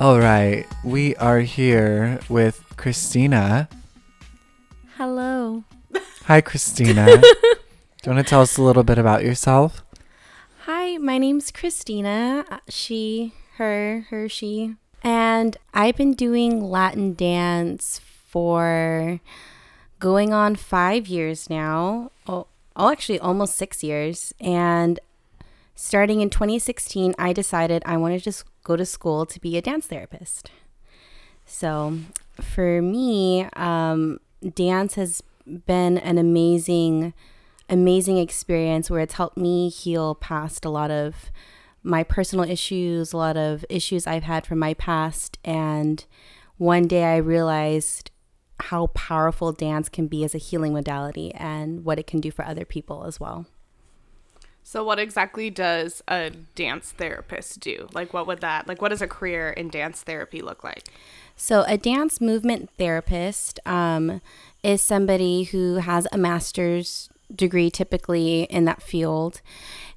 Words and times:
All 0.00 0.18
right, 0.18 0.66
we 0.82 1.14
are 1.16 1.40
here 1.40 2.18
with 2.28 2.64
Christina. 2.76 3.68
Hello. 4.96 5.62
Hi, 6.24 6.40
Christina. 6.40 7.06
Do 7.06 7.20
you 8.10 8.12
want 8.12 8.18
to 8.18 8.28
tell 8.28 8.40
us 8.40 8.56
a 8.56 8.62
little 8.62 8.82
bit 8.82 8.98
about 8.98 9.22
yourself? 9.22 9.84
Hi, 10.62 10.96
my 10.96 11.18
name's 11.18 11.52
Christina. 11.52 12.44
Uh, 12.50 12.58
She, 12.68 13.32
her, 13.58 14.06
her, 14.10 14.28
she. 14.28 14.74
And 15.04 15.56
I've 15.72 15.96
been 15.96 16.14
doing 16.14 16.60
Latin 16.60 17.14
dance 17.14 18.00
for 18.00 19.20
going 20.00 20.32
on 20.32 20.56
five 20.56 21.06
years 21.06 21.48
now. 21.48 22.10
Oh, 22.26 22.48
oh 22.76 22.90
actually, 22.90 23.18
almost 23.18 23.56
six 23.56 23.82
years. 23.82 24.32
And 24.40 25.00
starting 25.74 26.20
in 26.20 26.30
2016, 26.30 27.14
I 27.18 27.32
decided 27.32 27.82
I 27.84 27.96
wanted 27.96 28.24
to 28.24 28.44
go 28.64 28.76
to 28.76 28.86
school 28.86 29.26
to 29.26 29.40
be 29.40 29.56
a 29.56 29.62
dance 29.62 29.86
therapist. 29.86 30.50
So 31.44 31.98
for 32.40 32.80
me, 32.80 33.44
um, 33.54 34.20
dance 34.54 34.94
has 34.94 35.22
been 35.66 35.98
an 35.98 36.18
amazing, 36.18 37.14
amazing 37.68 38.18
experience 38.18 38.90
where 38.90 39.00
it's 39.00 39.14
helped 39.14 39.36
me 39.36 39.68
heal 39.68 40.14
past 40.14 40.64
a 40.64 40.70
lot 40.70 40.90
of 40.90 41.30
my 41.82 42.04
personal 42.04 42.48
issues, 42.48 43.12
a 43.12 43.16
lot 43.16 43.36
of 43.36 43.64
issues 43.68 44.06
I've 44.06 44.22
had 44.22 44.46
from 44.46 44.58
my 44.60 44.74
past. 44.74 45.38
And 45.44 46.04
one 46.58 46.86
day 46.86 47.04
I 47.04 47.16
realized 47.16 48.11
how 48.62 48.88
powerful 48.88 49.52
dance 49.52 49.88
can 49.88 50.06
be 50.06 50.24
as 50.24 50.34
a 50.34 50.38
healing 50.38 50.72
modality 50.72 51.32
and 51.34 51.84
what 51.84 51.98
it 51.98 52.06
can 52.06 52.20
do 52.20 52.30
for 52.30 52.44
other 52.44 52.64
people 52.64 53.04
as 53.04 53.18
well. 53.20 53.46
So 54.64 54.84
what 54.84 54.98
exactly 54.98 55.50
does 55.50 56.02
a 56.06 56.30
dance 56.54 56.92
therapist 56.92 57.60
do? 57.60 57.88
Like 57.92 58.14
what 58.14 58.26
would 58.26 58.40
that 58.40 58.68
like 58.68 58.80
what 58.80 58.90
does 58.90 59.02
a 59.02 59.08
career 59.08 59.50
in 59.50 59.68
dance 59.68 60.02
therapy 60.02 60.40
look 60.40 60.62
like? 60.62 60.84
So, 61.36 61.64
a 61.66 61.76
dance 61.76 62.20
movement 62.20 62.70
therapist 62.78 63.58
um, 63.66 64.20
is 64.62 64.82
somebody 64.82 65.44
who 65.44 65.76
has 65.76 66.06
a 66.12 66.18
master's 66.18 67.08
degree 67.34 67.70
typically 67.70 68.44
in 68.44 68.64
that 68.66 68.82
field. 68.82 69.40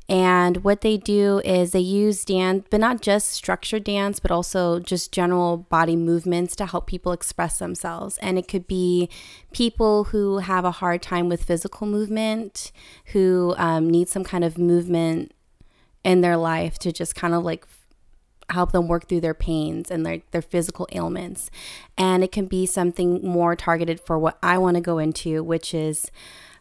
And 0.07 0.63
what 0.63 0.81
they 0.81 0.97
do 0.97 1.41
is 1.43 1.71
they 1.71 1.79
use 1.79 2.23
dance, 2.25 2.65
but 2.69 2.79
not 2.79 3.01
just 3.01 3.29
structured 3.29 3.83
dance, 3.83 4.19
but 4.19 4.29
also 4.29 4.79
just 4.79 5.11
general 5.11 5.57
body 5.57 5.95
movements 5.95 6.55
to 6.57 6.67
help 6.67 6.85
people 6.85 7.11
express 7.11 7.57
themselves. 7.57 8.19
And 8.19 8.37
it 8.37 8.47
could 8.47 8.67
be 8.67 9.09
people 9.51 10.05
who 10.05 10.39
have 10.39 10.63
a 10.63 10.71
hard 10.71 11.01
time 11.01 11.27
with 11.27 11.43
physical 11.43 11.87
movement, 11.87 12.71
who 13.07 13.55
um, 13.57 13.89
need 13.89 14.07
some 14.07 14.23
kind 14.23 14.43
of 14.43 14.59
movement 14.59 15.31
in 16.03 16.21
their 16.21 16.37
life 16.37 16.77
to 16.79 16.91
just 16.91 17.15
kind 17.15 17.33
of 17.33 17.43
like 17.43 17.65
help 18.51 18.71
them 18.71 18.87
work 18.87 19.09
through 19.09 19.21
their 19.21 19.33
pains 19.33 19.89
and 19.89 20.05
their, 20.05 20.21
their 20.29 20.41
physical 20.41 20.87
ailments. 20.91 21.49
And 21.97 22.23
it 22.23 22.31
can 22.31 22.45
be 22.45 22.67
something 22.67 23.27
more 23.27 23.55
targeted 23.55 23.99
for 23.99 24.19
what 24.19 24.37
I 24.43 24.59
want 24.59 24.75
to 24.75 24.81
go 24.81 24.99
into, 24.99 25.43
which 25.43 25.73
is 25.73 26.11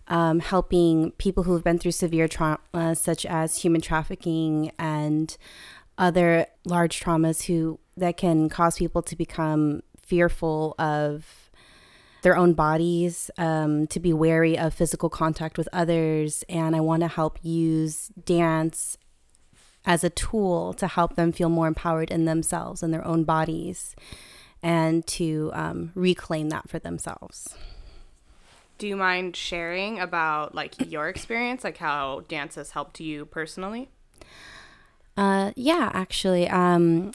um, 0.08 0.40
helping 0.40 1.12
people 1.12 1.44
who 1.44 1.54
have 1.54 1.64
been 1.64 1.78
through 1.78 1.92
severe 1.92 2.28
trauma, 2.28 2.94
such 2.94 3.24
as 3.26 3.58
human 3.58 3.80
trafficking 3.80 4.72
and 4.78 5.36
other 5.96 6.46
large 6.64 7.00
traumas 7.00 7.44
who 7.44 7.78
that 7.96 8.16
can 8.16 8.48
cause 8.48 8.78
people 8.78 9.02
to 9.02 9.16
become 9.16 9.82
fearful 10.02 10.74
of 10.78 11.50
their 12.22 12.36
own 12.36 12.54
bodies, 12.54 13.30
um, 13.38 13.86
to 13.86 14.00
be 14.00 14.12
wary 14.12 14.58
of 14.58 14.74
physical 14.74 15.08
contact 15.08 15.56
with 15.58 15.68
others. 15.72 16.42
And 16.48 16.74
I 16.74 16.80
want 16.80 17.02
to 17.02 17.08
help 17.08 17.38
use 17.42 18.08
dance 18.24 18.96
as 19.84 20.02
a 20.02 20.10
tool 20.10 20.72
to 20.74 20.86
help 20.86 21.16
them 21.16 21.32
feel 21.32 21.50
more 21.50 21.68
empowered 21.68 22.10
in 22.10 22.24
themselves 22.24 22.82
and 22.82 22.92
their 22.92 23.06
own 23.06 23.24
bodies 23.24 23.94
and 24.62 25.06
to 25.06 25.50
um, 25.52 25.92
reclaim 25.94 26.48
that 26.48 26.68
for 26.70 26.78
themselves. 26.78 27.54
Do 28.78 28.88
you 28.88 28.96
mind 28.96 29.36
sharing 29.36 30.00
about 30.00 30.54
like 30.54 30.74
your 30.90 31.08
experience, 31.08 31.64
like 31.64 31.78
how 31.78 32.24
dance 32.28 32.56
has 32.56 32.72
helped 32.72 33.00
you 33.00 33.26
personally? 33.26 33.90
Uh, 35.16 35.52
yeah, 35.54 35.90
actually, 35.94 36.48
um, 36.48 37.12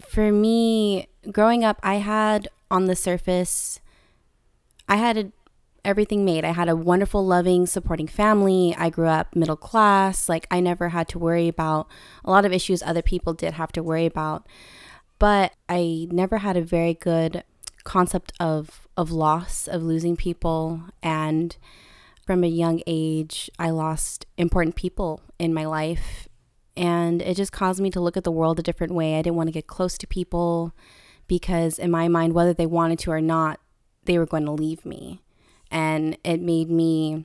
for 0.00 0.30
me, 0.30 1.08
growing 1.32 1.64
up, 1.64 1.80
I 1.82 1.96
had 1.96 2.48
on 2.70 2.84
the 2.84 2.96
surface, 2.96 3.80
I 4.88 4.96
had 4.96 5.16
a, 5.16 5.32
everything 5.84 6.24
made. 6.24 6.44
I 6.44 6.52
had 6.52 6.68
a 6.68 6.76
wonderful, 6.76 7.24
loving, 7.24 7.66
supporting 7.66 8.06
family. 8.06 8.74
I 8.76 8.90
grew 8.90 9.08
up 9.08 9.34
middle 9.34 9.56
class. 9.56 10.28
Like, 10.28 10.46
I 10.50 10.60
never 10.60 10.90
had 10.90 11.08
to 11.08 11.18
worry 11.18 11.48
about 11.48 11.88
a 12.24 12.30
lot 12.30 12.44
of 12.44 12.52
issues 12.52 12.82
other 12.82 13.02
people 13.02 13.32
did 13.32 13.54
have 13.54 13.72
to 13.72 13.82
worry 13.82 14.06
about. 14.06 14.46
But 15.18 15.52
I 15.68 16.06
never 16.10 16.38
had 16.38 16.56
a 16.56 16.62
very 16.62 16.94
good 16.94 17.42
concept 17.84 18.32
of 18.38 18.86
of 18.98 19.12
loss, 19.12 19.68
of 19.68 19.80
losing 19.80 20.16
people, 20.16 20.82
and 21.04 21.56
from 22.26 22.42
a 22.42 22.48
young 22.48 22.82
age, 22.84 23.48
I 23.56 23.70
lost 23.70 24.26
important 24.36 24.74
people 24.74 25.22
in 25.38 25.54
my 25.54 25.64
life, 25.64 26.28
and 26.76 27.22
it 27.22 27.36
just 27.36 27.52
caused 27.52 27.80
me 27.80 27.90
to 27.90 28.00
look 28.00 28.16
at 28.16 28.24
the 28.24 28.32
world 28.32 28.58
a 28.58 28.62
different 28.62 28.92
way. 28.92 29.16
I 29.16 29.22
didn't 29.22 29.36
want 29.36 29.46
to 29.46 29.52
get 29.52 29.68
close 29.68 29.96
to 29.98 30.06
people 30.08 30.74
because, 31.28 31.78
in 31.78 31.92
my 31.92 32.08
mind, 32.08 32.32
whether 32.32 32.52
they 32.52 32.66
wanted 32.66 32.98
to 32.98 33.12
or 33.12 33.20
not, 33.20 33.60
they 34.04 34.18
were 34.18 34.26
going 34.26 34.44
to 34.46 34.50
leave 34.50 34.84
me, 34.84 35.22
and 35.70 36.18
it 36.24 36.42
made 36.42 36.68
me 36.68 37.24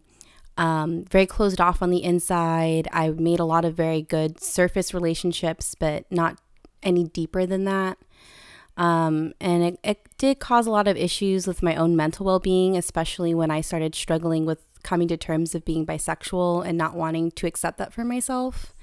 um, 0.57 1.05
very 1.09 1.25
closed 1.25 1.59
off 1.59 1.81
on 1.81 1.89
the 1.89 2.03
inside. 2.03 2.87
I 2.93 3.09
made 3.09 3.39
a 3.39 3.45
lot 3.45 3.65
of 3.65 3.73
very 3.73 4.03
good 4.03 4.39
surface 4.39 4.93
relationships, 4.93 5.73
but 5.73 6.05
not 6.11 6.39
any 6.83 7.05
deeper 7.05 7.47
than 7.47 7.63
that. 7.63 7.97
Um, 8.75 9.33
and 9.39 9.63
it, 9.63 9.79
it 9.83 10.07
did 10.17 10.39
cause 10.39 10.65
a 10.65 10.71
lot 10.71 10.87
of 10.87 10.97
issues 10.97 11.45
with 11.45 11.61
my 11.61 11.75
own 11.75 11.95
mental 11.95 12.25
well 12.25 12.39
being, 12.39 12.75
especially 12.75 13.33
when 13.33 13.51
I 13.51 13.61
started 13.61 13.93
struggling 13.95 14.45
with 14.45 14.59
coming 14.83 15.07
to 15.07 15.17
terms 15.17 15.55
of 15.55 15.63
being 15.63 15.85
bisexual 15.85 16.65
and 16.65 16.77
not 16.77 16.95
wanting 16.95 17.31
to 17.31 17.47
accept 17.47 17.77
that 17.77 17.93
for 17.93 18.03
myself. 18.03 18.73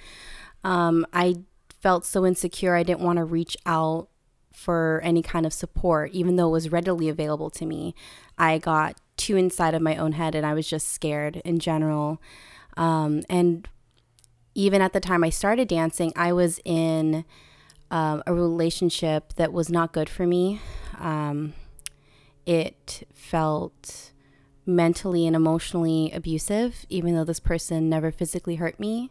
Um, 0.64 1.06
I 1.12 1.36
felt 1.80 2.04
so 2.04 2.26
insecure, 2.26 2.74
I 2.74 2.82
didn't 2.82 3.00
want 3.00 3.18
to 3.18 3.24
reach 3.24 3.56
out 3.66 4.08
for 4.52 5.00
any 5.02 5.22
kind 5.22 5.46
of 5.46 5.52
support, 5.52 6.10
even 6.12 6.36
though 6.36 6.48
it 6.48 6.52
was 6.52 6.72
readily 6.72 7.08
available 7.08 7.50
to 7.50 7.64
me. 7.64 7.94
I 8.36 8.58
got 8.58 8.96
too 9.16 9.36
inside 9.36 9.74
of 9.74 9.82
my 9.82 9.96
own 9.96 10.12
head 10.12 10.34
and 10.34 10.44
I 10.44 10.54
was 10.54 10.68
just 10.68 10.88
scared 10.92 11.36
in 11.44 11.58
general. 11.58 12.20
Um, 12.76 13.22
and 13.28 13.68
even 14.54 14.82
at 14.82 14.92
the 14.92 15.00
time 15.00 15.24
I 15.24 15.30
started 15.30 15.68
dancing, 15.68 16.12
I 16.16 16.32
was 16.32 16.60
in 16.64 17.24
um, 17.90 18.22
a 18.26 18.34
relationship 18.34 19.34
that 19.34 19.52
was 19.52 19.68
not 19.68 19.92
good 19.92 20.08
for 20.08 20.26
me. 20.26 20.60
Um, 20.98 21.54
it 22.46 23.06
felt 23.14 24.12
mentally 24.66 25.26
and 25.26 25.34
emotionally 25.34 26.10
abusive, 26.12 26.86
even 26.88 27.14
though 27.14 27.24
this 27.24 27.40
person 27.40 27.88
never 27.88 28.10
physically 28.10 28.56
hurt 28.56 28.78
me. 28.78 29.10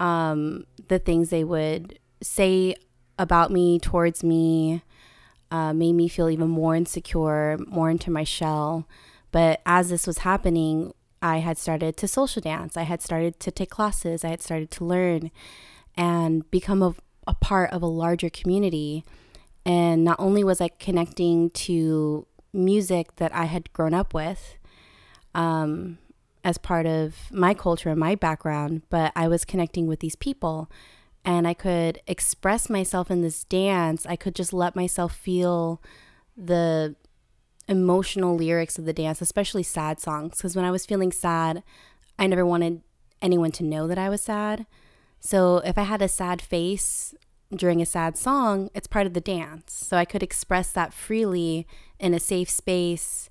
Um, 0.00 0.66
the 0.88 0.98
things 0.98 1.30
they 1.30 1.44
would 1.44 1.98
say 2.22 2.74
about 3.18 3.50
me, 3.50 3.78
towards 3.78 4.24
me, 4.24 4.82
uh, 5.50 5.72
made 5.72 5.92
me 5.92 6.08
feel 6.08 6.28
even 6.28 6.48
more 6.48 6.74
insecure, 6.74 7.58
more 7.66 7.90
into 7.90 8.10
my 8.10 8.24
shell. 8.24 8.88
But 9.30 9.62
as 9.64 9.88
this 9.88 10.06
was 10.06 10.18
happening, 10.18 10.92
I 11.22 11.38
had 11.38 11.58
started 11.58 11.96
to 11.98 12.08
social 12.08 12.42
dance. 12.42 12.76
I 12.76 12.82
had 12.82 13.00
started 13.00 13.40
to 13.40 13.50
take 13.50 13.70
classes. 13.70 14.24
I 14.24 14.28
had 14.28 14.42
started 14.42 14.70
to 14.72 14.84
learn 14.84 15.30
and 15.96 16.48
become 16.50 16.82
a, 16.82 16.94
a 17.26 17.34
part 17.34 17.70
of 17.72 17.82
a 17.82 17.86
larger 17.86 18.30
community. 18.30 19.04
And 19.66 20.04
not 20.04 20.20
only 20.20 20.44
was 20.44 20.60
I 20.60 20.68
connecting 20.68 21.50
to 21.50 22.26
music 22.52 23.16
that 23.16 23.34
I 23.34 23.44
had 23.44 23.72
grown 23.72 23.94
up 23.94 24.14
with 24.14 24.56
um, 25.34 25.98
as 26.44 26.58
part 26.58 26.86
of 26.86 27.16
my 27.32 27.54
culture 27.54 27.90
and 27.90 27.98
my 27.98 28.14
background, 28.14 28.82
but 28.90 29.12
I 29.16 29.28
was 29.28 29.44
connecting 29.44 29.86
with 29.86 30.00
these 30.00 30.16
people 30.16 30.70
and 31.24 31.48
I 31.48 31.54
could 31.54 32.00
express 32.06 32.68
myself 32.68 33.10
in 33.10 33.22
this 33.22 33.44
dance. 33.44 34.04
I 34.04 34.16
could 34.16 34.34
just 34.34 34.52
let 34.52 34.76
myself 34.76 35.14
feel 35.14 35.80
the 36.36 36.94
emotional 37.66 38.36
lyrics 38.36 38.78
of 38.78 38.84
the 38.84 38.92
dance, 38.92 39.22
especially 39.22 39.62
sad 39.62 40.00
songs. 40.00 40.36
Because 40.36 40.54
when 40.54 40.66
I 40.66 40.70
was 40.70 40.84
feeling 40.84 41.12
sad, 41.12 41.62
I 42.18 42.26
never 42.26 42.44
wanted 42.44 42.82
anyone 43.22 43.52
to 43.52 43.64
know 43.64 43.86
that 43.86 43.98
I 43.98 44.10
was 44.10 44.22
sad. 44.22 44.66
So 45.24 45.62
if 45.64 45.78
I 45.78 45.84
had 45.84 46.02
a 46.02 46.08
sad 46.08 46.42
face 46.42 47.14
during 47.50 47.80
a 47.80 47.86
sad 47.86 48.18
song, 48.18 48.68
it's 48.74 48.86
part 48.86 49.06
of 49.06 49.14
the 49.14 49.22
dance. 49.22 49.72
So 49.72 49.96
I 49.96 50.04
could 50.04 50.22
express 50.22 50.70
that 50.72 50.92
freely 50.92 51.66
in 51.98 52.12
a 52.12 52.20
safe 52.20 52.50
space 52.50 53.30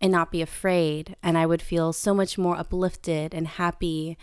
and 0.00 0.10
not 0.10 0.32
be 0.32 0.42
afraid. 0.42 1.14
And 1.22 1.38
I 1.38 1.46
would 1.46 1.62
feel 1.62 1.92
so 1.92 2.12
much 2.12 2.38
more 2.38 2.56
uplifted 2.56 3.34
and 3.34 3.46
happy 3.46 4.18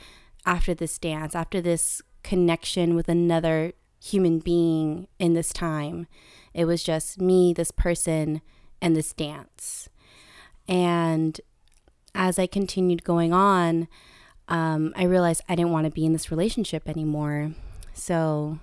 after 0.45 0.73
this 0.73 0.97
dance, 0.97 1.35
after 1.35 1.61
this 1.61 2.01
connection 2.21 2.95
with 2.95 3.07
another 3.07 3.71
human 4.03 4.39
being 4.39 5.07
in 5.17 5.35
this 5.35 5.53
time. 5.53 6.07
It 6.53 6.65
was 6.65 6.83
just 6.83 7.21
me, 7.21 7.53
this 7.53 7.71
person, 7.71 8.41
and 8.81 8.93
this 8.93 9.13
dance. 9.13 9.87
And 10.67 11.39
as 12.13 12.37
I 12.37 12.45
continued 12.45 13.05
going 13.05 13.31
on, 13.31 13.87
um, 14.47 14.93
I 14.95 15.03
realized 15.03 15.41
I 15.49 15.55
didn't 15.55 15.71
want 15.71 15.85
to 15.85 15.91
be 15.91 16.05
in 16.05 16.13
this 16.13 16.31
relationship 16.31 16.87
anymore. 16.87 17.53
So, 17.93 18.59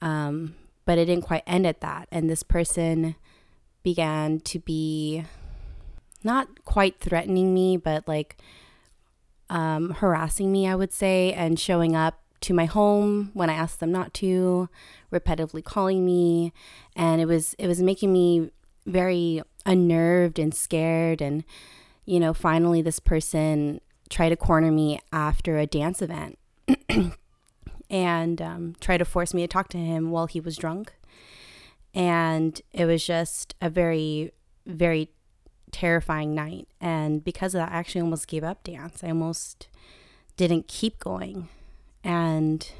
um, 0.00 0.54
but 0.84 0.98
it 0.98 1.06
didn't 1.06 1.24
quite 1.24 1.42
end 1.46 1.66
at 1.66 1.80
that. 1.80 2.08
And 2.10 2.28
this 2.30 2.42
person 2.42 3.16
began 3.82 4.40
to 4.40 4.58
be 4.58 5.24
not 6.22 6.64
quite 6.64 7.00
threatening 7.00 7.52
me, 7.52 7.76
but 7.76 8.08
like 8.08 8.36
um, 9.50 9.90
harassing 9.90 10.50
me, 10.50 10.66
I 10.66 10.74
would 10.74 10.92
say, 10.92 11.32
and 11.32 11.60
showing 11.60 11.94
up 11.94 12.20
to 12.40 12.54
my 12.54 12.64
home 12.64 13.30
when 13.34 13.50
I 13.50 13.54
asked 13.54 13.80
them 13.80 13.92
not 13.92 14.12
to, 14.14 14.68
repetitively 15.12 15.64
calling 15.64 16.04
me, 16.04 16.52
and 16.96 17.20
it 17.20 17.26
was 17.26 17.54
it 17.58 17.66
was 17.66 17.82
making 17.82 18.12
me 18.12 18.50
very 18.86 19.42
unnerved 19.64 20.38
and 20.38 20.54
scared. 20.54 21.20
And 21.20 21.44
you 22.04 22.20
know, 22.20 22.34
finally, 22.34 22.82
this 22.82 23.00
person 23.00 23.80
tried 24.14 24.28
to 24.28 24.36
corner 24.36 24.70
me 24.70 25.00
after 25.12 25.58
a 25.58 25.66
dance 25.66 26.00
event 26.00 26.38
and 27.90 28.40
um, 28.40 28.76
tried 28.78 28.98
to 28.98 29.04
force 29.04 29.34
me 29.34 29.42
to 29.42 29.48
talk 29.48 29.68
to 29.68 29.76
him 29.76 30.12
while 30.12 30.26
he 30.26 30.38
was 30.38 30.56
drunk. 30.56 30.94
And 31.92 32.60
it 32.72 32.84
was 32.84 33.04
just 33.04 33.56
a 33.60 33.68
very, 33.68 34.30
very 34.66 35.10
terrifying 35.72 36.32
night. 36.32 36.68
And 36.80 37.24
because 37.24 37.56
of 37.56 37.58
that, 37.58 37.72
I 37.72 37.76
actually 37.76 38.02
almost 38.02 38.28
gave 38.28 38.44
up 38.44 38.62
dance. 38.62 39.02
I 39.02 39.08
almost 39.08 39.66
didn't 40.36 40.68
keep 40.68 41.00
going. 41.00 41.48
And 42.04 42.70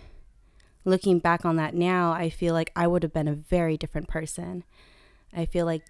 looking 0.84 1.18
back 1.18 1.44
on 1.44 1.56
that 1.56 1.74
now, 1.74 2.12
I 2.12 2.30
feel 2.30 2.54
like 2.54 2.70
I 2.76 2.86
would 2.86 3.02
have 3.02 3.12
been 3.12 3.26
a 3.26 3.34
very 3.34 3.76
different 3.76 4.06
person. 4.06 4.62
I 5.32 5.46
feel 5.46 5.66
like 5.66 5.82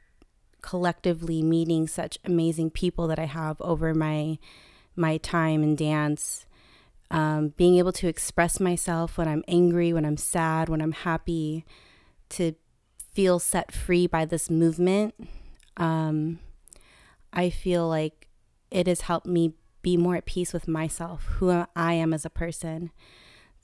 collectively 0.63 1.43
meeting 1.43 1.87
such 1.87 2.19
amazing 2.25 2.71
people 2.71 3.07
that 3.09 3.19
I 3.19 3.27
have 3.27 3.61
over 3.61 3.93
my 3.93 4.39
my 4.97 5.17
time 5.19 5.63
in 5.63 5.77
dance 5.77 6.47
um, 7.11 7.49
being 7.57 7.77
able 7.79 7.93
to 7.93 8.09
express 8.09 8.59
myself 8.59 9.19
when 9.19 9.29
I'm 9.29 9.45
angry, 9.47 9.93
when 9.93 10.05
I'm 10.05 10.17
sad, 10.17 10.69
when 10.69 10.81
I'm 10.81 10.93
happy, 10.93 11.65
to 12.31 12.55
feel 13.13 13.39
set 13.39 13.71
free 13.71 14.07
by 14.07 14.25
this 14.25 14.51
movement. 14.51 15.15
Um, 15.77 16.41
I 17.33 17.51
feel 17.51 17.89
like 17.89 18.29
it 18.71 18.87
has 18.87 19.03
helped 19.03 19.27
me 19.27 19.55
be 19.83 19.97
more 19.97 20.17
at 20.17 20.27
peace 20.27 20.53
with 20.53 20.67
myself, 20.67 21.25
who 21.39 21.65
I 21.77 21.93
am 21.93 22.13
as 22.13 22.25
a 22.25 22.31
person, 22.31 22.91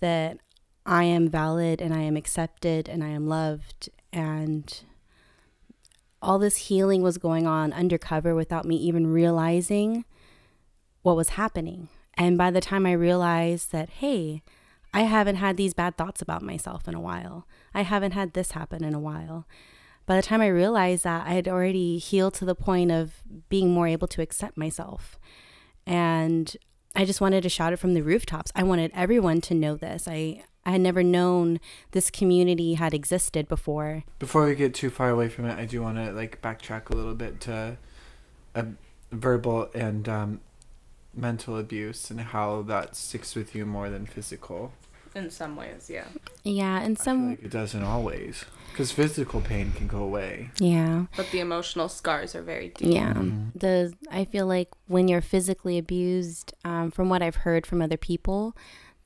that 0.00 0.38
I 0.87 1.05
am 1.05 1.29
valid 1.29 1.81
and 1.81 1.93
I 1.94 2.03
am 2.03 2.17
accepted 2.17 2.88
and 2.88 3.03
I 3.03 3.09
am 3.09 3.27
loved. 3.27 3.88
And 4.12 4.73
all 6.23 6.38
this 6.38 6.56
healing 6.56 7.03
was 7.03 7.19
going 7.19 7.47
on 7.47 7.73
undercover 7.73 8.35
without 8.35 8.65
me 8.65 8.77
even 8.77 9.06
realizing 9.06 10.05
what 11.02 11.17
was 11.17 11.31
happening. 11.31 11.88
And 12.14 12.37
by 12.37 12.50
the 12.50 12.61
time 12.61 12.87
I 12.87 12.93
realized 12.93 13.73
that, 13.73 13.91
hey, 13.91 14.43
I 14.93 15.02
haven't 15.02 15.37
had 15.37 15.56
these 15.56 15.75
bad 15.75 15.97
thoughts 15.97 16.20
about 16.20 16.43
myself 16.43 16.88
in 16.88 16.94
a 16.94 17.00
while, 17.00 17.47
I 17.73 17.82
haven't 17.82 18.12
had 18.12 18.32
this 18.32 18.52
happen 18.52 18.85
in 18.85 18.94
a 18.94 19.00
while. 19.00 19.47
By 20.06 20.17
the 20.17 20.23
time 20.23 20.41
I 20.41 20.49
realized 20.49 21.05
that, 21.05 21.26
I 21.26 21.35
had 21.35 21.47
already 21.47 21.99
healed 21.99 22.35
to 22.35 22.44
the 22.44 22.55
point 22.55 22.91
of 22.91 23.23
being 23.49 23.70
more 23.70 23.87
able 23.87 24.08
to 24.08 24.23
accept 24.23 24.56
myself. 24.56 25.19
And 25.87 26.56
I 26.97 27.05
just 27.05 27.20
wanted 27.20 27.43
to 27.43 27.49
shout 27.49 27.73
it 27.73 27.79
from 27.79 27.94
the 27.94 28.03
rooftops. 28.03 28.50
I 28.56 28.64
wanted 28.64 28.91
everyone 28.93 29.41
to 29.43 29.55
know 29.55 29.76
this. 29.76 30.08
I, 30.08 30.43
I 30.67 30.73
had 30.73 30.81
never 30.81 31.05
known 31.05 31.61
this 31.93 32.11
community 32.11 32.75
had 32.75 32.93
existed 32.93 33.46
before. 33.46 34.03
Before 34.19 34.46
we 34.46 34.56
get 34.56 34.75
too 34.75 34.91
far 34.91 35.11
away 35.11 35.29
from 35.29 35.44
it, 35.44 35.56
I 35.56 35.64
do 35.64 35.81
want 35.81 35.96
to 35.99 36.11
like 36.12 36.43
backtrack 36.43 36.91
a 36.91 36.96
little 36.96 37.14
bit 37.14 37.41
to 37.43 37.79
a 38.56 38.67
verbal 39.12 39.70
and 39.75 40.08
um, 40.08 40.41
mental 41.14 41.58
abuse 41.58 42.10
and 42.10 42.20
how 42.20 42.62
that 42.62 42.96
sticks 42.96 43.34
with 43.34 43.54
you 43.54 43.66
more 43.66 43.90
than 43.90 44.06
physical. 44.06 44.72
In 45.14 45.30
some 45.30 45.56
ways, 45.56 45.90
yeah. 45.92 46.04
Yeah, 46.44 46.82
in 46.82 46.94
some 46.94 47.30
like 47.30 47.42
it 47.42 47.50
doesn't 47.50 47.82
always, 47.82 48.44
because 48.70 48.92
physical 48.92 49.40
pain 49.40 49.72
can 49.72 49.88
go 49.88 49.98
away. 49.98 50.50
Yeah. 50.58 51.06
But 51.16 51.30
the 51.32 51.40
emotional 51.40 51.88
scars 51.88 52.36
are 52.36 52.42
very 52.42 52.68
deep. 52.68 52.94
Yeah. 52.94 53.14
Mm-hmm. 53.14 53.58
The 53.58 53.92
I 54.10 54.24
feel 54.24 54.46
like 54.46 54.68
when 54.86 55.08
you're 55.08 55.20
physically 55.20 55.78
abused, 55.78 56.54
um, 56.64 56.92
from 56.92 57.08
what 57.08 57.22
I've 57.22 57.36
heard 57.36 57.66
from 57.66 57.82
other 57.82 57.96
people, 57.96 58.56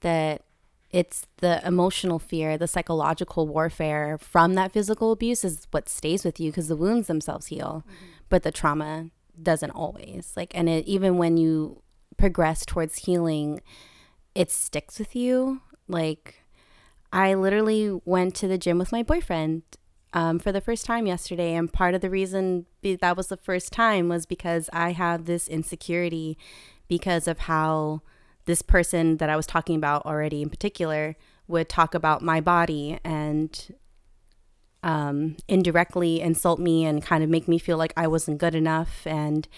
that 0.00 0.42
it's 0.90 1.26
the 1.38 1.66
emotional 1.66 2.18
fear, 2.18 2.58
the 2.58 2.68
psychological 2.68 3.48
warfare 3.48 4.18
from 4.18 4.54
that 4.54 4.72
physical 4.72 5.10
abuse 5.10 5.42
is 5.42 5.66
what 5.70 5.88
stays 5.88 6.22
with 6.22 6.38
you 6.38 6.50
because 6.50 6.68
the 6.68 6.76
wounds 6.76 7.06
themselves 7.06 7.46
heal, 7.46 7.82
but 8.28 8.42
the 8.42 8.52
trauma 8.52 9.08
doesn't 9.42 9.70
always. 9.70 10.34
Like, 10.36 10.52
and 10.54 10.68
it, 10.68 10.86
even 10.86 11.16
when 11.16 11.38
you 11.38 11.82
progress 12.16 12.64
towards 12.64 13.00
healing, 13.00 13.60
it 14.34 14.50
sticks 14.50 14.98
with 14.98 15.14
you. 15.14 15.60
Like, 15.88 16.42
I 17.12 17.34
literally 17.34 18.00
went 18.04 18.34
to 18.36 18.48
the 18.48 18.58
gym 18.58 18.78
with 18.78 18.92
my 18.92 19.02
boyfriend 19.02 19.62
um, 20.12 20.38
for 20.38 20.52
the 20.52 20.60
first 20.60 20.86
time 20.86 21.06
yesterday. 21.06 21.54
And 21.54 21.72
part 21.72 21.94
of 21.94 22.00
the 22.00 22.10
reason 22.10 22.66
that 22.82 23.16
was 23.16 23.28
the 23.28 23.36
first 23.36 23.72
time 23.72 24.08
was 24.08 24.26
because 24.26 24.70
I 24.72 24.92
have 24.92 25.26
this 25.26 25.48
insecurity 25.48 26.38
because 26.88 27.28
of 27.28 27.40
how 27.40 28.02
this 28.46 28.62
person 28.62 29.18
that 29.18 29.30
I 29.30 29.36
was 29.36 29.46
talking 29.46 29.76
about 29.76 30.04
already 30.06 30.42
in 30.42 30.50
particular 30.50 31.16
would 31.46 31.68
talk 31.68 31.94
about 31.94 32.22
my 32.22 32.40
body 32.40 32.98
and 33.04 33.74
um, 34.82 35.36
indirectly 35.48 36.20
insult 36.20 36.58
me 36.58 36.84
and 36.84 37.02
kind 37.02 37.24
of 37.24 37.30
make 37.30 37.48
me 37.48 37.58
feel 37.58 37.78
like 37.78 37.92
I 37.96 38.06
wasn't 38.06 38.38
good 38.38 38.54
enough 38.54 39.06
and 39.06 39.48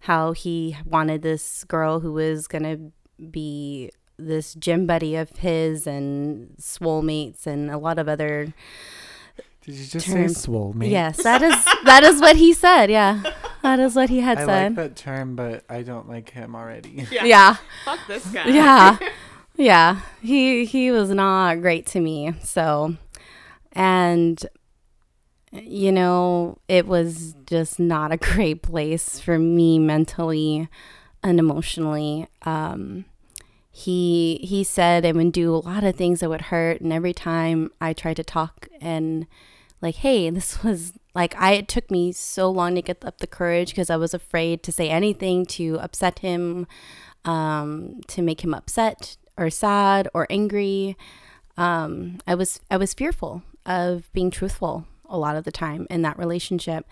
how 0.00 0.32
he 0.32 0.76
wanted 0.84 1.22
this 1.22 1.64
girl 1.64 2.00
who 2.00 2.12
was 2.12 2.46
going 2.46 2.62
to 2.62 3.24
be 3.30 3.90
this 4.18 4.54
gym 4.54 4.86
buddy 4.86 5.14
of 5.16 5.30
his 5.36 5.86
and 5.86 6.54
swole 6.58 7.02
mates 7.02 7.46
and 7.46 7.70
a 7.70 7.78
lot 7.78 7.98
of 7.98 8.08
other 8.08 8.52
Did 9.62 9.74
you 9.74 9.86
just 9.86 10.06
Term- 10.06 10.28
say 10.28 10.34
swole 10.34 10.72
mate? 10.72 10.90
Yes, 10.90 11.22
that 11.22 11.42
is 11.42 11.64
that 11.84 12.02
is 12.04 12.20
what 12.20 12.36
he 12.36 12.52
said. 12.52 12.90
Yeah. 12.90 13.22
That 13.62 13.80
is 13.80 13.94
what 13.96 14.08
he 14.08 14.20
had 14.20 14.38
I 14.38 14.46
said. 14.46 14.50
I 14.50 14.64
like 14.68 14.74
that 14.76 14.96
term, 14.96 15.34
but 15.36 15.64
I 15.68 15.82
don't 15.82 16.08
like 16.08 16.30
him 16.30 16.54
already. 16.54 17.06
Yeah. 17.10 17.24
yeah. 17.24 17.56
Fuck 17.84 18.00
this 18.08 18.26
guy. 18.26 18.48
yeah 18.48 18.98
yeah 19.56 20.00
he 20.22 20.64
he 20.64 20.92
was 20.92 21.10
not 21.10 21.56
great 21.60 21.84
to 21.86 21.98
me 22.00 22.32
so 22.44 22.94
and 23.72 24.46
you 25.52 25.90
know 25.92 26.58
it 26.68 26.86
was 26.86 27.34
just 27.46 27.78
not 27.78 28.12
a 28.12 28.16
great 28.34 28.62
place 28.62 29.18
for 29.20 29.38
me 29.38 29.78
mentally 29.78 30.68
and 31.22 31.38
emotionally 31.38 32.26
um 32.42 33.04
he 33.70 34.40
he 34.42 34.64
said 34.64 35.06
I 35.06 35.12
would 35.12 35.32
do 35.32 35.54
a 35.54 35.56
lot 35.56 35.84
of 35.84 35.94
things 35.96 36.20
that 36.20 36.28
would 36.28 36.42
hurt 36.42 36.80
and 36.80 36.92
every 36.92 37.12
time 37.12 37.70
I 37.80 37.92
tried 37.92 38.16
to 38.16 38.24
talk 38.24 38.68
and 38.80 39.26
like 39.80 39.96
hey 39.96 40.30
this 40.30 40.62
was 40.64 40.92
like 41.14 41.34
I 41.36 41.52
it 41.52 41.68
took 41.68 41.90
me 41.90 42.12
so 42.12 42.50
long 42.50 42.74
to 42.74 42.82
get 42.82 43.04
up 43.04 43.18
the 43.18 43.26
courage 43.26 43.70
because 43.70 43.90
I 43.90 43.96
was 43.96 44.14
afraid 44.14 44.62
to 44.64 44.72
say 44.72 44.88
anything 44.88 45.46
to 45.46 45.78
upset 45.80 46.20
him 46.20 46.66
um, 47.24 48.00
to 48.08 48.22
make 48.22 48.42
him 48.42 48.54
upset 48.54 49.16
or 49.36 49.50
sad 49.50 50.08
or 50.14 50.26
angry. 50.30 50.96
Um, 51.56 52.18
I 52.26 52.34
was 52.34 52.60
I 52.70 52.76
was 52.76 52.94
fearful 52.94 53.42
of 53.66 54.10
being 54.12 54.30
truthful 54.30 54.86
a 55.08 55.18
lot 55.18 55.36
of 55.36 55.44
the 55.44 55.52
time 55.52 55.86
in 55.90 56.02
that 56.02 56.18
relationship, 56.18 56.86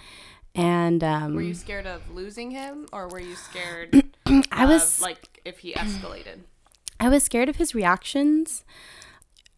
and 0.56 1.04
um, 1.04 1.34
Were 1.34 1.42
you 1.42 1.54
scared 1.54 1.86
of 1.86 2.10
losing 2.10 2.50
him, 2.50 2.86
or 2.92 3.08
were 3.08 3.20
you 3.20 3.36
scared? 3.36 4.04
I 4.50 4.64
of, 4.64 4.70
was 4.70 5.02
like 5.02 5.40
if 5.44 5.58
he 5.58 5.74
escalated. 5.74 6.40
I 7.00 7.10
was 7.10 7.22
scared 7.24 7.50
of 7.50 7.56
his 7.56 7.74
reactions. 7.74 8.64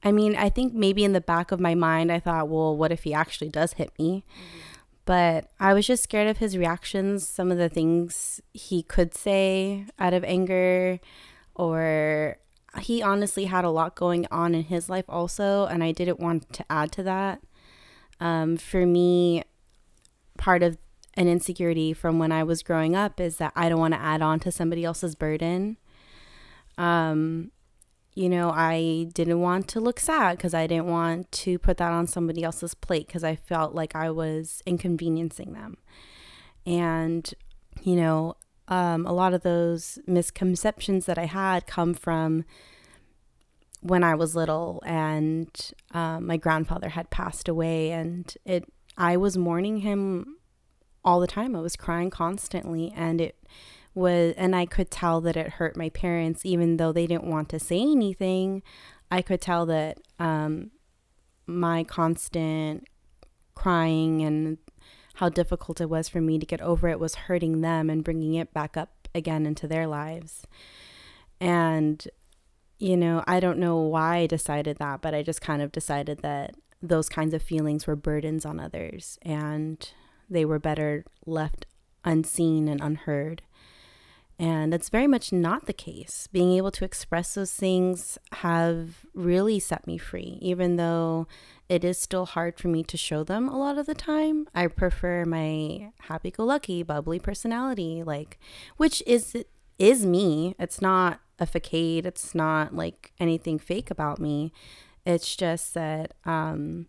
I 0.03 0.11
mean, 0.11 0.35
I 0.35 0.49
think 0.49 0.75
maybe 0.75 1.05
in 1.05 1.13
the 1.13 1.21
back 1.21 1.53
of 1.53 1.61
my 1.61 1.77
mind, 1.77 2.11
I 2.11 2.19
thought, 2.19 2.49
well, 2.49 2.77
what 2.77 2.91
if 2.91 3.05
he 3.05 3.15
actually 3.15 3.49
does 3.49 3.75
hit 3.75 3.93
me? 3.97 4.25
But 5.05 5.51
I 5.61 5.73
was 5.73 5.87
just 5.87 6.03
scared 6.03 6.29
of 6.29 6.39
his 6.39 6.57
reactions, 6.57 7.27
some 7.27 7.53
of 7.53 7.59
the 7.59 7.69
things 7.69 8.41
he 8.53 8.83
could 8.83 9.15
say 9.15 9.87
out 9.99 10.15
of 10.15 10.25
anger, 10.25 10.99
or 11.55 12.39
he 12.81 13.03
honestly 13.03 13.47
had 13.47 13.65
a 13.65 13.71
lot 13.71 13.95
going 13.95 14.27
on 14.31 14.55
in 14.55 14.65
his 14.65 14.91
life 14.91 15.07
also, 15.09 15.67
and 15.67 15.83
I 15.83 15.93
didn't 15.93 16.21
want 16.21 16.53
to 16.53 16.65
add 16.69 16.93
to 16.93 17.03
that. 17.05 17.41
Um, 18.21 18.57
for 18.57 18.85
me, 18.87 19.45
part 20.37 20.63
of 20.63 20.79
an 21.15 21.29
insecurity 21.29 21.93
from 21.93 22.19
when 22.19 22.33
I 22.33 22.45
was 22.45 22.63
growing 22.63 22.95
up 22.95 23.21
is 23.21 23.37
that 23.39 23.53
I 23.57 23.69
don't 23.69 23.81
want 23.81 23.95
to 23.95 24.01
add 24.01 24.23
on 24.23 24.41
to 24.41 24.53
somebody 24.53 24.85
else's 24.85 25.15
burden. 25.15 25.77
Um, 26.77 27.51
you 28.15 28.29
know, 28.29 28.51
I 28.51 29.09
didn't 29.15 29.41
want 29.41 29.69
to 29.69 29.81
look 29.81 30.01
sad 30.01 30.37
because 30.37 30.55
I 30.55 30.67
didn't 30.67 30.87
want 30.87 31.31
to 31.33 31.59
put 31.59 31.77
that 31.77 31.93
on 31.93 32.07
somebody 32.07 32.43
else's 32.43 32.75
plate 32.75 33.07
because 33.07 33.23
I 33.23 33.37
felt 33.37 33.75
like 33.75 33.95
I 33.95 34.11
was 34.11 34.63
inconveniencing 34.67 35.53
them. 35.53 35.77
And, 36.67 37.33
you 37.83 37.95
know, 37.95 38.37
um, 38.69 39.07
a 39.07 39.13
lot 39.13 39.35
of 39.35 39.43
those 39.43 39.99
misconceptions 40.07 41.07
that 41.07 41.19
I 41.19 41.27
had 41.27 41.67
come 41.67 41.95
from 41.95 42.45
when 43.81 44.03
I 44.03 44.15
was 44.15 44.35
little 44.35 44.83
and 44.85 45.49
um, 45.93 46.27
my 46.27 46.37
grandfather 46.37 46.89
had 46.89 47.11
passed 47.11 47.49
away 47.49 47.91
and 47.91 48.33
it 48.45 48.65
I 48.97 49.17
was 49.17 49.39
mourning 49.39 49.79
him 49.79 50.37
all 51.05 51.21
the 51.21 51.29
time. 51.29 51.55
I 51.55 51.61
was 51.61 51.77
crying 51.77 52.11
constantly 52.11 52.93
and 52.97 53.21
it 53.21 53.37
was 53.95 54.35
and 54.37 54.55
I 54.55 54.67
could 54.67 54.91
tell 54.91 55.21
that 55.23 55.37
it 55.37 55.53
hurt 55.53 55.77
my 55.77 55.89
parents 55.91 56.45
even 56.45 56.77
though 56.77 56.93
they 56.93 57.07
didn't 57.07 57.31
want 57.31 57.49
to 57.51 57.59
say 57.59 57.81
anything. 57.81 58.63
I 59.11 59.23
could 59.23 59.41
tell 59.41 59.65
that 59.67 59.99
um, 60.19 60.73
my 61.47 61.85
constant 61.85 62.87
crying 63.55 64.23
and 64.23 64.59
how 65.15 65.29
difficult 65.29 65.81
it 65.81 65.91
was 65.91 66.09
for 66.09 66.21
me 66.21 66.39
to 66.39 66.47
get 66.47 66.61
over 66.61 66.89
it 66.89 67.01
was 67.01 67.15
hurting 67.15 67.61
them 67.61 67.91
and 67.91 68.05
bringing 68.05 68.35
it 68.35 68.53
back 68.53 68.77
up 68.77 69.09
again 69.15 69.47
into 69.47 69.67
their 69.67 69.87
lives. 69.87 70.47
And 71.41 72.07
you 72.79 72.97
know, 72.97 73.25
I 73.27 73.41
don't 73.41 73.59
know 73.59 73.77
why 73.79 74.19
I 74.19 74.27
decided 74.27 74.79
that, 74.79 75.01
but 75.01 75.15
I 75.15 75.23
just 75.23 75.41
kind 75.41 75.63
of 75.63 75.73
decided 75.73 76.23
that 76.23 76.55
those 76.81 77.09
kinds 77.09 77.35
of 77.35 77.43
feelings 77.43 77.87
were 77.87 77.97
burdens 77.97 78.47
on 78.47 78.61
others 78.61 79.19
and 79.23 79.91
they 80.31 80.45
were 80.45 80.61
better 80.61 81.05
left 81.27 81.67
unseen 82.05 82.69
and 82.69 82.81
unheard. 82.81 83.43
And 84.39 84.73
that's 84.73 84.89
very 84.89 85.09
much 85.09 85.33
not 85.33 85.67
the 85.67 85.73
case. 85.73 86.29
Being 86.31 86.53
able 86.53 86.71
to 86.71 86.85
express 86.85 87.35
those 87.35 87.53
things 87.53 88.19
have 88.35 89.05
really 89.13 89.59
set 89.59 89.85
me 89.85 89.99
free, 89.99 90.39
even 90.41 90.77
though 90.77 91.27
it 91.69 91.83
is 91.83 91.99
still 91.99 92.25
hard 92.25 92.57
for 92.57 92.69
me 92.69 92.85
to 92.85 92.97
show 92.97 93.25
them 93.25 93.49
a 93.49 93.59
lot 93.59 93.79
of 93.79 93.87
the 93.87 93.95
time. 93.95 94.47
I 94.55 94.69
prefer 94.69 95.25
my 95.25 95.91
happy 96.03 96.31
go 96.31 96.45
lucky, 96.45 96.85
bubbly 96.85 97.19
personality, 97.19 98.05
like 98.05 98.39
which 98.77 99.03
is 99.09 99.37
is 99.77 100.07
me. 100.07 100.55
It's 100.57 100.81
not 100.81 101.21
a 101.39 101.47
facade, 101.47 102.07
it's 102.07 102.35
not 102.35 102.75
like 102.75 103.13
anything 103.21 103.59
fake 103.59 103.91
about 103.91 104.19
me. 104.19 104.53
It's 105.07 105.37
just 105.37 105.75
that 105.75 106.15
um 106.25 106.87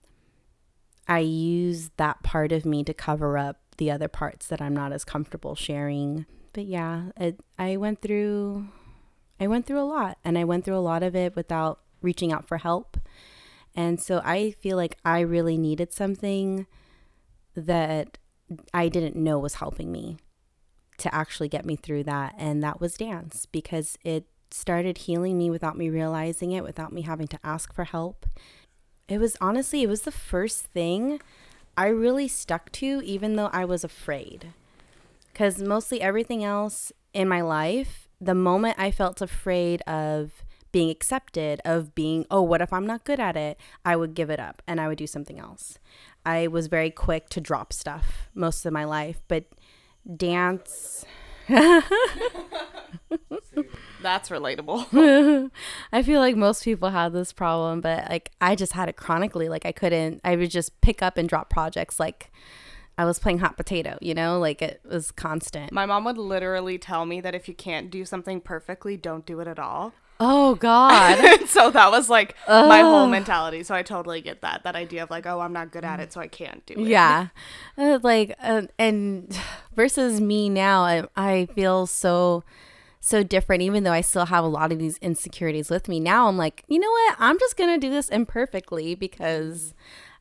I 1.07 1.19
use 1.19 1.89
that 1.97 2.21
part 2.21 2.51
of 2.51 2.65
me 2.65 2.83
to 2.83 2.93
cover 2.93 3.37
up 3.37 3.57
the 3.77 3.89
other 3.89 4.07
parts 4.07 4.47
that 4.47 4.61
I'm 4.61 4.75
not 4.75 4.91
as 4.91 5.03
comfortable 5.03 5.55
sharing 5.55 6.25
but 6.53 6.65
yeah, 6.65 7.11
it, 7.17 7.39
I 7.57 7.77
went 7.77 8.01
through 8.01 8.67
I 9.39 9.47
went 9.47 9.65
through 9.65 9.79
a 9.79 9.87
lot 9.87 10.17
and 10.23 10.37
I 10.37 10.43
went 10.43 10.65
through 10.65 10.77
a 10.77 10.79
lot 10.79 11.03
of 11.03 11.15
it 11.15 11.35
without 11.35 11.79
reaching 12.01 12.33
out 12.33 12.45
for 12.45 12.57
help. 12.57 12.97
And 13.73 14.01
so 14.01 14.21
I 14.25 14.51
feel 14.51 14.75
like 14.75 14.97
I 15.05 15.21
really 15.21 15.57
needed 15.57 15.93
something 15.93 16.67
that 17.55 18.17
I 18.73 18.89
didn't 18.89 19.15
know 19.15 19.39
was 19.39 19.55
helping 19.55 19.91
me 19.91 20.17
to 20.97 21.13
actually 21.15 21.47
get 21.47 21.65
me 21.65 21.77
through 21.77 22.03
that 22.03 22.35
and 22.37 22.61
that 22.61 22.81
was 22.81 22.95
dance 22.95 23.45
because 23.45 23.97
it 24.03 24.25
started 24.51 24.99
healing 24.99 25.37
me 25.37 25.49
without 25.49 25.77
me 25.77 25.89
realizing 25.89 26.51
it, 26.51 26.63
without 26.63 26.93
me 26.93 27.03
having 27.03 27.27
to 27.27 27.39
ask 27.43 27.73
for 27.73 27.85
help. 27.85 28.25
It 29.07 29.19
was 29.19 29.37
honestly, 29.41 29.83
it 29.83 29.89
was 29.89 30.01
the 30.01 30.11
first 30.11 30.65
thing 30.65 31.19
I 31.77 31.87
really 31.87 32.27
stuck 32.27 32.71
to 32.73 33.01
even 33.03 33.35
though 33.35 33.49
I 33.53 33.65
was 33.65 33.83
afraid 33.83 34.53
because 35.31 35.61
mostly 35.61 36.01
everything 36.01 36.43
else 36.43 36.91
in 37.13 37.27
my 37.27 37.41
life, 37.41 38.07
the 38.19 38.35
moment 38.35 38.75
I 38.77 38.91
felt 38.91 39.21
afraid 39.21 39.81
of 39.83 40.43
being 40.71 40.89
accepted, 40.89 41.61
of 41.65 41.95
being, 41.95 42.25
oh, 42.29 42.41
what 42.41 42.61
if 42.61 42.73
I'm 42.73 42.85
not 42.85 43.05
good 43.05 43.19
at 43.19 43.37
it? 43.37 43.57
I 43.85 43.95
would 43.95 44.13
give 44.13 44.29
it 44.29 44.39
up 44.39 44.61
and 44.67 44.79
I 44.79 44.87
would 44.87 44.97
do 44.97 45.07
something 45.07 45.39
else. 45.39 45.79
I 46.25 46.47
was 46.47 46.67
very 46.67 46.91
quick 46.91 47.29
to 47.29 47.41
drop 47.41 47.73
stuff 47.73 48.29
most 48.35 48.65
of 48.65 48.73
my 48.73 48.83
life, 48.83 49.21
but 49.27 49.45
dance. 50.15 51.05
That's 54.01 54.29
relatable. 54.29 55.51
I 55.91 56.03
feel 56.03 56.19
like 56.19 56.35
most 56.35 56.63
people 56.63 56.89
have 56.89 57.11
this 57.11 57.33
problem, 57.33 57.81
but 57.81 58.09
like 58.09 58.31
I 58.39 58.55
just 58.55 58.73
had 58.73 58.87
it 58.87 58.97
chronically. 58.97 59.49
Like 59.49 59.65
I 59.65 59.71
couldn't, 59.71 60.21
I 60.23 60.35
would 60.35 60.51
just 60.51 60.79
pick 60.81 61.01
up 61.01 61.17
and 61.17 61.27
drop 61.27 61.49
projects 61.49 61.99
like 61.99 62.31
I 62.97 63.05
was 63.05 63.17
playing 63.17 63.39
hot 63.39 63.57
potato, 63.57 63.97
you 64.01 64.13
know, 64.13 64.39
like 64.39 64.61
it 64.61 64.81
was 64.83 65.11
constant. 65.11 65.71
My 65.71 65.85
mom 65.85 66.03
would 66.05 66.17
literally 66.17 66.77
tell 66.77 67.05
me 67.05 67.21
that 67.21 67.33
if 67.33 67.47
you 67.47 67.53
can't 67.53 67.89
do 67.89 68.05
something 68.05 68.41
perfectly, 68.41 68.97
don't 68.97 69.25
do 69.25 69.39
it 69.39 69.47
at 69.47 69.57
all. 69.57 69.93
Oh 70.19 70.55
God! 70.59 71.47
so 71.47 71.71
that 71.71 71.91
was 71.91 72.09
like 72.09 72.35
Ugh. 72.47 72.67
my 72.67 72.81
whole 72.81 73.07
mentality. 73.07 73.63
So 73.63 73.73
I 73.73 73.83
totally 73.83 74.21
get 74.21 74.41
that 74.41 74.63
that 74.63 74.75
idea 74.75 75.03
of 75.03 75.09
like, 75.09 75.25
oh, 75.25 75.39
I'm 75.39 75.53
not 75.53 75.71
good 75.71 75.85
at 75.85 75.99
it, 75.99 76.11
so 76.11 76.21
I 76.21 76.27
can't 76.27 76.65
do 76.65 76.73
it. 76.75 76.87
Yeah, 76.87 77.27
uh, 77.77 77.99
like 78.03 78.35
uh, 78.41 78.63
and 78.77 79.37
versus 79.75 80.19
me 80.19 80.49
now, 80.49 80.83
I, 80.83 81.03
I 81.15 81.45
feel 81.55 81.87
so 81.87 82.43
so 82.99 83.23
different. 83.23 83.61
Even 83.61 83.83
though 83.83 83.93
I 83.93 84.01
still 84.01 84.25
have 84.25 84.43
a 84.43 84.47
lot 84.47 84.71
of 84.71 84.79
these 84.79 84.97
insecurities 84.97 85.69
with 85.69 85.87
me 85.87 85.99
now, 85.99 86.27
I'm 86.27 86.37
like, 86.37 86.63
you 86.67 86.79
know 86.79 86.91
what? 86.91 87.15
I'm 87.19 87.39
just 87.39 87.55
gonna 87.55 87.77
do 87.77 87.89
this 87.89 88.09
imperfectly 88.09 88.95
because 88.95 89.73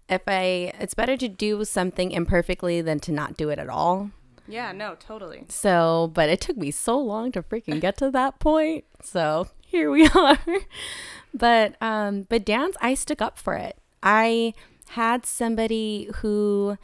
if 0.09 0.23
I, 0.27 0.73
it's 0.81 0.95
better 0.95 1.17
to 1.17 1.29
do 1.29 1.65
something 1.65 2.13
imperfectly 2.13 2.81
than 2.81 2.99
to 3.01 3.13
not 3.13 3.37
do 3.37 3.51
it 3.51 3.59
at 3.59 3.69
all. 3.69 4.11
Yeah, 4.47 4.73
no, 4.73 4.97
totally. 4.99 5.45
So, 5.51 6.11
but 6.15 6.31
it 6.31 6.41
took 6.41 6.57
me 6.57 6.71
so 6.71 6.99
long 6.99 7.31
to 7.33 7.43
freaking 7.43 7.81
get 7.81 7.99
to 7.99 8.11
that 8.13 8.39
point. 8.39 8.85
So 9.03 9.49
here 9.79 9.91
we 9.91 10.07
are. 10.15 10.39
but, 11.33 11.77
um, 11.81 12.27
but 12.29 12.45
dance, 12.45 12.77
I 12.81 12.95
stuck 12.95 13.23
up 13.23 13.39
for 13.39 13.55
it. 13.55 13.77
I 14.03 14.55
had 14.91 15.25
somebody 15.27 16.11
who 16.17 16.77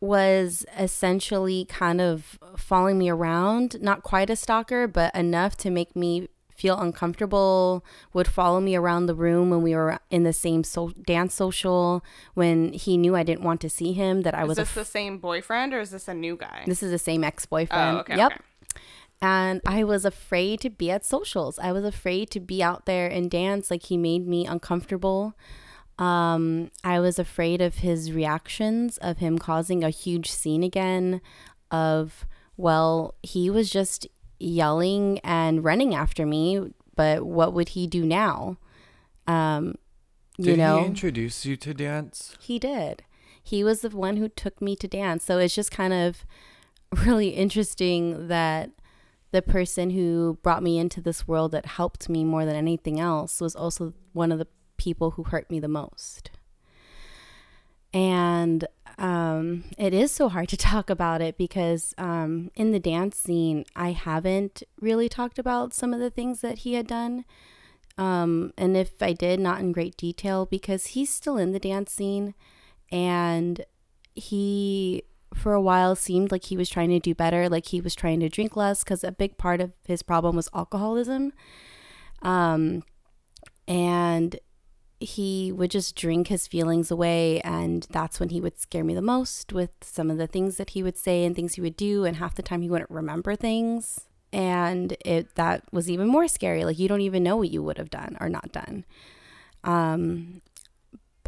was 0.00 0.64
essentially 0.78 1.66
kind 1.66 2.00
of 2.00 2.38
following 2.56 2.98
me 2.98 3.10
around, 3.10 3.80
not 3.82 4.02
quite 4.02 4.30
a 4.30 4.36
stalker, 4.36 4.86
but 4.88 5.14
enough 5.14 5.56
to 5.58 5.70
make 5.70 5.94
me 5.94 6.28
feel 6.50 6.78
uncomfortable, 6.78 7.84
would 8.12 8.28
follow 8.28 8.60
me 8.60 8.76
around 8.76 9.06
the 9.06 9.14
room 9.14 9.48
when 9.50 9.62
we 9.62 9.74
were 9.74 9.98
in 10.10 10.24
the 10.24 10.32
same 10.32 10.62
so- 10.64 10.92
dance 11.06 11.34
social, 11.34 12.04
when 12.34 12.72
he 12.72 12.96
knew 12.98 13.16
I 13.16 13.22
didn't 13.22 13.42
want 13.44 13.60
to 13.62 13.70
see 13.70 13.92
him, 13.92 14.22
that 14.22 14.34
I 14.34 14.44
was. 14.44 14.58
Is 14.58 14.68
this 14.68 14.68
f- 14.76 14.86
the 14.86 14.90
same 14.90 15.18
boyfriend 15.18 15.72
or 15.74 15.80
is 15.80 15.90
this 15.90 16.06
a 16.08 16.14
new 16.14 16.36
guy? 16.36 16.64
This 16.66 16.82
is 16.82 16.90
the 16.90 16.98
same 16.98 17.24
ex 17.24 17.46
boyfriend. 17.46 17.96
Oh, 17.96 18.00
okay. 18.00 18.16
Yep. 18.16 18.32
Okay. 18.32 18.40
And 19.22 19.60
I 19.66 19.84
was 19.84 20.04
afraid 20.04 20.60
to 20.60 20.70
be 20.70 20.90
at 20.90 21.04
socials. 21.04 21.58
I 21.58 21.72
was 21.72 21.84
afraid 21.84 22.30
to 22.30 22.40
be 22.40 22.62
out 22.62 22.86
there 22.86 23.06
and 23.06 23.30
dance. 23.30 23.70
Like 23.70 23.84
he 23.84 23.96
made 23.96 24.26
me 24.26 24.46
uncomfortable. 24.46 25.34
Um, 25.98 26.70
I 26.82 26.98
was 27.00 27.18
afraid 27.18 27.60
of 27.60 27.76
his 27.76 28.12
reactions, 28.12 28.96
of 28.98 29.18
him 29.18 29.38
causing 29.38 29.84
a 29.84 29.90
huge 29.90 30.30
scene 30.30 30.62
again, 30.62 31.20
of, 31.70 32.26
well, 32.56 33.14
he 33.22 33.50
was 33.50 33.68
just 33.68 34.06
yelling 34.38 35.18
and 35.18 35.62
running 35.62 35.94
after 35.94 36.24
me, 36.24 36.72
but 36.96 37.26
what 37.26 37.52
would 37.52 37.70
he 37.70 37.86
do 37.86 38.06
now? 38.06 38.56
Um, 39.26 39.74
you 40.38 40.46
did 40.46 40.58
know, 40.58 40.78
he 40.78 40.86
introduce 40.86 41.44
you 41.44 41.56
to 41.58 41.74
dance? 41.74 42.34
He 42.40 42.58
did. 42.58 43.02
He 43.42 43.62
was 43.62 43.82
the 43.82 43.90
one 43.90 44.16
who 44.16 44.30
took 44.30 44.62
me 44.62 44.76
to 44.76 44.88
dance. 44.88 45.24
So 45.24 45.36
it's 45.36 45.54
just 45.54 45.70
kind 45.70 45.92
of 45.92 46.24
really 47.04 47.28
interesting 47.30 48.28
that 48.28 48.70
the 49.32 49.42
person 49.42 49.90
who 49.90 50.38
brought 50.42 50.62
me 50.62 50.78
into 50.78 51.00
this 51.00 51.28
world 51.28 51.52
that 51.52 51.66
helped 51.66 52.08
me 52.08 52.24
more 52.24 52.44
than 52.44 52.56
anything 52.56 52.98
else 52.98 53.40
was 53.40 53.54
also 53.54 53.94
one 54.12 54.32
of 54.32 54.38
the 54.38 54.48
people 54.76 55.12
who 55.12 55.24
hurt 55.24 55.50
me 55.50 55.60
the 55.60 55.68
most. 55.68 56.30
And 57.92 58.66
um, 58.98 59.64
it 59.78 59.94
is 59.94 60.10
so 60.10 60.28
hard 60.28 60.48
to 60.50 60.56
talk 60.56 60.90
about 60.90 61.20
it 61.20 61.38
because 61.38 61.94
um, 61.98 62.50
in 62.54 62.72
the 62.72 62.80
dance 62.80 63.16
scene, 63.16 63.64
I 63.76 63.92
haven't 63.92 64.62
really 64.80 65.08
talked 65.08 65.38
about 65.38 65.74
some 65.74 65.94
of 65.94 66.00
the 66.00 66.10
things 66.10 66.40
that 66.40 66.58
he 66.58 66.74
had 66.74 66.86
done. 66.86 67.24
Um, 67.98 68.52
and 68.56 68.76
if 68.76 69.02
I 69.02 69.12
did, 69.12 69.40
not 69.40 69.60
in 69.60 69.72
great 69.72 69.96
detail, 69.96 70.46
because 70.46 70.86
he's 70.88 71.10
still 71.10 71.36
in 71.36 71.52
the 71.52 71.58
dance 71.58 71.92
scene 71.92 72.34
and 72.90 73.64
he, 74.14 75.04
for 75.34 75.52
a 75.54 75.60
while, 75.60 75.94
seemed 75.94 76.32
like 76.32 76.44
he 76.44 76.56
was 76.56 76.68
trying 76.68 76.90
to 76.90 76.98
do 76.98 77.14
better, 77.14 77.48
like 77.48 77.66
he 77.66 77.80
was 77.80 77.94
trying 77.94 78.20
to 78.20 78.28
drink 78.28 78.56
less, 78.56 78.84
because 78.84 79.04
a 79.04 79.12
big 79.12 79.38
part 79.38 79.60
of 79.60 79.72
his 79.84 80.02
problem 80.02 80.36
was 80.36 80.48
alcoholism. 80.54 81.32
Um, 82.22 82.82
and 83.66 84.38
he 85.00 85.50
would 85.50 85.70
just 85.70 85.96
drink 85.96 86.28
his 86.28 86.46
feelings 86.46 86.90
away 86.90 87.40
and 87.40 87.86
that's 87.90 88.20
when 88.20 88.28
he 88.28 88.40
would 88.40 88.60
scare 88.60 88.84
me 88.84 88.94
the 88.94 89.00
most 89.00 89.50
with 89.50 89.70
some 89.80 90.10
of 90.10 90.18
the 90.18 90.26
things 90.26 90.58
that 90.58 90.70
he 90.70 90.82
would 90.82 90.98
say 90.98 91.24
and 91.24 91.34
things 91.34 91.54
he 91.54 91.62
would 91.62 91.76
do 91.76 92.04
and 92.04 92.16
half 92.16 92.34
the 92.34 92.42
time 92.42 92.60
he 92.60 92.68
wouldn't 92.68 92.90
remember 92.90 93.34
things 93.34 94.00
and 94.30 94.94
it 95.04 95.34
that 95.36 95.62
was 95.72 95.90
even 95.90 96.06
more 96.06 96.28
scary 96.28 96.64
like 96.66 96.78
you 96.78 96.86
don't 96.86 97.00
even 97.00 97.22
know 97.22 97.36
what 97.36 97.50
you 97.50 97.62
would 97.62 97.78
have 97.78 97.88
done 97.88 98.14
or 98.20 98.28
not 98.28 98.52
done 98.52 98.84
um 99.64 100.42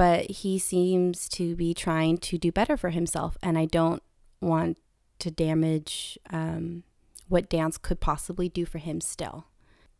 but 0.02 0.30
he 0.42 0.58
seems 0.58 1.28
to 1.28 1.54
be 1.54 1.72
trying 1.72 2.16
to 2.18 2.38
do 2.38 2.50
better 2.50 2.76
for 2.76 2.90
himself 2.90 3.38
and 3.42 3.56
i 3.56 3.64
don't 3.64 4.02
want 4.40 4.76
to 5.18 5.30
damage 5.30 6.18
um, 6.30 6.82
what 7.28 7.48
dance 7.48 7.78
could 7.78 8.00
possibly 8.00 8.48
do 8.48 8.64
for 8.64 8.78
him 8.78 9.00
still 9.00 9.46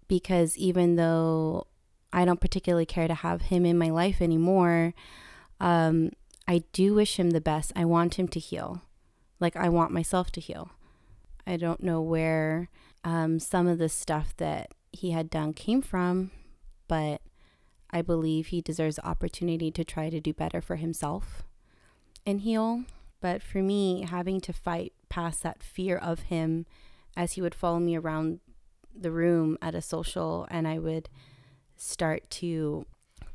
because 0.09 0.59
even 0.59 0.97
though 0.97 1.67
I 2.13 2.25
don't 2.25 2.41
particularly 2.41 2.87
care 2.87 3.09
to 3.09 3.15
have 3.15 3.43
him 3.43 3.65
in 3.65 3.79
my 3.79 3.89
life 3.89 4.21
anymore, 4.21 4.95
um, 5.61 6.11
I 6.47 6.65
do 6.73 6.95
wish 6.95 7.19
him 7.19 7.31
the 7.31 7.41
best. 7.41 7.73
I 7.75 7.85
want 7.87 8.19
him 8.19 8.29
to 8.29 8.39
heal. 8.41 8.83
Like, 9.41 9.57
I 9.57 9.69
want 9.69 9.91
myself 9.91 10.31
to 10.33 10.41
heal. 10.41 10.71
I 11.47 11.57
don't 11.57 11.83
know 11.83 12.01
where 12.01 12.69
um, 13.05 13.39
some 13.39 13.67
of 13.67 13.79
the 13.79 13.89
stuff 13.89 14.37
that 14.37 14.73
he 14.93 15.13
had 15.13 15.31
done 15.31 15.55
came 15.55 15.81
from, 15.81 16.31
but 16.89 17.23
I 17.93 18.03
believe 18.03 18.47
he 18.47 18.61
deserves 18.61 18.99
opportunity 19.05 19.71
to 19.71 19.85
try 19.85 20.09
to 20.11 20.21
do 20.21 20.33
better 20.33 20.61
for 20.61 20.77
himself 20.77 21.43
and 22.27 22.41
heal. 22.41 22.85
But 23.21 23.43
for 23.43 23.59
me, 23.59 24.03
having 24.03 24.41
to 24.43 24.53
fight 24.53 24.93
past 25.09 25.43
that 25.43 25.63
fear 25.63 25.97
of 25.97 26.21
him 26.21 26.67
as 27.17 27.33
he 27.33 27.43
would 27.43 27.55
follow 27.55 27.79
me 27.79 27.97
around 27.97 28.41
the 28.95 29.11
room 29.11 29.59
at 29.61 29.75
a 29.75 29.83
social 29.83 30.47
and 30.51 30.67
I 30.67 30.79
would 30.79 31.09
start 31.77 32.29
to 32.31 32.87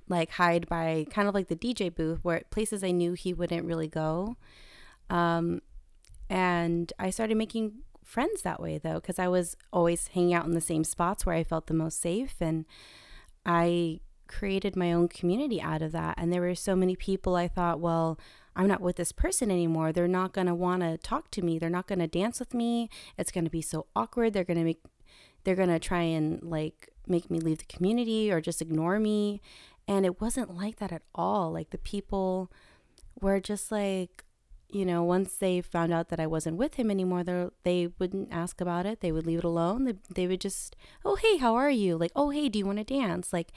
like 0.07 0.31
hide 0.31 0.67
by 0.67 1.05
kind 1.09 1.27
of 1.27 1.33
like 1.33 1.47
the 1.47 1.55
DJ 1.55 1.93
booth 1.93 2.19
where 2.21 2.41
places 2.49 2.83
I 2.83 2.91
knew 2.91 3.13
he 3.13 3.33
wouldn't 3.33 3.65
really 3.65 3.87
go. 3.87 4.37
Um, 5.09 5.61
and 6.29 6.91
I 6.99 7.09
started 7.09 7.37
making 7.37 7.79
friends 8.03 8.41
that 8.41 8.61
way 8.61 8.77
though, 8.77 8.95
because 8.95 9.19
I 9.19 9.27
was 9.27 9.55
always 9.71 10.07
hanging 10.09 10.33
out 10.33 10.45
in 10.45 10.51
the 10.51 10.61
same 10.61 10.83
spots 10.83 11.25
where 11.25 11.35
I 11.35 11.43
felt 11.43 11.67
the 11.67 11.73
most 11.73 12.01
safe. 12.01 12.35
And 12.39 12.65
I 13.45 13.99
created 14.27 14.75
my 14.75 14.93
own 14.93 15.07
community 15.07 15.61
out 15.61 15.81
of 15.81 15.91
that. 15.93 16.15
And 16.17 16.31
there 16.31 16.41
were 16.41 16.55
so 16.55 16.75
many 16.75 16.95
people 16.95 17.35
I 17.35 17.47
thought, 17.47 17.79
well, 17.79 18.19
I'm 18.55 18.67
not 18.67 18.81
with 18.81 18.95
this 18.95 19.11
person 19.11 19.51
anymore. 19.51 19.91
They're 19.91 20.07
not 20.07 20.33
going 20.33 20.47
to 20.47 20.55
want 20.55 20.81
to 20.81 20.97
talk 20.97 21.29
to 21.31 21.41
me. 21.41 21.59
They're 21.59 21.69
not 21.69 21.87
going 21.87 21.99
to 21.99 22.07
dance 22.07 22.39
with 22.39 22.53
me. 22.53 22.89
It's 23.17 23.31
going 23.31 23.43
to 23.45 23.51
be 23.51 23.61
so 23.61 23.85
awkward. 23.95 24.33
They're 24.33 24.43
going 24.43 24.57
to 24.57 24.63
make, 24.63 24.81
they're 25.43 25.55
going 25.55 25.69
to 25.69 25.79
try 25.79 26.01
and 26.01 26.41
like 26.43 26.89
make 27.07 27.29
me 27.29 27.39
leave 27.39 27.59
the 27.59 27.65
community 27.65 28.31
or 28.31 28.41
just 28.41 28.61
ignore 28.61 28.99
me. 28.99 29.41
And 29.87 30.05
it 30.05 30.19
wasn't 30.19 30.55
like 30.55 30.77
that 30.77 30.91
at 30.91 31.03
all. 31.13 31.51
Like 31.51 31.69
the 31.69 31.77
people 31.77 32.51
were 33.21 33.39
just 33.39 33.71
like, 33.71 34.23
you 34.69 34.85
know, 34.85 35.01
once 35.03 35.35
they 35.35 35.61
found 35.61 35.93
out 35.93 36.09
that 36.09 36.19
I 36.19 36.27
wasn't 36.27 36.57
with 36.57 36.73
him 36.73 36.91
anymore, 36.91 37.23
they 37.23 37.47
they 37.63 37.89
wouldn't 37.99 38.33
ask 38.33 38.59
about 38.59 38.85
it. 38.85 38.99
They 38.99 39.13
would 39.13 39.25
leave 39.25 39.39
it 39.39 39.45
alone. 39.45 39.85
They, 39.85 39.93
they 40.13 40.27
would 40.27 40.41
just, 40.41 40.75
oh, 41.05 41.15
hey, 41.15 41.37
how 41.37 41.55
are 41.55 41.69
you? 41.69 41.97
Like, 41.97 42.11
oh, 42.15 42.31
hey, 42.31 42.49
do 42.49 42.59
you 42.59 42.65
want 42.65 42.79
to 42.79 42.83
dance? 42.83 43.31
Like, 43.31 43.53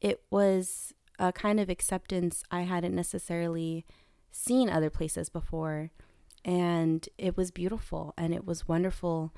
it 0.00 0.22
was 0.30 0.92
a 1.18 1.32
kind 1.32 1.58
of 1.58 1.68
acceptance 1.68 2.42
I 2.50 2.62
hadn't 2.62 2.94
necessarily 2.94 3.84
seen 4.30 4.70
other 4.70 4.90
places 4.90 5.28
before. 5.28 5.90
And 6.44 7.08
it 7.18 7.36
was 7.36 7.50
beautiful 7.50 8.14
and 8.16 8.32
it 8.32 8.46
was 8.46 8.68
wonderful. 8.68 9.34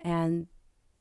And 0.00 0.46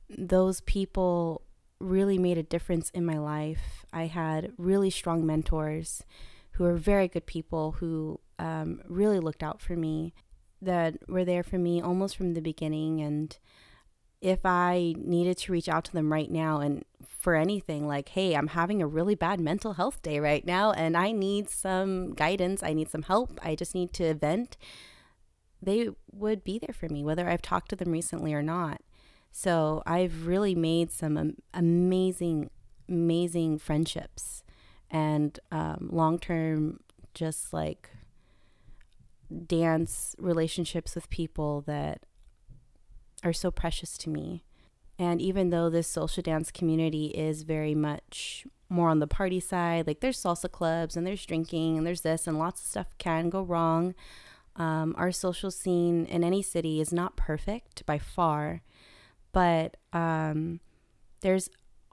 those 0.10 0.62
people 0.62 1.44
really 1.80 2.18
made 2.18 2.38
a 2.38 2.44
difference 2.44 2.90
in 2.92 3.06
my 3.06 3.18
life. 3.18 3.86
I 3.94 4.08
had 4.08 4.52
really 4.58 4.90
strong 4.90 5.26
mentors 5.26 6.04
who 6.52 6.64
were 6.64 6.76
very 6.76 7.08
good 7.08 7.26
people 7.26 7.74
who 7.74 8.20
um, 8.40 8.82
really 8.88 9.20
looked 9.20 9.44
out 9.44 9.62
for 9.62 9.76
me, 9.76 10.14
that 10.62 10.98
were 11.08 11.24
there 11.24 11.44
for 11.44 11.58
me 11.58 11.82
almost 11.82 12.18
from 12.18 12.34
the 12.34 12.42
beginning. 12.42 13.00
And 13.00 13.38
if 14.22 14.46
I 14.46 14.96
needed 14.98 15.38
to 15.38 15.52
reach 15.52 15.70
out 15.70 15.86
to 15.86 15.94
them 15.94 16.12
right 16.12 16.32
now 16.32 16.60
and 16.60 16.84
for 17.20 17.36
anything, 17.36 17.88
like, 17.88 18.10
hey, 18.10 18.36
I'm 18.36 18.48
having 18.48 18.82
a 18.82 18.88
really 18.88 19.16
bad 19.16 19.40
mental 19.40 19.74
health 19.74 20.02
day 20.02 20.20
right 20.20 20.46
now 20.46 20.72
and 20.72 20.98
I 20.98 21.12
need 21.12 21.50
some 21.50 22.14
guidance, 22.14 22.64
I 22.64 22.74
need 22.74 22.90
some 22.90 23.04
help, 23.04 23.40
I 23.44 23.56
just 23.56 23.76
need 23.76 23.94
to 23.94 24.14
vent, 24.14 24.58
they 25.62 25.90
would 26.12 26.44
be 26.44 26.60
there 26.60 26.74
for 26.74 26.90
me, 26.90 27.04
whether 27.04 27.30
I've 27.30 27.42
talked 27.42 27.70
to 27.70 27.76
them 27.76 27.92
recently 27.92 28.34
or 28.34 28.44
not. 28.44 28.82
So 29.32 29.84
I've 29.86 30.26
really 30.26 30.56
made 30.56 30.92
some 30.92 31.36
amazing, 31.54 32.50
amazing 32.90 33.60
friendships 33.60 34.44
and 34.90 35.40
um, 35.52 35.90
long 35.92 36.18
term, 36.18 36.80
just 37.14 37.54
like 37.54 37.90
dance 39.46 40.16
relationships 40.18 40.96
with 40.96 41.10
people 41.10 41.62
that 41.68 42.06
are 43.24 43.34
so 43.34 43.52
precious 43.52 43.98
to 44.00 44.10
me. 44.10 44.44
And 45.00 45.22
even 45.22 45.50
though 45.50 45.70
this 45.70 45.88
social 45.88 46.24
dance 46.24 46.52
community 46.52 47.08
is 47.08 47.44
very 47.44 47.76
much 47.76 48.46
more 48.70 48.90
on 48.90 49.00
the 49.00 49.08
party 49.08 49.40
side, 49.40 49.86
like 49.88 50.00
there's 50.00 50.22
salsa 50.22 50.52
clubs 50.52 50.98
and 50.98 51.06
there's 51.06 51.26
drinking 51.26 51.78
and 51.78 51.86
there's 51.86 52.02
this 52.02 52.28
and 52.28 52.40
lots 52.40 52.62
of 52.62 52.68
stuff 52.68 52.88
can 52.98 53.30
go 53.30 53.42
wrong. 53.42 53.94
Um, 54.56 54.96
our 54.98 55.12
social 55.12 55.52
scene 55.52 56.06
in 56.08 56.24
any 56.24 56.42
city 56.42 56.82
is 56.82 56.92
not 56.92 57.16
perfect 57.16 57.86
by 57.86 58.00
far, 58.00 58.64
but 59.32 59.78
um, 59.94 60.62
there's 61.22 61.50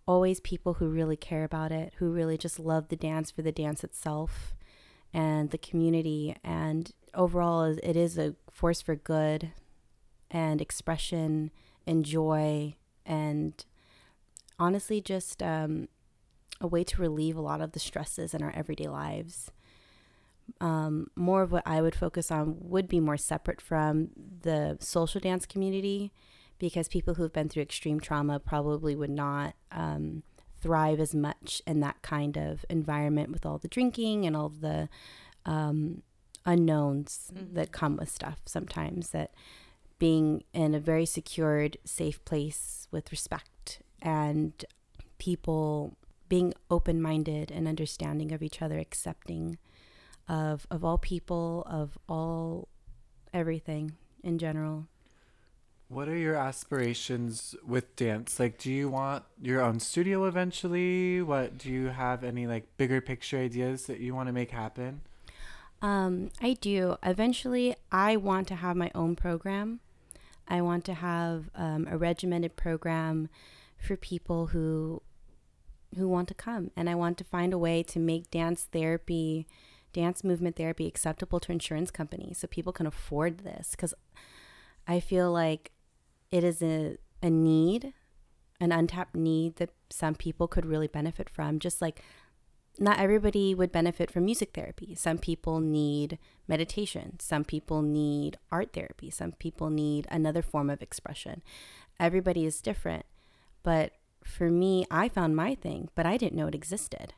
always 0.07 0.41
people 0.41 0.75
who 0.75 0.89
really 0.89 1.17
care 1.17 1.45
about 1.45 1.73
it, 1.73 1.93
who 1.99 2.11
really 2.11 2.39
just 2.39 2.59
love 2.59 2.89
the 2.89 2.97
dance 2.97 3.31
for 3.31 3.43
the 3.43 3.53
dance 3.53 3.85
itself 3.85 4.55
and 5.13 5.51
the 5.51 5.59
community. 5.59 6.37
And 6.43 6.91
overall, 7.13 7.65
it 7.83 7.97
is 7.97 8.17
a 8.17 8.35
force 8.51 8.81
for 8.81 8.97
good 8.97 9.53
and 10.35 10.61
expression 10.61 11.53
and 11.87 12.05
joy 12.05 12.75
and 13.07 13.65
honestly 14.59 15.01
just 15.01 15.43
um, 15.43 15.89
a 16.61 16.67
way 16.67 16.83
to 16.83 17.01
relieve 17.01 17.37
a 17.37 17.41
lot 17.41 17.61
of 17.61 17.73
the 17.73 17.79
stresses 17.79 18.35
in 18.35 18.43
our 18.43 18.53
everyday 18.55 18.89
lives. 18.89 19.53
Um, 20.61 21.07
more 21.15 21.43
of 21.43 21.53
what 21.53 21.63
I 21.65 21.81
would 21.81 21.95
focus 21.95 22.31
on 22.31 22.57
would 22.61 22.89
be 22.89 23.01
more 23.01 23.17
separate 23.17 23.61
from 23.61 24.11
the 24.43 24.77
social 24.81 25.21
dance 25.21 25.47
community 25.47 26.13
because 26.59 26.89
people 26.89 27.15
who've 27.15 27.33
been 27.33 27.49
through 27.49 27.63
extreme 27.63 28.01
trauma 28.01 28.39
probably 28.41 28.95
would 28.97 29.11
not 29.11 29.55
um, 29.71 30.25
thrive 30.61 30.99
as 30.99 31.15
much 31.15 31.63
in 31.67 31.81
that 31.81 32.03
kind 32.03 32.37
of 32.37 32.65
environment 32.69 33.31
with 33.31 33.47
all 33.47 33.59
the 33.59 33.69
drinking 33.69 34.27
and 34.27 34.37
all 34.37 34.49
the 34.49 34.89
um, 35.47 36.03
unknowns 36.45 37.31
mm-hmm. 37.35 37.55
that 37.55 37.73
come 37.73 37.97
with 37.97 38.11
stuff 38.11 38.41
sometimes 38.47 39.11
that 39.11 39.31
being 39.99 40.43
in 40.53 40.75
a 40.75 40.81
very 40.81 41.07
secured 41.07 41.77
safe 41.85 42.25
place 42.25 42.89
with 42.91 43.11
respect 43.11 43.81
and 44.03 44.65
people 45.19 45.97
being 46.29 46.53
open-minded 46.71 47.51
and 47.51 47.69
understanding 47.69 48.33
of 48.33 48.43
each 48.43 48.61
other 48.61 48.79
accepting 48.79 49.59
of 50.29 50.67
of 50.71 50.85
all 50.85 50.99
people 50.99 51.63
of 51.67 51.99
all 52.09 52.69
everything 53.33 53.93
in 54.23 54.39
general 54.39 54.87
what 55.89 56.09
are 56.09 56.17
your 56.17 56.35
aspirations 56.35 57.55
with 57.65 57.95
dance? 57.95 58.41
Like, 58.41 58.59
do 58.59 58.73
you 58.73 58.89
want 58.89 59.25
your 59.41 59.61
own 59.61 59.79
studio 59.79 60.25
eventually? 60.25 61.23
What 61.23 61.59
do 61.59 61.71
you 61.71 61.89
have 61.89 62.25
any 62.25 62.47
like 62.47 62.77
bigger 62.77 63.01
picture 63.01 63.39
ideas 63.39 63.87
that 63.87 64.01
you 64.01 64.15
want 64.15 64.29
to 64.29 64.33
make 64.33 64.51
happen? 64.51 65.03
Um, 65.85 66.31
I 66.41 66.55
do. 66.55 66.97
Eventually, 67.03 67.77
I 67.93 68.17
want 68.17 68.49
to 68.49 68.55
have 68.55 68.75
my 68.75 68.91
own 68.95 69.17
program. 69.17 69.81
I 70.49 70.63
want 70.63 70.87
to 70.87 70.95
have 70.95 71.51
um, 71.55 71.87
a 71.91 71.99
regimented 71.99 72.57
program 72.57 73.29
for 73.77 73.95
people 73.95 74.47
who 74.47 75.03
who 75.95 76.09
want 76.09 76.29
to 76.29 76.35
come, 76.35 76.71
and 76.75 76.89
I 76.89 76.95
want 76.95 77.19
to 77.19 77.25
find 77.25 77.53
a 77.53 77.59
way 77.59 77.83
to 77.83 77.99
make 77.99 78.31
dance 78.31 78.67
therapy, 78.73 79.47
dance 79.93 80.25
movement 80.25 80.57
therapy, 80.57 80.87
acceptable 80.87 81.39
to 81.41 81.53
insurance 81.53 81.91
companies, 81.91 82.39
so 82.39 82.47
people 82.49 82.73
can 82.73 82.87
afford 82.87 83.41
this. 83.41 83.73
Because 83.73 83.93
I 84.89 85.01
feel 85.01 85.31
like 85.31 85.71
it 86.31 86.45
is 86.45 86.63
a, 86.63 86.97
a 87.23 87.29
need, 87.29 87.93
an 88.59 88.73
untapped 88.73 89.15
need 89.15 89.57
that 89.57 89.71
some 89.91 90.15
people 90.15 90.49
could 90.49 90.65
really 90.65 90.89
benefit 90.89 91.29
from. 91.29 91.59
Just 91.59 91.83
like 91.83 92.01
not 92.79 92.99
everybody 92.99 93.55
would 93.55 93.71
benefit 93.71 94.11
from 94.11 94.25
music 94.25 94.51
therapy. 94.53 94.95
Some 94.95 95.19
people 95.19 95.61
need 95.61 96.19
meditation. 96.49 97.19
Some 97.21 97.45
people 97.45 97.83
need 97.83 98.39
art 98.51 98.73
therapy. 98.73 99.11
Some 99.11 99.33
people 99.33 99.71
need 99.71 100.07
another 100.11 100.43
form 100.43 100.71
of 100.71 100.83
expression. 100.83 101.43
Everybody 102.01 102.45
is 102.45 102.61
different. 102.61 103.07
But 103.63 103.93
for 104.25 104.51
me, 104.51 104.87
I 104.91 105.09
found 105.09 105.37
my 105.37 105.55
thing, 105.55 105.89
but 105.95 106.07
I 106.07 106.17
didn't 106.17 106.37
know 106.37 106.49
it 106.49 106.55
existed. 106.55 107.15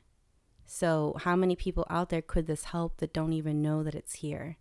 So, 0.67 1.17
how 1.21 1.37
many 1.37 1.55
people 1.55 1.87
out 1.89 2.09
there 2.09 2.23
could 2.23 2.47
this 2.47 2.65
help 2.65 2.99
that 2.99 3.13
don't 3.13 3.33
even 3.33 3.63
know 3.63 3.83
that 3.85 3.95
it's 3.95 4.15
here? 4.15 4.57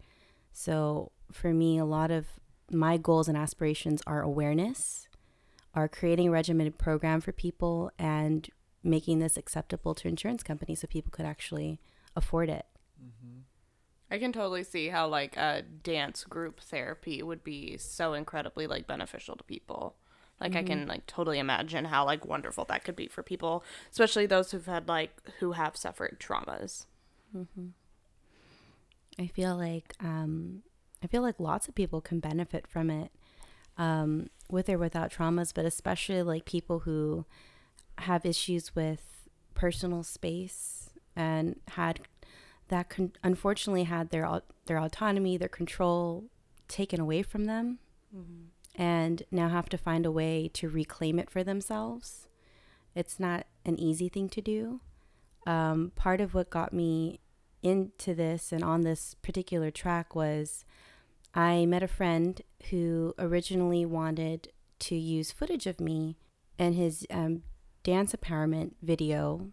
So, 0.53 1.11
for 1.31 1.51
me, 1.51 1.79
a 1.79 1.85
lot 1.85 2.11
of 2.11 2.27
my 2.71 2.97
goals 2.97 3.27
and 3.27 3.37
aspirations 3.37 4.01
are 4.05 4.21
awareness, 4.21 5.07
are 5.73 5.87
creating 5.87 6.27
a 6.27 6.31
regimented 6.31 6.77
program 6.77 7.21
for 7.21 7.31
people, 7.31 7.91
and 7.97 8.47
making 8.85 9.19
this 9.19 9.37
acceptable 9.37 9.95
to 9.95 10.07
insurance 10.07 10.43
companies 10.43 10.81
so 10.81 10.87
people 10.87 11.11
could 11.11 11.25
actually 11.25 11.79
afford 12.15 12.49
it. 12.49 12.65
Mm-hmm. 13.03 13.39
I 14.11 14.19
can 14.19 14.31
totally 14.31 14.63
see 14.63 14.89
how 14.89 15.07
like 15.07 15.35
a 15.35 15.63
dance 15.83 16.23
group 16.23 16.59
therapy 16.61 17.21
would 17.23 17.43
be 17.43 17.77
so 17.77 18.13
incredibly 18.13 18.67
like 18.67 18.87
beneficial 18.87 19.35
to 19.35 19.43
people. 19.43 19.95
Like 20.39 20.51
mm-hmm. 20.51 20.59
I 20.59 20.63
can 20.63 20.87
like 20.87 21.07
totally 21.07 21.39
imagine 21.39 21.85
how 21.85 22.05
like 22.05 22.25
wonderful 22.25 22.65
that 22.65 22.83
could 22.83 22.95
be 22.95 23.07
for 23.07 23.23
people, 23.23 23.63
especially 23.91 24.25
those 24.25 24.51
who've 24.51 24.65
had 24.65 24.87
like 24.87 25.11
who 25.39 25.53
have 25.53 25.75
suffered 25.75 26.17
traumas. 26.19 26.85
Mm-hmm. 27.35 27.67
I 29.17 29.27
feel 29.27 29.55
like 29.55 29.95
um, 30.01 30.61
I 31.03 31.07
feel 31.07 31.21
like 31.21 31.39
lots 31.39 31.67
of 31.67 31.75
people 31.75 32.01
can 32.01 32.19
benefit 32.19 32.67
from 32.67 32.89
it, 32.89 33.11
um, 33.77 34.29
with 34.49 34.69
or 34.69 34.77
without 34.77 35.11
traumas, 35.11 35.53
but 35.53 35.65
especially 35.65 36.21
like 36.21 36.45
people 36.45 36.79
who 36.79 37.25
have 37.99 38.25
issues 38.25 38.75
with 38.75 39.01
personal 39.53 40.03
space 40.03 40.89
and 41.15 41.59
had 41.69 42.01
that 42.67 42.89
con- 42.89 43.13
unfortunately 43.23 43.83
had 43.83 44.09
their 44.09 44.41
their 44.65 44.79
autonomy, 44.79 45.37
their 45.37 45.47
control 45.47 46.25
taken 46.67 46.99
away 46.99 47.21
from 47.21 47.45
them, 47.45 47.79
mm-hmm. 48.15 48.81
and 48.81 49.23
now 49.31 49.49
have 49.49 49.69
to 49.69 49.77
find 49.77 50.05
a 50.05 50.11
way 50.11 50.49
to 50.53 50.69
reclaim 50.69 51.19
it 51.19 51.29
for 51.29 51.43
themselves. 51.43 52.27
It's 52.95 53.19
not 53.19 53.45
an 53.65 53.79
easy 53.79 54.09
thing 54.09 54.29
to 54.29 54.41
do. 54.41 54.81
Um, 55.45 55.91
part 55.95 56.21
of 56.21 56.33
what 56.33 56.49
got 56.49 56.73
me 56.73 57.19
into 57.61 58.13
this 58.13 58.51
and 58.51 58.63
on 58.63 58.81
this 58.81 59.15
particular 59.21 59.69
track 59.71 60.15
was 60.15 60.65
I 61.33 61.65
met 61.65 61.83
a 61.83 61.87
friend 61.87 62.41
who 62.69 63.13
originally 63.19 63.85
wanted 63.85 64.51
to 64.79 64.95
use 64.95 65.31
footage 65.31 65.67
of 65.67 65.79
me 65.79 66.17
and 66.57 66.75
his 66.75 67.05
um, 67.09 67.43
dance 67.85 68.13
empowerment 68.13 68.71
video, 68.81 69.51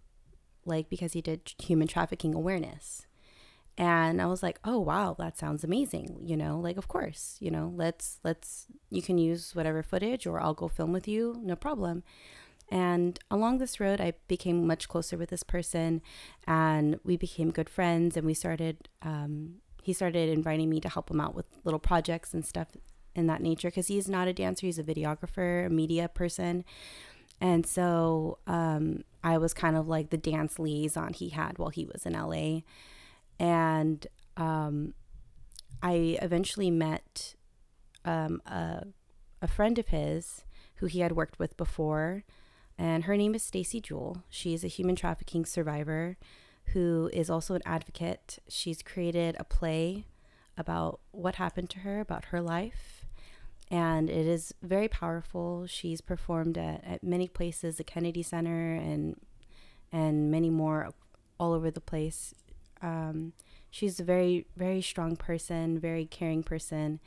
like 0.64 0.88
because 0.88 1.12
he 1.12 1.20
did 1.20 1.52
human 1.62 1.86
trafficking 1.86 2.34
awareness. 2.34 3.06
And 3.78 4.20
I 4.20 4.26
was 4.26 4.42
like, 4.42 4.58
"Oh 4.64 4.80
wow, 4.80 5.14
that 5.18 5.38
sounds 5.38 5.64
amazing." 5.64 6.18
You 6.22 6.36
know, 6.36 6.58
like 6.58 6.76
of 6.76 6.88
course, 6.88 7.36
you 7.40 7.50
know, 7.50 7.72
let's 7.74 8.18
let's 8.24 8.66
you 8.90 9.02
can 9.02 9.18
use 9.18 9.54
whatever 9.54 9.82
footage 9.82 10.26
or 10.26 10.40
I'll 10.40 10.54
go 10.54 10.68
film 10.68 10.92
with 10.92 11.06
you, 11.06 11.36
no 11.42 11.56
problem. 11.56 12.02
And 12.70 13.18
along 13.30 13.58
this 13.58 13.80
road, 13.80 14.00
I 14.00 14.14
became 14.28 14.66
much 14.66 14.88
closer 14.88 15.18
with 15.18 15.28
this 15.28 15.42
person, 15.42 16.00
and 16.46 16.98
we 17.04 17.18
became 17.18 17.50
good 17.50 17.68
friends. 17.68 18.16
And 18.16 18.24
we 18.24 18.32
started, 18.32 18.88
um, 19.02 19.56
he 19.82 19.92
started 19.92 20.30
inviting 20.30 20.70
me 20.70 20.80
to 20.80 20.88
help 20.88 21.10
him 21.10 21.20
out 21.20 21.34
with 21.34 21.44
little 21.64 21.80
projects 21.80 22.32
and 22.32 22.46
stuff 22.46 22.68
in 23.14 23.26
that 23.26 23.42
nature 23.42 23.68
because 23.68 23.88
he's 23.88 24.08
not 24.08 24.28
a 24.28 24.32
dancer, 24.32 24.66
he's 24.66 24.78
a 24.78 24.82
videographer, 24.82 25.66
a 25.66 25.70
media 25.70 26.08
person. 26.08 26.64
And 27.42 27.66
so 27.66 28.38
um, 28.46 29.04
I 29.22 29.36
was 29.36 29.52
kind 29.52 29.76
of 29.76 29.88
like 29.88 30.08
the 30.08 30.16
dance 30.16 30.58
liaison 30.58 31.12
he 31.12 31.30
had 31.30 31.58
while 31.58 31.70
he 31.70 31.84
was 31.84 32.06
in 32.06 32.14
LA. 32.14 32.60
And 33.38 34.06
um, 34.36 34.94
I 35.82 36.18
eventually 36.22 36.70
met 36.70 37.34
um, 38.04 38.40
a, 38.46 38.86
a 39.42 39.48
friend 39.48 39.78
of 39.78 39.88
his 39.88 40.44
who 40.76 40.86
he 40.86 41.00
had 41.00 41.12
worked 41.12 41.38
with 41.38 41.56
before 41.56 42.24
and 42.78 43.04
her 43.04 43.16
name 43.16 43.34
is 43.34 43.42
Stacy 43.42 43.80
Jewell. 43.80 44.24
She 44.28 44.54
is 44.54 44.64
a 44.64 44.68
human 44.68 44.96
trafficking 44.96 45.44
survivor 45.44 46.16
who 46.72 47.10
is 47.12 47.28
also 47.28 47.54
an 47.54 47.62
advocate. 47.64 48.38
She's 48.48 48.82
created 48.82 49.36
a 49.38 49.44
play 49.44 50.06
about 50.56 51.00
what 51.10 51.36
happened 51.36 51.70
to 51.70 51.80
her, 51.80 52.00
about 52.00 52.26
her 52.26 52.40
life, 52.40 53.01
and 53.72 54.08
it 54.08 54.26
is 54.26 54.54
very 54.62 54.86
powerful. 54.86 55.66
She's 55.66 56.00
performed 56.00 56.56
at, 56.56 56.84
at 56.84 57.02
many 57.02 57.26
places, 57.26 57.78
the 57.78 57.84
Kennedy 57.84 58.22
Center 58.22 58.74
and 58.74 59.16
and 59.90 60.30
many 60.30 60.50
more 60.50 60.90
all 61.40 61.52
over 61.52 61.70
the 61.70 61.80
place. 61.80 62.32
Um, 62.80 63.32
she's 63.70 63.98
a 63.98 64.04
very 64.04 64.46
very 64.56 64.80
strong 64.80 65.16
person, 65.16 65.80
very 65.80 66.06
caring 66.06 66.44
person, 66.44 67.00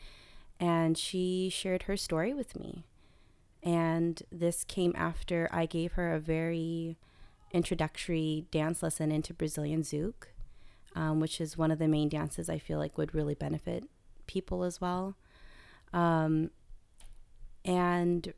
and 0.59 0.97
she 0.97 1.49
shared 1.49 1.83
her 1.83 1.95
story 1.95 2.33
with 2.33 2.59
me 2.59 2.83
and 3.65 4.21
this 4.31 4.63
came 4.63 4.93
after 4.95 5.49
I 5.51 5.65
gave 5.65 5.93
her 5.93 6.13
a 6.13 6.19
very 6.19 6.97
introductory 7.51 8.45
dance 8.51 8.83
lesson 8.83 9.11
into 9.11 9.33
Brazilian 9.33 9.81
Zouk, 9.81 10.27
um, 10.95 11.19
which 11.19 11.41
is 11.41 11.57
one 11.57 11.71
of 11.71 11.79
the 11.79 11.87
main 11.87 12.07
dances 12.07 12.47
I 12.47 12.59
feel 12.59 12.77
like 12.77 12.97
would 12.97 13.15
really 13.15 13.33
benefit 13.33 13.85
people 14.27 14.63
as 14.63 14.79
well. 14.79 15.17
Um, 15.95 16.51
and 17.63 18.33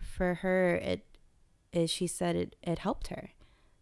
for 0.00 0.34
her, 0.34 0.76
it 0.76 1.04
is 1.72 1.90
she 1.90 2.06
said 2.06 2.36
it, 2.36 2.56
it 2.62 2.80
helped 2.80 3.08
her. 3.08 3.30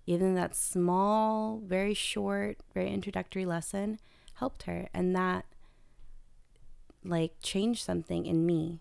Even 0.07 0.35
that 0.35 0.57
small, 0.57 1.61
very 1.63 1.93
short, 1.93 2.59
very 2.73 2.91
introductory 2.91 3.45
lesson 3.45 3.99
helped 4.35 4.63
her. 4.63 4.89
And 4.95 5.15
that 5.15 5.45
like 7.05 7.35
changed 7.43 7.85
something 7.85 8.25
in 8.25 8.47
me 8.47 8.81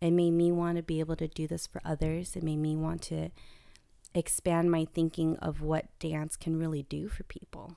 it 0.00 0.12
made 0.12 0.32
me 0.32 0.50
want 0.50 0.76
to 0.76 0.82
be 0.82 1.00
able 1.00 1.16
to 1.16 1.28
do 1.28 1.46
this 1.46 1.66
for 1.66 1.82
others. 1.84 2.34
It 2.34 2.42
made 2.42 2.56
me 2.56 2.74
want 2.74 3.02
to 3.02 3.30
expand 4.14 4.70
my 4.70 4.86
thinking 4.86 5.36
of 5.38 5.60
what 5.60 5.86
dance 5.98 6.36
can 6.36 6.58
really 6.58 6.82
do 6.82 7.08
for 7.08 7.22
people. 7.24 7.76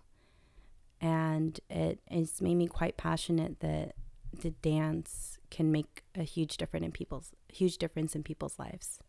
And 1.02 1.60
it, 1.70 2.00
it's 2.10 2.42
made 2.42 2.56
me 2.56 2.68
quite 2.68 2.96
passionate 2.96 3.60
that 3.60 3.96
the 4.42 4.52
dance 4.52 5.40
can 5.50 5.72
make 5.72 6.04
a 6.16 6.24
huge 6.24 6.58
difference 6.58 6.86
in 6.86 6.92
people's 6.92 7.32
huge 7.48 7.78
difference 7.78 8.16
in 8.16 8.24
people's 8.24 8.58
lives. 8.58 9.00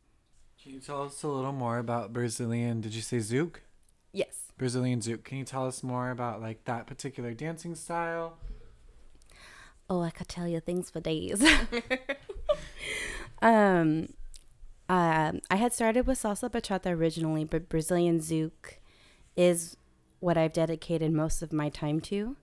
Can 0.63 0.73
you 0.73 0.81
tell 0.81 1.03
us 1.03 1.23
a 1.23 1.29
little 1.29 1.53
more 1.53 1.79
about 1.79 2.13
Brazilian? 2.13 2.81
Did 2.81 2.95
you 2.95 3.03
say 3.03 3.19
zouk? 3.19 3.57
Yes. 4.13 4.53
Brazilian 4.57 5.01
zouk. 5.01 5.25
Can 5.25 5.39
you 5.39 5.45
tell 5.45 5.67
us 5.67 5.83
more 5.83 6.11
about 6.11 6.41
like 6.41 6.65
that 6.65 6.87
particular 6.87 7.35
dancing 7.35 7.75
style? 7.75 8.39
Oh, 9.91 10.01
I 10.01 10.11
could 10.11 10.29
tell 10.29 10.49
you 10.49 10.61
things 10.61 10.91
for 10.91 11.01
days. 11.01 11.43
um, 13.43 14.09
uh, 14.89 15.33
I 15.51 15.57
had 15.57 15.73
started 15.73 16.07
with 16.07 16.23
salsa 16.23 16.51
bachata 16.51 16.97
originally, 16.97 17.45
but 17.45 17.69
Brazilian 17.69 18.21
zouk 18.21 18.79
is 19.37 19.77
what 20.21 20.39
I've 20.39 20.53
dedicated 20.53 21.13
most 21.13 21.43
of 21.43 21.53
my 21.53 21.69
time 21.69 22.01
to. 22.03 22.37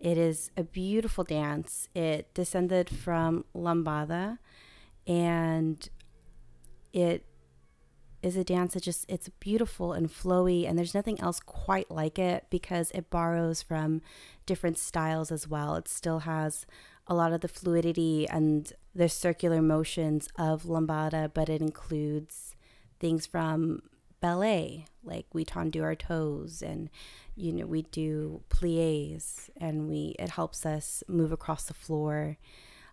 It 0.00 0.18
is 0.18 0.50
a 0.56 0.62
beautiful 0.62 1.24
dance. 1.24 1.88
It 1.94 2.32
descended 2.34 2.90
from 2.90 3.44
lambada, 3.54 4.38
and 5.06 5.88
it 6.92 7.24
is 8.22 8.36
a 8.36 8.44
dance 8.44 8.74
that 8.74 8.82
just 8.82 9.04
it's 9.08 9.28
beautiful 9.40 9.92
and 9.92 10.08
flowy 10.08 10.68
and 10.68 10.76
there's 10.76 10.94
nothing 10.94 11.20
else 11.20 11.38
quite 11.38 11.90
like 11.90 12.18
it 12.18 12.46
because 12.50 12.90
it 12.90 13.10
borrows 13.10 13.62
from 13.62 14.02
different 14.46 14.78
styles 14.78 15.30
as 15.30 15.46
well 15.46 15.76
it 15.76 15.86
still 15.86 16.20
has 16.20 16.66
a 17.06 17.14
lot 17.14 17.32
of 17.32 17.40
the 17.40 17.48
fluidity 17.48 18.26
and 18.28 18.72
the 18.94 19.08
circular 19.08 19.62
motions 19.62 20.28
of 20.38 20.64
lambada 20.64 21.30
but 21.32 21.48
it 21.48 21.62
includes 21.62 22.56
things 22.98 23.26
from 23.26 23.80
ballet 24.20 24.86
like 25.04 25.26
we 25.32 25.44
tendu 25.44 25.82
our 25.82 25.94
toes 25.94 26.62
and 26.62 26.90
you 27.34 27.52
know 27.52 27.66
we 27.66 27.82
do 27.82 28.42
plies 28.48 29.50
and 29.56 29.88
we 29.88 30.16
it 30.18 30.30
helps 30.30 30.66
us 30.66 31.02
move 31.08 31.32
across 31.32 31.64
the 31.64 31.74
floor. 31.74 32.36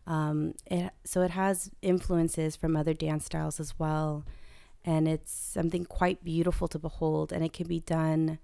Um, 0.06 0.56
it, 0.66 0.92
so 1.06 1.22
it 1.22 1.32
has 1.32 1.72
influences 1.82 2.56
from 2.56 2.76
other 2.76 2.94
dance 2.94 3.26
styles 3.26 3.60
as 3.60 3.80
well. 3.80 4.26
And 4.86 5.08
it's 5.08 5.32
something 5.32 5.86
quite 5.86 6.26
beautiful 6.26 6.68
to 6.68 6.78
behold. 6.78 7.32
And 7.32 7.42
it 7.42 7.54
can 7.54 7.68
be 7.68 7.80
done 7.80 8.40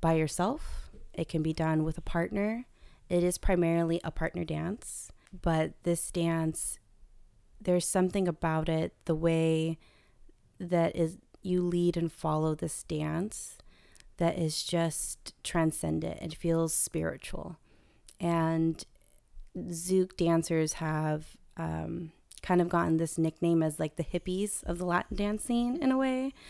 by 0.00 0.14
yourself. 0.14 0.90
It 1.14 1.28
can 1.28 1.42
be 1.42 1.52
done 1.52 1.84
with 1.84 1.96
a 1.96 2.00
partner. 2.00 2.66
It 3.08 3.22
is 3.22 3.38
primarily 3.38 4.00
a 4.02 4.10
partner 4.10 4.44
dance. 4.44 5.12
But 5.42 5.74
this 5.84 6.10
dance 6.10 6.80
there's 7.60 7.86
something 7.86 8.26
about 8.26 8.68
it 8.68 8.94
the 9.04 9.14
way 9.14 9.78
that 10.58 10.96
is 10.96 11.18
you 11.42 11.62
lead 11.62 11.96
and 11.96 12.12
follow 12.12 12.54
this 12.54 12.82
dance 12.84 13.58
that 14.18 14.38
is 14.38 14.62
just 14.62 15.34
transcendent. 15.42 16.20
It 16.20 16.34
feels 16.34 16.74
spiritual. 16.74 17.56
And 18.20 18.84
zouk 19.56 20.16
dancers 20.16 20.74
have 20.74 21.36
um, 21.56 22.12
kind 22.42 22.60
of 22.60 22.68
gotten 22.68 22.98
this 22.98 23.18
nickname 23.18 23.62
as 23.62 23.80
like 23.80 23.96
the 23.96 24.04
hippies 24.04 24.62
of 24.64 24.78
the 24.78 24.84
Latin 24.84 25.16
dance 25.16 25.44
scene 25.44 25.82
in 25.82 25.90
a 25.90 25.98
way. 25.98 26.32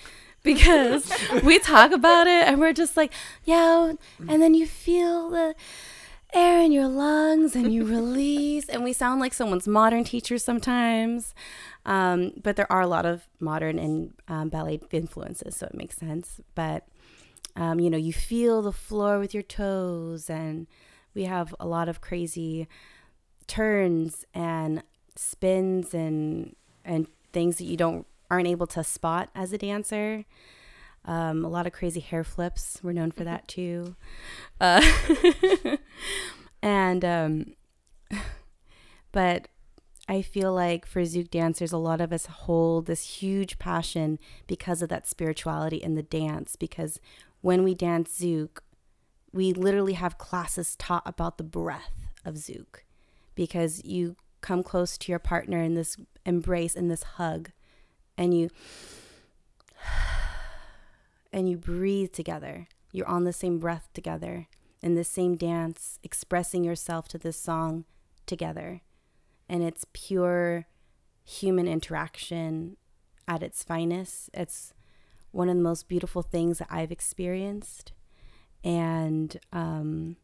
Because 0.42 1.12
we 1.44 1.58
talk 1.58 1.92
about 1.92 2.26
it 2.26 2.48
and 2.48 2.60
we're 2.60 2.72
just 2.72 2.96
like, 2.96 3.12
yeah, 3.44 3.92
and 4.26 4.40
then 4.40 4.54
you 4.54 4.66
feel 4.66 5.28
the 5.28 5.54
air 6.32 6.60
in 6.60 6.72
your 6.72 6.88
lungs 6.88 7.54
and 7.56 7.72
you 7.72 7.84
release, 7.84 8.68
and 8.68 8.84
we 8.84 8.92
sound 8.92 9.20
like 9.20 9.34
someone's 9.34 9.68
modern 9.68 10.04
teacher 10.04 10.38
sometimes. 10.38 11.34
Um, 11.84 12.32
but 12.42 12.56
there 12.56 12.70
are 12.70 12.82
a 12.82 12.86
lot 12.86 13.06
of 13.06 13.28
modern 13.38 13.78
and 13.78 14.14
um, 14.28 14.48
ballet 14.48 14.80
influences, 14.90 15.56
so 15.56 15.66
it 15.66 15.74
makes 15.74 15.96
sense. 15.96 16.40
But 16.54 16.86
um, 17.56 17.80
you 17.80 17.90
know, 17.90 17.98
you 17.98 18.12
feel 18.12 18.62
the 18.62 18.72
floor 18.72 19.18
with 19.18 19.34
your 19.34 19.42
toes, 19.42 20.30
and 20.30 20.66
we 21.14 21.24
have 21.24 21.54
a 21.58 21.66
lot 21.66 21.88
of 21.88 22.00
crazy 22.00 22.68
turns 23.46 24.24
and 24.32 24.82
spins 25.16 25.92
and 25.92 26.54
and 26.84 27.08
things 27.32 27.58
that 27.58 27.64
you 27.64 27.76
don't 27.76 28.06
aren't 28.30 28.46
able 28.46 28.66
to 28.68 28.84
spot 28.84 29.28
as 29.34 29.52
a 29.52 29.58
dancer. 29.58 30.24
Um, 31.04 31.44
a 31.44 31.48
lot 31.48 31.66
of 31.66 31.72
crazy 31.72 32.00
hair 32.00 32.24
flips. 32.24 32.78
We're 32.82 32.92
known 32.92 33.10
for 33.10 33.24
that 33.24 33.48
too. 33.48 33.96
Uh, 34.60 34.82
and 36.62 37.04
um, 37.04 37.54
but 39.12 39.48
I 40.08 40.22
feel 40.22 40.52
like 40.52 40.86
for 40.86 41.02
Zouk 41.02 41.30
dancers, 41.30 41.70
a 41.70 41.78
lot 41.78 42.00
of 42.00 42.12
us 42.12 42.26
hold 42.26 42.86
this 42.86 43.20
huge 43.20 43.60
passion 43.60 44.18
because 44.48 44.82
of 44.82 44.88
that 44.88 45.06
spirituality 45.06 45.76
in 45.76 45.94
the 45.94 46.02
dance. 46.02 46.56
Because 46.56 46.98
when 47.42 47.62
we 47.62 47.76
dance 47.76 48.20
Zouk, 48.20 48.58
we 49.32 49.52
literally 49.52 49.92
have 49.92 50.18
classes 50.18 50.74
taught 50.74 51.04
about 51.06 51.38
the 51.38 51.44
breath 51.44 52.08
of 52.24 52.34
Zouk. 52.34 52.80
Because 53.36 53.84
you 53.84 54.16
come 54.40 54.64
close 54.64 54.98
to 54.98 55.12
your 55.12 55.20
partner 55.20 55.62
in 55.62 55.74
this 55.74 55.96
embrace 56.26 56.74
in 56.74 56.88
this 56.88 57.02
hug 57.02 57.50
and 58.18 58.34
you 58.36 58.50
and 61.32 61.48
you 61.48 61.56
breathe 61.56 62.12
together. 62.12 62.66
You're 62.90 63.08
on 63.08 63.22
the 63.22 63.32
same 63.32 63.60
breath 63.60 63.88
together 63.94 64.48
in 64.82 64.94
the 64.94 65.04
same 65.04 65.36
dance 65.36 65.98
expressing 66.02 66.64
yourself 66.64 67.08
to 67.08 67.18
this 67.18 67.36
song 67.36 67.84
together 68.26 68.80
and 69.48 69.62
it's 69.62 69.86
pure 69.92 70.66
human 71.24 71.68
interaction 71.68 72.76
at 73.28 73.42
its 73.42 73.62
finest 73.62 74.30
it's 74.32 74.72
one 75.32 75.48
of 75.48 75.56
the 75.56 75.62
most 75.62 75.88
beautiful 75.88 76.22
things 76.22 76.58
that 76.58 76.68
i've 76.70 76.92
experienced 76.92 77.92
and 78.62 79.38
um, 79.52 80.16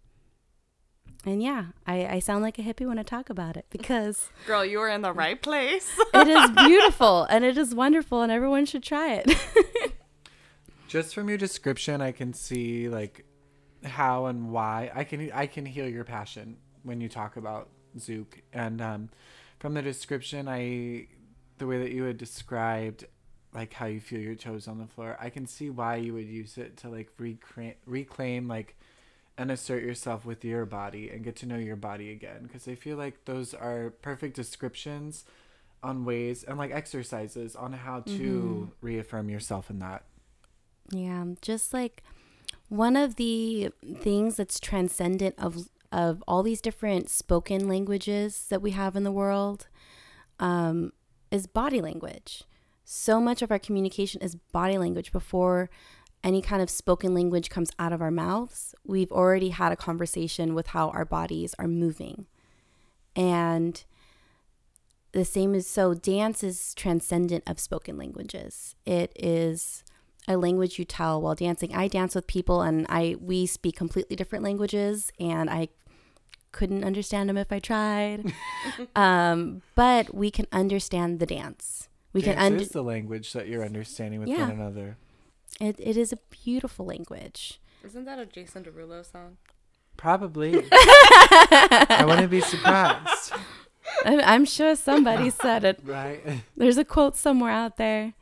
and 1.26 1.42
yeah, 1.42 1.66
I, 1.86 2.06
I 2.06 2.18
sound 2.20 2.44
like 2.44 2.58
a 2.58 2.62
hippie 2.62 2.86
when 2.86 3.00
I 3.00 3.02
talk 3.02 3.30
about 3.30 3.56
it 3.56 3.66
because 3.70 4.30
Girl, 4.46 4.64
you 4.64 4.78
were 4.78 4.88
in 4.88 5.02
the 5.02 5.12
right 5.12 5.40
place. 5.40 5.98
it 6.14 6.28
is 6.28 6.50
beautiful 6.50 7.24
and 7.24 7.44
it 7.44 7.58
is 7.58 7.74
wonderful 7.74 8.22
and 8.22 8.30
everyone 8.30 8.64
should 8.64 8.84
try 8.84 9.14
it. 9.14 9.36
Just 10.88 11.14
from 11.14 11.28
your 11.28 11.36
description, 11.36 12.00
I 12.00 12.12
can 12.12 12.32
see 12.32 12.88
like 12.88 13.24
how 13.86 14.26
and 14.26 14.50
why 14.50 14.90
I 14.94 15.04
can 15.04 15.30
I 15.32 15.46
can 15.46 15.66
heal 15.66 15.88
your 15.88 16.04
passion 16.04 16.56
when 16.82 17.00
you 17.00 17.08
talk 17.08 17.36
about 17.36 17.68
Zouk, 17.98 18.42
and 18.52 18.80
um, 18.80 19.08
from 19.58 19.74
the 19.74 19.82
description, 19.82 20.48
I 20.48 21.08
the 21.58 21.66
way 21.66 21.78
that 21.78 21.92
you 21.92 22.04
had 22.04 22.18
described 22.18 23.06
like 23.54 23.72
how 23.72 23.86
you 23.86 24.00
feel 24.00 24.20
your 24.20 24.34
toes 24.34 24.68
on 24.68 24.78
the 24.78 24.86
floor, 24.86 25.16
I 25.18 25.30
can 25.30 25.46
see 25.46 25.70
why 25.70 25.96
you 25.96 26.12
would 26.12 26.26
use 26.26 26.58
it 26.58 26.76
to 26.78 26.90
like 26.90 27.10
reclaim 27.18 27.74
reclaim 27.86 28.48
like 28.48 28.76
and 29.38 29.50
assert 29.50 29.82
yourself 29.82 30.24
with 30.24 30.44
your 30.44 30.64
body 30.64 31.10
and 31.10 31.24
get 31.24 31.36
to 31.36 31.46
know 31.46 31.56
your 31.56 31.76
body 31.76 32.10
again. 32.10 32.40
Because 32.42 32.68
I 32.68 32.74
feel 32.74 32.96
like 32.96 33.24
those 33.24 33.54
are 33.54 33.90
perfect 34.02 34.36
descriptions 34.36 35.24
on 35.82 36.04
ways 36.04 36.42
and 36.42 36.58
like 36.58 36.70
exercises 36.70 37.56
on 37.56 37.72
how 37.72 38.00
to 38.00 38.70
reaffirm 38.80 39.28
yourself 39.28 39.70
in 39.70 39.78
that. 39.78 40.04
Yeah, 40.90 41.24
just 41.40 41.72
like 41.72 42.02
one 42.68 42.96
of 42.96 43.16
the 43.16 43.70
things 44.00 44.36
that's 44.36 44.60
transcendent 44.60 45.34
of 45.38 45.68
of 45.92 46.22
all 46.26 46.42
these 46.42 46.60
different 46.60 47.08
spoken 47.08 47.68
languages 47.68 48.46
that 48.50 48.60
we 48.60 48.72
have 48.72 48.96
in 48.96 49.04
the 49.04 49.12
world 49.12 49.68
um, 50.40 50.92
is 51.30 51.46
body 51.46 51.80
language. 51.80 52.42
So 52.84 53.20
much 53.20 53.40
of 53.40 53.50
our 53.50 53.58
communication 53.58 54.20
is 54.20 54.34
body 54.34 54.78
language 54.78 55.12
before 55.12 55.70
any 56.24 56.42
kind 56.42 56.60
of 56.60 56.68
spoken 56.68 57.14
language 57.14 57.50
comes 57.50 57.70
out 57.78 57.92
of 57.92 58.02
our 58.02 58.10
mouths. 58.10 58.74
We've 58.84 59.12
already 59.12 59.50
had 59.50 59.72
a 59.72 59.76
conversation 59.76 60.54
with 60.54 60.68
how 60.68 60.88
our 60.90 61.04
bodies 61.04 61.54
are 61.58 61.68
moving. 61.68 62.26
And 63.14 63.82
the 65.12 65.24
same 65.24 65.54
is 65.54 65.66
so 65.66 65.94
dance 65.94 66.42
is 66.42 66.74
transcendent 66.74 67.44
of 67.46 67.60
spoken 67.60 67.96
languages. 67.96 68.74
It 68.84 69.12
is 69.16 69.84
a 70.28 70.36
language 70.36 70.78
you 70.78 70.84
tell 70.84 71.20
while 71.20 71.34
dancing. 71.34 71.74
I 71.74 71.88
dance 71.88 72.14
with 72.14 72.26
people 72.26 72.62
and 72.62 72.86
I 72.88 73.16
we 73.20 73.46
speak 73.46 73.76
completely 73.76 74.16
different 74.16 74.44
languages 74.44 75.12
and 75.20 75.48
I 75.48 75.68
couldn't 76.52 76.84
understand 76.84 77.28
them 77.28 77.36
if 77.36 77.52
I 77.52 77.58
tried. 77.58 78.32
um, 78.96 79.62
but 79.74 80.14
we 80.14 80.30
can 80.30 80.46
understand 80.52 81.20
the 81.20 81.26
dance. 81.26 81.88
We 82.12 82.22
Dance 82.22 82.36
can 82.36 82.44
under 82.52 82.62
is 82.62 82.70
the 82.70 82.82
language 82.82 83.32
that 83.34 83.46
you're 83.46 83.64
understanding 83.64 84.20
with 84.20 84.30
Yeah. 84.30 84.48
one 84.48 84.52
another. 84.52 84.96
it, 85.60 85.76
it 85.78 85.96
is 85.98 86.12
a 86.12 86.18
beautiful 86.30 86.86
language. 86.86 87.60
Isn't 87.84 88.06
that 88.06 88.18
a 88.18 88.24
Jason 88.26 88.64
Derulo 88.64 89.04
song? 89.10 89.36
Probably. 89.98 90.64
I 90.72 92.04
wouldn't 92.06 92.30
be 92.30 92.40
surprised. 92.40 93.32
I'm, 94.04 94.20
I'm 94.24 94.44
sure 94.44 94.74
somebody 94.76 95.30
said 95.30 95.64
it. 95.64 95.80
Right? 95.84 96.42
There's 96.56 96.78
a 96.78 96.84
quote 96.84 97.16
somewhere 97.16 97.50
out 97.52 97.76
there. 97.76 98.14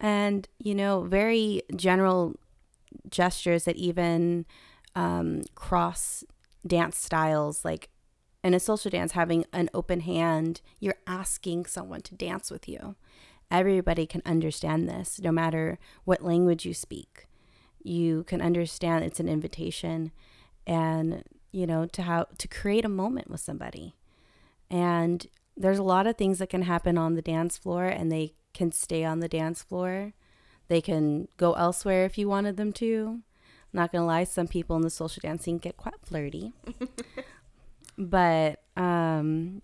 And, 0.00 0.48
you 0.58 0.74
know, 0.74 1.02
very 1.02 1.62
general 1.74 2.36
gestures 3.10 3.64
that 3.64 3.76
even 3.76 4.46
um, 4.94 5.42
cross 5.54 6.24
dance 6.66 6.98
styles, 6.98 7.64
like 7.64 7.88
in 8.44 8.54
a 8.54 8.60
social 8.60 8.90
dance, 8.90 9.12
having 9.12 9.44
an 9.52 9.68
open 9.74 10.00
hand, 10.00 10.60
you're 10.78 10.98
asking 11.06 11.66
someone 11.66 12.02
to 12.02 12.14
dance 12.14 12.50
with 12.50 12.68
you. 12.68 12.96
Everybody 13.50 14.06
can 14.06 14.22
understand 14.26 14.88
this, 14.88 15.20
no 15.20 15.32
matter 15.32 15.78
what 16.04 16.22
language 16.22 16.64
you 16.64 16.74
speak. 16.74 17.26
You 17.82 18.24
can 18.24 18.42
understand 18.42 19.04
it's 19.04 19.20
an 19.20 19.28
invitation 19.28 20.12
and, 20.66 21.24
you 21.50 21.66
know, 21.66 21.86
to 21.86 22.02
how 22.02 22.26
to 22.36 22.48
create 22.48 22.84
a 22.84 22.90
moment 22.90 23.30
with 23.30 23.40
somebody. 23.40 23.96
And 24.70 25.26
there's 25.56 25.78
a 25.78 25.82
lot 25.84 26.06
of 26.06 26.16
things 26.16 26.38
that 26.38 26.50
can 26.50 26.62
happen 26.62 26.98
on 26.98 27.14
the 27.14 27.22
dance 27.22 27.56
floor 27.56 27.86
and 27.86 28.12
they 28.12 28.34
can 28.54 28.72
stay 28.72 29.04
on 29.04 29.20
the 29.20 29.28
dance 29.28 29.62
floor. 29.62 30.12
They 30.68 30.80
can 30.80 31.28
go 31.36 31.52
elsewhere 31.54 32.04
if 32.04 32.18
you 32.18 32.28
wanted 32.28 32.56
them 32.56 32.72
to. 32.74 33.20
Not 33.72 33.92
gonna 33.92 34.06
lie, 34.06 34.24
some 34.24 34.48
people 34.48 34.76
in 34.76 34.82
the 34.82 34.90
social 34.90 35.20
dancing 35.20 35.58
get 35.58 35.76
quite 35.76 36.00
flirty. 36.02 36.52
but 37.98 38.62
um 38.76 39.62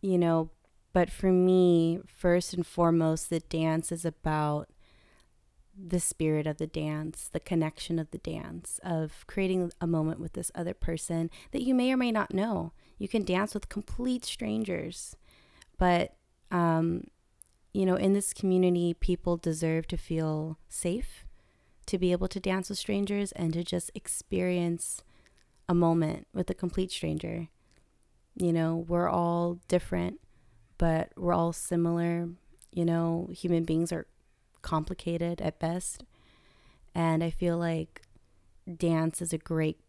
you 0.00 0.18
know, 0.18 0.50
but 0.92 1.10
for 1.10 1.30
me, 1.32 2.00
first 2.06 2.52
and 2.52 2.66
foremost, 2.66 3.30
the 3.30 3.40
dance 3.40 3.92
is 3.92 4.04
about 4.04 4.68
the 5.74 6.00
spirit 6.00 6.46
of 6.46 6.58
the 6.58 6.66
dance, 6.66 7.30
the 7.32 7.40
connection 7.40 7.98
of 7.98 8.10
the 8.10 8.18
dance, 8.18 8.78
of 8.82 9.24
creating 9.26 9.72
a 9.80 9.86
moment 9.86 10.20
with 10.20 10.34
this 10.34 10.50
other 10.54 10.74
person 10.74 11.30
that 11.52 11.62
you 11.62 11.74
may 11.74 11.92
or 11.92 11.96
may 11.96 12.12
not 12.12 12.34
know. 12.34 12.72
You 12.98 13.08
can 13.08 13.24
dance 13.24 13.54
with 13.54 13.68
complete 13.68 14.24
strangers, 14.24 15.16
but 15.78 16.14
um, 16.50 17.04
you 17.72 17.86
know, 17.86 17.96
in 17.96 18.12
this 18.12 18.32
community, 18.32 18.94
people 18.94 19.36
deserve 19.36 19.86
to 19.88 19.96
feel 19.96 20.58
safe, 20.68 21.24
to 21.86 21.98
be 21.98 22.12
able 22.12 22.28
to 22.28 22.40
dance 22.40 22.68
with 22.68 22.78
strangers, 22.78 23.32
and 23.32 23.52
to 23.54 23.64
just 23.64 23.90
experience 23.94 25.02
a 25.68 25.74
moment 25.74 26.26
with 26.34 26.50
a 26.50 26.54
complete 26.54 26.90
stranger. 26.90 27.48
You 28.36 28.52
know, 28.52 28.76
we're 28.76 29.08
all 29.08 29.58
different, 29.68 30.20
but 30.78 31.12
we're 31.16 31.32
all 31.32 31.52
similar. 31.52 32.28
You 32.72 32.84
know, 32.84 33.28
human 33.32 33.64
beings 33.64 33.92
are 33.92 34.06
complicated 34.62 35.40
at 35.40 35.58
best. 35.58 36.04
And 36.94 37.22
I 37.22 37.30
feel 37.30 37.58
like 37.58 38.02
dance 38.76 39.20
is 39.22 39.32
a 39.32 39.38
great 39.38 39.80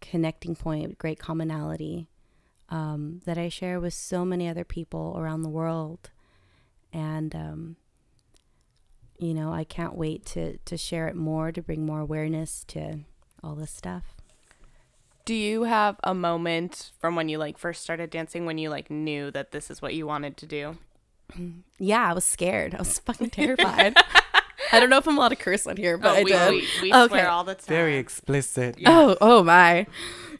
connecting 0.00 0.54
point, 0.54 0.98
great 0.98 1.18
commonality 1.18 2.08
um, 2.68 3.20
that 3.24 3.38
I 3.38 3.48
share 3.48 3.80
with 3.80 3.94
so 3.94 4.24
many 4.24 4.48
other 4.48 4.64
people 4.64 5.14
around 5.18 5.42
the 5.42 5.48
world. 5.48 6.10
And, 6.94 7.34
um, 7.34 7.76
you 9.18 9.34
know, 9.34 9.52
I 9.52 9.64
can't 9.64 9.96
wait 9.96 10.24
to, 10.26 10.56
to 10.58 10.76
share 10.78 11.08
it 11.08 11.16
more, 11.16 11.52
to 11.52 11.60
bring 11.60 11.84
more 11.84 12.00
awareness 12.00 12.64
to 12.68 13.00
all 13.42 13.54
this 13.54 13.70
stuff. 13.72 14.14
Do 15.24 15.34
you 15.34 15.64
have 15.64 15.98
a 16.04 16.14
moment 16.14 16.92
from 16.98 17.16
when 17.16 17.28
you 17.28 17.38
like 17.38 17.58
first 17.58 17.82
started 17.82 18.10
dancing 18.10 18.46
when 18.46 18.58
you 18.58 18.68
like 18.70 18.90
knew 18.90 19.30
that 19.32 19.50
this 19.52 19.70
is 19.70 19.82
what 19.82 19.94
you 19.94 20.06
wanted 20.06 20.36
to 20.38 20.46
do? 20.46 20.78
Yeah, 21.80 22.08
I 22.08 22.12
was 22.12 22.24
scared. 22.24 22.72
I 22.74 22.78
was 22.78 23.00
fucking 23.00 23.30
terrified. 23.30 23.96
I 24.72 24.78
don't 24.78 24.88
know 24.90 24.98
if 24.98 25.08
I'm 25.08 25.18
allowed 25.18 25.30
to 25.30 25.36
curse 25.36 25.66
on 25.66 25.76
here, 25.76 25.98
but 25.98 26.12
oh, 26.12 26.14
I 26.20 26.22
we, 26.22 26.30
did. 26.30 26.50
we, 26.50 26.68
we 26.82 26.94
Okay. 26.94 27.08
swear 27.08 27.28
all 27.28 27.42
the 27.42 27.56
time. 27.56 27.64
Very 27.66 27.96
explicit. 27.96 28.76
Oh, 28.86 29.16
oh 29.20 29.42
my. 29.42 29.86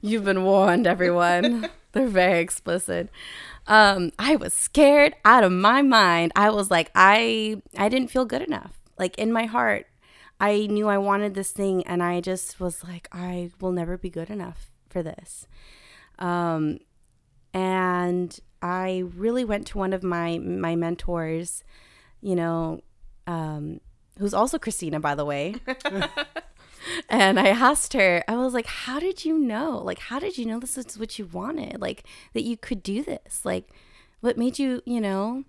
You've 0.01 0.25
been 0.25 0.45
warned, 0.45 0.87
everyone. 0.87 1.69
They're 1.93 2.07
very 2.07 2.39
explicit. 2.39 3.11
Um, 3.67 4.13
I 4.19 4.37
was 4.37 4.53
scared 4.53 5.15
out 5.25 5.45
of 5.45 5.53
my 5.53 5.83
mind. 5.83 6.33
I 6.37 6.51
was 6.51 6.71
like, 6.71 6.91
I 6.95 7.63
I 7.77 7.89
didn't 7.89 8.11
feel 8.11 8.25
good 8.25 8.43
enough. 8.43 8.83
Like 8.99 9.17
in 9.19 9.33
my 9.33 9.47
heart, 9.47 9.87
I 10.41 10.67
knew 10.67 10.89
I 10.89 10.99
wanted 10.99 11.35
this 11.35 11.51
thing 11.51 11.87
and 11.87 12.03
I 12.03 12.21
just 12.21 12.61
was 12.61 12.85
like, 12.85 13.09
I 13.13 13.51
will 13.61 13.73
never 13.73 13.97
be 13.97 14.11
good 14.11 14.31
enough 14.31 14.71
for 14.89 15.03
this. 15.03 15.47
Um 16.19 16.79
and 17.53 18.39
I 18.61 19.05
really 19.15 19.45
went 19.45 19.67
to 19.69 19.79
one 19.79 19.93
of 19.93 20.03
my 20.03 20.39
my 20.39 20.75
mentors, 20.77 21.65
you 22.21 22.35
know, 22.35 22.83
um, 23.27 23.81
who's 24.19 24.35
also 24.35 24.59
Christina, 24.59 25.01
by 25.01 25.15
the 25.15 25.25
way. 25.25 25.57
and 27.09 27.39
I 27.39 27.49
asked 27.49 27.93
her, 27.95 28.25
I 28.29 28.37
was 28.37 28.55
like, 28.55 28.67
"How 28.67 28.99
did 29.01 29.25
you 29.25 29.39
know? 29.39 29.79
Like, 29.79 29.99
how 29.99 30.19
did 30.19 30.39
you 30.39 30.47
know 30.47 30.59
this 30.61 30.79
is 30.79 30.99
what 30.99 31.19
you 31.19 31.27
wanted? 31.27 31.81
Like 31.81 32.05
that 32.33 32.45
you 32.45 32.57
could 32.57 32.83
do 32.83 33.03
this? 33.03 33.45
Like, 33.45 33.69
what 34.21 34.39
made 34.39 34.59
you, 34.59 34.83
you 34.85 35.01
know?" 35.01 35.45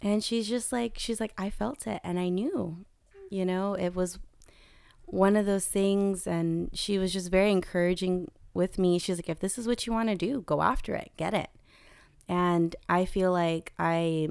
And 0.00 0.24
she's 0.24 0.48
just 0.48 0.72
like, 0.72 0.98
she's 0.98 1.20
like, 1.20 1.32
"I 1.38 1.50
felt 1.50 1.86
it, 1.86 2.00
and 2.04 2.18
I 2.18 2.28
knew, 2.28 2.84
you 3.30 3.44
know, 3.44 3.74
it 3.74 3.94
was." 3.94 4.18
one 5.06 5.36
of 5.36 5.44
those 5.44 5.66
things 5.66 6.26
and 6.26 6.70
she 6.72 6.96
was 6.96 7.12
just 7.12 7.30
very 7.30 7.52
encouraging 7.52 8.30
with 8.54 8.78
me 8.78 8.98
she's 8.98 9.18
like 9.18 9.28
if 9.28 9.40
this 9.40 9.58
is 9.58 9.66
what 9.66 9.86
you 9.86 9.92
want 9.92 10.08
to 10.08 10.14
do 10.14 10.40
go 10.46 10.62
after 10.62 10.94
it 10.94 11.10
get 11.18 11.34
it 11.34 11.50
and 12.28 12.74
I 12.88 13.04
feel 13.04 13.32
like 13.32 13.72
I, 13.78 14.28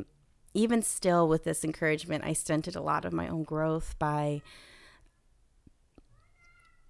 even 0.53 0.81
still 0.81 1.27
with 1.27 1.43
this 1.43 1.63
encouragement, 1.63 2.23
I 2.23 2.33
stunted 2.33 2.75
a 2.75 2.81
lot 2.81 3.05
of 3.05 3.13
my 3.13 3.27
own 3.27 3.43
growth 3.43 3.95
by 3.99 4.41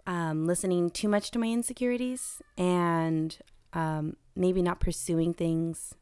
um, 0.08 0.46
listening 0.46 0.90
too 0.90 1.08
much 1.08 1.32
to 1.32 1.40
my 1.40 1.48
insecurities 1.48 2.42
and 2.58 3.38
um, 3.74 4.16
maybe 4.36 4.62
not 4.62 4.80
pursuing 4.80 5.34
things 5.34 5.96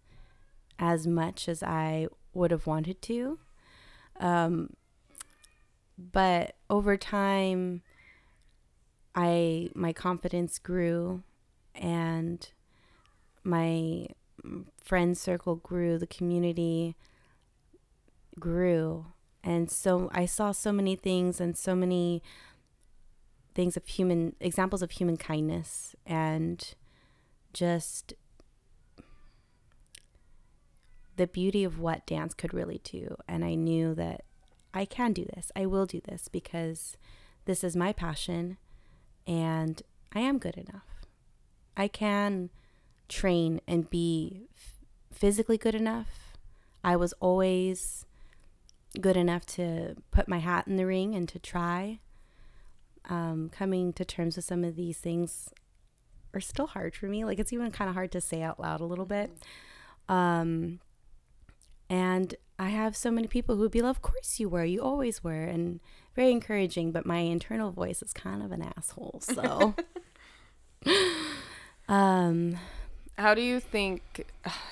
as 0.77 1.05
much 1.05 1.49
as 1.49 1.61
I 1.61 2.07
would 2.33 2.51
have 2.51 2.67
wanted 2.67 3.01
to. 3.03 3.39
Um, 4.19 4.71
but 5.97 6.55
over 6.69 6.95
time, 6.95 7.81
I 9.15 9.69
my 9.75 9.91
confidence 9.91 10.59
grew, 10.59 11.23
and 11.75 12.47
my 13.43 14.07
friend 14.83 15.17
circle 15.17 15.55
grew, 15.55 15.97
the 15.97 16.07
community 16.07 16.95
grew. 18.39 19.07
And 19.43 19.69
so 19.71 20.09
I 20.13 20.25
saw 20.25 20.51
so 20.51 20.71
many 20.71 20.95
things 20.95 21.39
and 21.39 21.57
so 21.57 21.75
many 21.75 22.21
things 23.55 23.75
of 23.75 23.85
human 23.85 24.35
examples 24.39 24.81
of 24.81 24.91
human 24.91 25.17
kindness 25.17 25.95
and 26.05 26.75
just 27.53 28.13
the 31.15 31.27
beauty 31.27 31.63
of 31.63 31.79
what 31.79 32.05
dance 32.05 32.33
could 32.33 32.53
really 32.53 32.79
do. 32.83 33.15
And 33.27 33.43
I 33.43 33.55
knew 33.55 33.93
that 33.95 34.23
I 34.73 34.85
can 34.85 35.13
do 35.13 35.25
this. 35.25 35.51
I 35.55 35.65
will 35.65 35.85
do 35.85 36.01
this 36.01 36.27
because 36.27 36.97
this 37.45 37.63
is 37.63 37.75
my 37.75 37.91
passion 37.91 38.57
and 39.27 39.81
I 40.13 40.21
am 40.21 40.37
good 40.37 40.55
enough. 40.55 41.05
I 41.75 41.87
can 41.87 42.49
train 43.07 43.59
and 43.67 43.89
be 43.89 44.47
physically 45.11 45.57
good 45.57 45.75
enough. 45.75 46.37
I 46.83 46.95
was 46.95 47.13
always 47.19 48.05
good 49.01 49.17
enough 49.17 49.45
to 49.45 49.95
put 50.11 50.27
my 50.27 50.39
hat 50.39 50.67
in 50.67 50.77
the 50.77 50.85
ring 50.85 51.15
and 51.15 51.27
to 51.29 51.39
try. 51.39 51.99
Um, 53.09 53.49
coming 53.49 53.91
to 53.93 54.05
terms 54.05 54.35
with 54.35 54.45
some 54.45 54.63
of 54.63 54.75
these 54.75 54.99
things 54.99 55.49
are 56.33 56.39
still 56.39 56.67
hard 56.67 56.95
for 56.95 57.07
me. 57.07 57.25
Like 57.25 57.39
it's 57.39 57.51
even 57.51 57.71
kind 57.71 57.89
of 57.89 57.95
hard 57.95 58.11
to 58.11 58.21
say 58.21 58.41
out 58.41 58.59
loud 58.59 58.81
a 58.81 58.85
little 58.85 59.05
bit. 59.05 59.31
Um, 60.07 60.79
and 61.89 62.35
I 62.59 62.69
have 62.69 62.95
so 62.95 63.09
many 63.09 63.27
people 63.27 63.55
who 63.55 63.61
would 63.61 63.71
be 63.71 63.81
like, 63.81 63.91
Of 63.91 64.01
course 64.01 64.39
you 64.39 64.49
were, 64.49 64.63
you 64.63 64.81
always 64.81 65.23
were, 65.23 65.43
and 65.43 65.79
very 66.15 66.31
encouraging, 66.31 66.91
but 66.91 67.05
my 67.05 67.19
internal 67.19 67.71
voice 67.71 68.01
is 68.03 68.13
kind 68.13 68.43
of 68.43 68.51
an 68.51 68.71
asshole. 68.77 69.21
So 69.21 69.73
um 71.89 72.57
How 73.17 73.33
do 73.33 73.41
you 73.41 73.59
think 73.59 74.27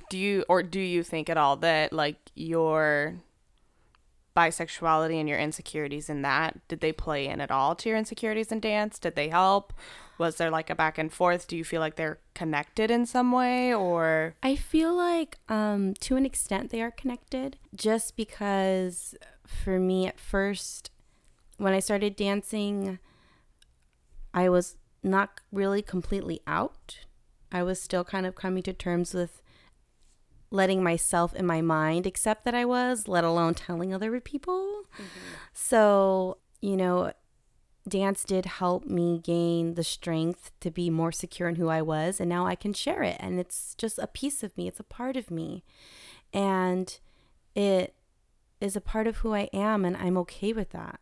do 0.10 0.18
you 0.18 0.46
or 0.48 0.62
do 0.64 0.80
you 0.80 1.04
think 1.04 1.30
at 1.30 1.38
all 1.38 1.56
that 1.58 1.94
like 1.94 2.18
your 2.36 3.16
bisexuality 4.38 5.20
and 5.20 5.28
your 5.28 5.40
insecurities 5.40 6.10
in 6.10 6.22
that 6.22 6.60
did 6.68 6.80
they 6.80 6.92
play 6.92 7.28
in 7.28 7.42
at 7.42 7.50
all 7.50 7.74
to 7.76 7.90
your 7.90 7.98
insecurities 7.98 8.52
in 8.52 8.60
dance? 8.60 9.00
Did 9.00 9.16
they 9.16 9.30
help? 9.30 9.74
Was 10.20 10.36
there 10.36 10.52
like 10.52 10.70
a 10.70 10.76
back 10.76 11.00
and 11.00 11.12
forth? 11.12 11.48
Do 11.48 11.58
you 11.58 11.64
feel 11.64 11.82
like 11.82 11.96
they're 11.96 12.20
connected 12.36 12.92
in 12.92 13.08
some 13.08 13.32
way 13.32 13.74
or 13.74 14.36
I 14.44 14.56
feel 14.56 14.96
like 14.96 15.40
um 15.50 15.96
to 16.02 16.16
an 16.18 16.26
extent 16.26 16.70
they 16.70 16.84
are 16.84 16.92
connected 16.92 17.58
just 17.76 18.16
because 18.16 19.16
for 19.48 19.80
me 19.80 20.06
at 20.06 20.20
first 20.20 20.92
when 21.58 21.74
I 21.74 21.80
started 21.80 22.16
dancing 22.16 23.00
I 24.36 24.50
was 24.50 24.76
not 25.02 25.42
really 25.52 25.82
completely 25.82 26.42
out. 26.46 27.00
I 27.52 27.64
was 27.64 27.82
still 27.82 28.04
kind 28.04 28.28
of 28.28 28.36
coming 28.36 28.62
to 28.64 28.74
terms 28.74 29.16
with 29.16 29.42
letting 30.50 30.84
myself 30.84 31.34
in 31.34 31.46
my 31.46 31.62
mind 31.62 32.06
accept 32.06 32.46
that 32.46 32.56
I 32.56 32.66
was, 32.66 33.08
let 33.08 33.24
alone 33.24 33.54
telling 33.54 33.94
other 33.94 34.20
people. 34.22 34.84
Mm-hmm. 34.94 35.04
So, 35.54 36.38
you 36.62 36.78
know, 36.78 37.12
dance 37.88 38.24
did 38.24 38.46
help 38.46 38.86
me 38.86 39.20
gain 39.20 39.74
the 39.76 39.84
strength 39.84 40.52
to 40.62 40.72
be 40.72 40.90
more 40.90 41.12
secure 41.12 41.50
in 41.50 41.56
who 41.56 41.70
I 41.70 41.82
was. 41.82 42.20
And 42.20 42.30
now 42.30 42.46
I 42.46 42.56
can 42.56 42.74
share 42.74 43.04
it. 43.04 43.18
And 43.20 43.40
it's 43.40 43.76
just 43.76 44.00
a 44.00 44.08
piece 44.08 44.44
of 44.44 44.56
me, 44.58 44.68
it's 44.68 44.80
a 44.80 44.84
part 44.84 45.18
of 45.18 45.32
me. 45.32 45.64
And 46.34 46.98
it 47.56 47.96
is 48.60 48.76
a 48.76 48.82
part 48.82 49.08
of 49.08 49.18
who 49.18 49.34
I 49.34 49.50
am. 49.54 49.86
And 49.86 49.98
I'm 49.98 50.18
okay 50.18 50.54
with 50.54 50.72
that. 50.72 51.00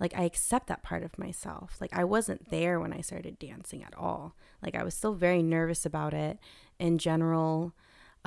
Like, 0.00 0.16
I 0.16 0.22
accept 0.22 0.68
that 0.68 0.84
part 0.84 1.02
of 1.02 1.18
myself. 1.18 1.76
Like, 1.80 1.92
I 1.92 2.04
wasn't 2.04 2.50
there 2.50 2.78
when 2.78 2.92
I 2.92 3.00
started 3.00 3.38
dancing 3.38 3.82
at 3.82 3.96
all. 3.96 4.36
Like, 4.62 4.76
I 4.76 4.84
was 4.84 4.94
still 4.94 5.14
very 5.14 5.42
nervous 5.42 5.84
about 5.84 6.14
it 6.14 6.38
in 6.78 6.98
general. 6.98 7.74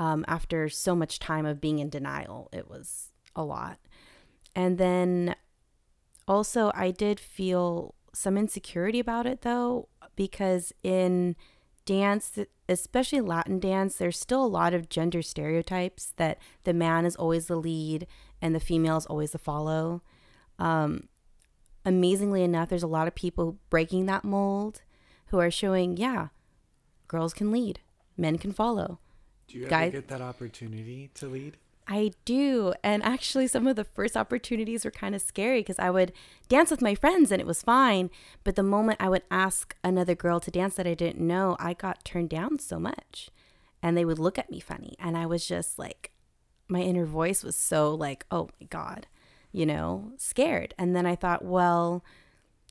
Um, 0.01 0.25
after 0.27 0.67
so 0.67 0.95
much 0.95 1.19
time 1.19 1.45
of 1.45 1.61
being 1.61 1.77
in 1.77 1.89
denial, 1.89 2.49
it 2.51 2.67
was 2.67 3.11
a 3.35 3.43
lot. 3.43 3.77
And 4.55 4.79
then 4.79 5.35
also, 6.27 6.71
I 6.73 6.89
did 6.89 7.19
feel 7.19 7.93
some 8.11 8.35
insecurity 8.35 8.99
about 8.99 9.27
it 9.27 9.43
though, 9.43 9.89
because 10.15 10.73
in 10.81 11.35
dance, 11.85 12.39
especially 12.67 13.21
Latin 13.21 13.59
dance, 13.59 13.97
there's 13.97 14.19
still 14.19 14.43
a 14.43 14.47
lot 14.47 14.73
of 14.73 14.89
gender 14.89 15.21
stereotypes 15.21 16.13
that 16.15 16.39
the 16.63 16.73
man 16.73 17.05
is 17.05 17.15
always 17.15 17.45
the 17.45 17.55
lead 17.55 18.07
and 18.41 18.55
the 18.55 18.59
female 18.59 18.97
is 18.97 19.05
always 19.05 19.33
the 19.33 19.37
follow. 19.37 20.01
Um, 20.57 21.09
amazingly 21.85 22.41
enough, 22.41 22.69
there's 22.69 22.81
a 22.81 22.87
lot 22.87 23.07
of 23.07 23.13
people 23.13 23.59
breaking 23.69 24.07
that 24.07 24.23
mold 24.23 24.81
who 25.27 25.37
are 25.37 25.51
showing, 25.51 25.95
yeah, 25.95 26.29
girls 27.07 27.35
can 27.35 27.51
lead, 27.51 27.81
men 28.17 28.39
can 28.39 28.51
follow. 28.51 28.97
Do 29.51 29.59
you 29.59 29.65
ever 29.65 29.69
Guy- 29.69 29.89
get 29.89 30.07
that 30.07 30.21
opportunity 30.21 31.09
to 31.15 31.27
lead? 31.27 31.57
I 31.87 32.11
do. 32.25 32.73
And 32.83 33.03
actually, 33.03 33.47
some 33.47 33.67
of 33.67 33.75
the 33.75 33.83
first 33.83 34.15
opportunities 34.15 34.85
were 34.85 34.91
kind 34.91 35.13
of 35.13 35.21
scary 35.21 35.59
because 35.59 35.79
I 35.79 35.89
would 35.89 36.13
dance 36.47 36.71
with 36.71 36.81
my 36.81 36.95
friends 36.95 37.31
and 37.31 37.41
it 37.41 37.47
was 37.47 37.63
fine. 37.63 38.09
But 38.43 38.55
the 38.55 38.63
moment 38.63 39.01
I 39.01 39.09
would 39.09 39.23
ask 39.29 39.75
another 39.83 40.15
girl 40.15 40.39
to 40.39 40.51
dance 40.51 40.75
that 40.75 40.87
I 40.87 40.93
didn't 40.93 41.25
know, 41.25 41.57
I 41.59 41.73
got 41.73 42.05
turned 42.05 42.29
down 42.29 42.59
so 42.59 42.79
much. 42.79 43.29
And 43.83 43.97
they 43.97 44.05
would 44.05 44.19
look 44.19 44.37
at 44.37 44.49
me 44.51 44.59
funny. 44.59 44.95
And 44.99 45.17
I 45.17 45.25
was 45.25 45.45
just 45.45 45.77
like, 45.77 46.11
my 46.69 46.79
inner 46.79 47.05
voice 47.05 47.43
was 47.43 47.57
so 47.57 47.93
like, 47.93 48.25
oh 48.31 48.49
my 48.61 48.67
God, 48.67 49.07
you 49.51 49.65
know, 49.65 50.13
scared. 50.17 50.73
And 50.77 50.95
then 50.95 51.05
I 51.05 51.15
thought, 51.15 51.43
well, 51.43 52.05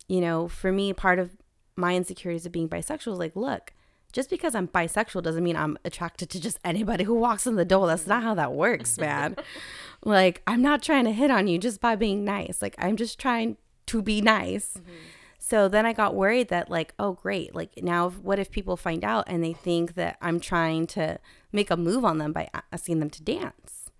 you 0.09 0.21
know, 0.21 0.49
for 0.49 0.73
me, 0.73 0.95
part 0.95 1.19
of 1.19 1.37
my 1.77 1.95
insecurities 1.95 2.47
of 2.47 2.53
being 2.53 2.69
bisexual 2.69 3.13
is 3.13 3.19
like, 3.19 3.37
look, 3.37 3.75
just 4.13 4.31
because 4.31 4.55
I'm 4.55 4.69
bisexual 4.69 5.23
doesn't 5.23 5.45
mean 5.45 5.57
I'm 5.57 5.79
attracted 5.85 6.31
to 6.31 6.41
just 6.41 6.59
anybody 6.65 7.05
who 7.05 7.15
walks 7.15 7.47
in 7.47 7.57
the 7.57 7.65
door. 7.65 7.87
That's 7.87 8.07
not 8.07 8.23
how 8.23 8.35
that 8.35 8.53
works, 8.53 8.99
man. 8.99 9.37
like, 10.05 10.43
I'm 10.47 10.63
not 10.63 10.83
trying 10.83 11.05
to 11.05 11.13
hit 11.13 11.31
on 11.31 11.47
you 11.49 11.59
just 11.59 11.81
by 11.81 11.97
being 11.97 12.25
nice. 12.25 12.61
Like, 12.63 12.75
I'm 12.79 12.97
just 12.97 13.19
trying 13.19 13.57
to 13.87 14.03
be 14.03 14.21
nice. 14.21 14.75
Mm-hmm. 14.79 14.91
So 15.39 15.69
then 15.69 15.87
I 15.87 15.93
got 15.93 16.15
worried 16.15 16.49
that, 16.49 16.71
like, 16.71 16.95
oh, 16.99 17.13
great. 17.15 17.55
Like, 17.55 17.83
now 17.83 18.07
if- 18.09 18.19
what 18.19 18.39
if 18.39 18.51
people 18.51 18.77
find 18.77 19.03
out 19.05 19.25
and 19.27 19.43
they 19.43 19.53
think 19.53 19.95
that 19.95 20.17
I'm 20.21 20.39
trying 20.39 20.87
to 20.89 21.19
make 21.51 21.71
a 21.71 21.77
move 21.77 22.05
on 22.05 22.19
them 22.19 22.33
by 22.33 22.49
asking 22.73 23.01
them 23.01 23.11
to 23.11 23.23
dance, 23.23 23.91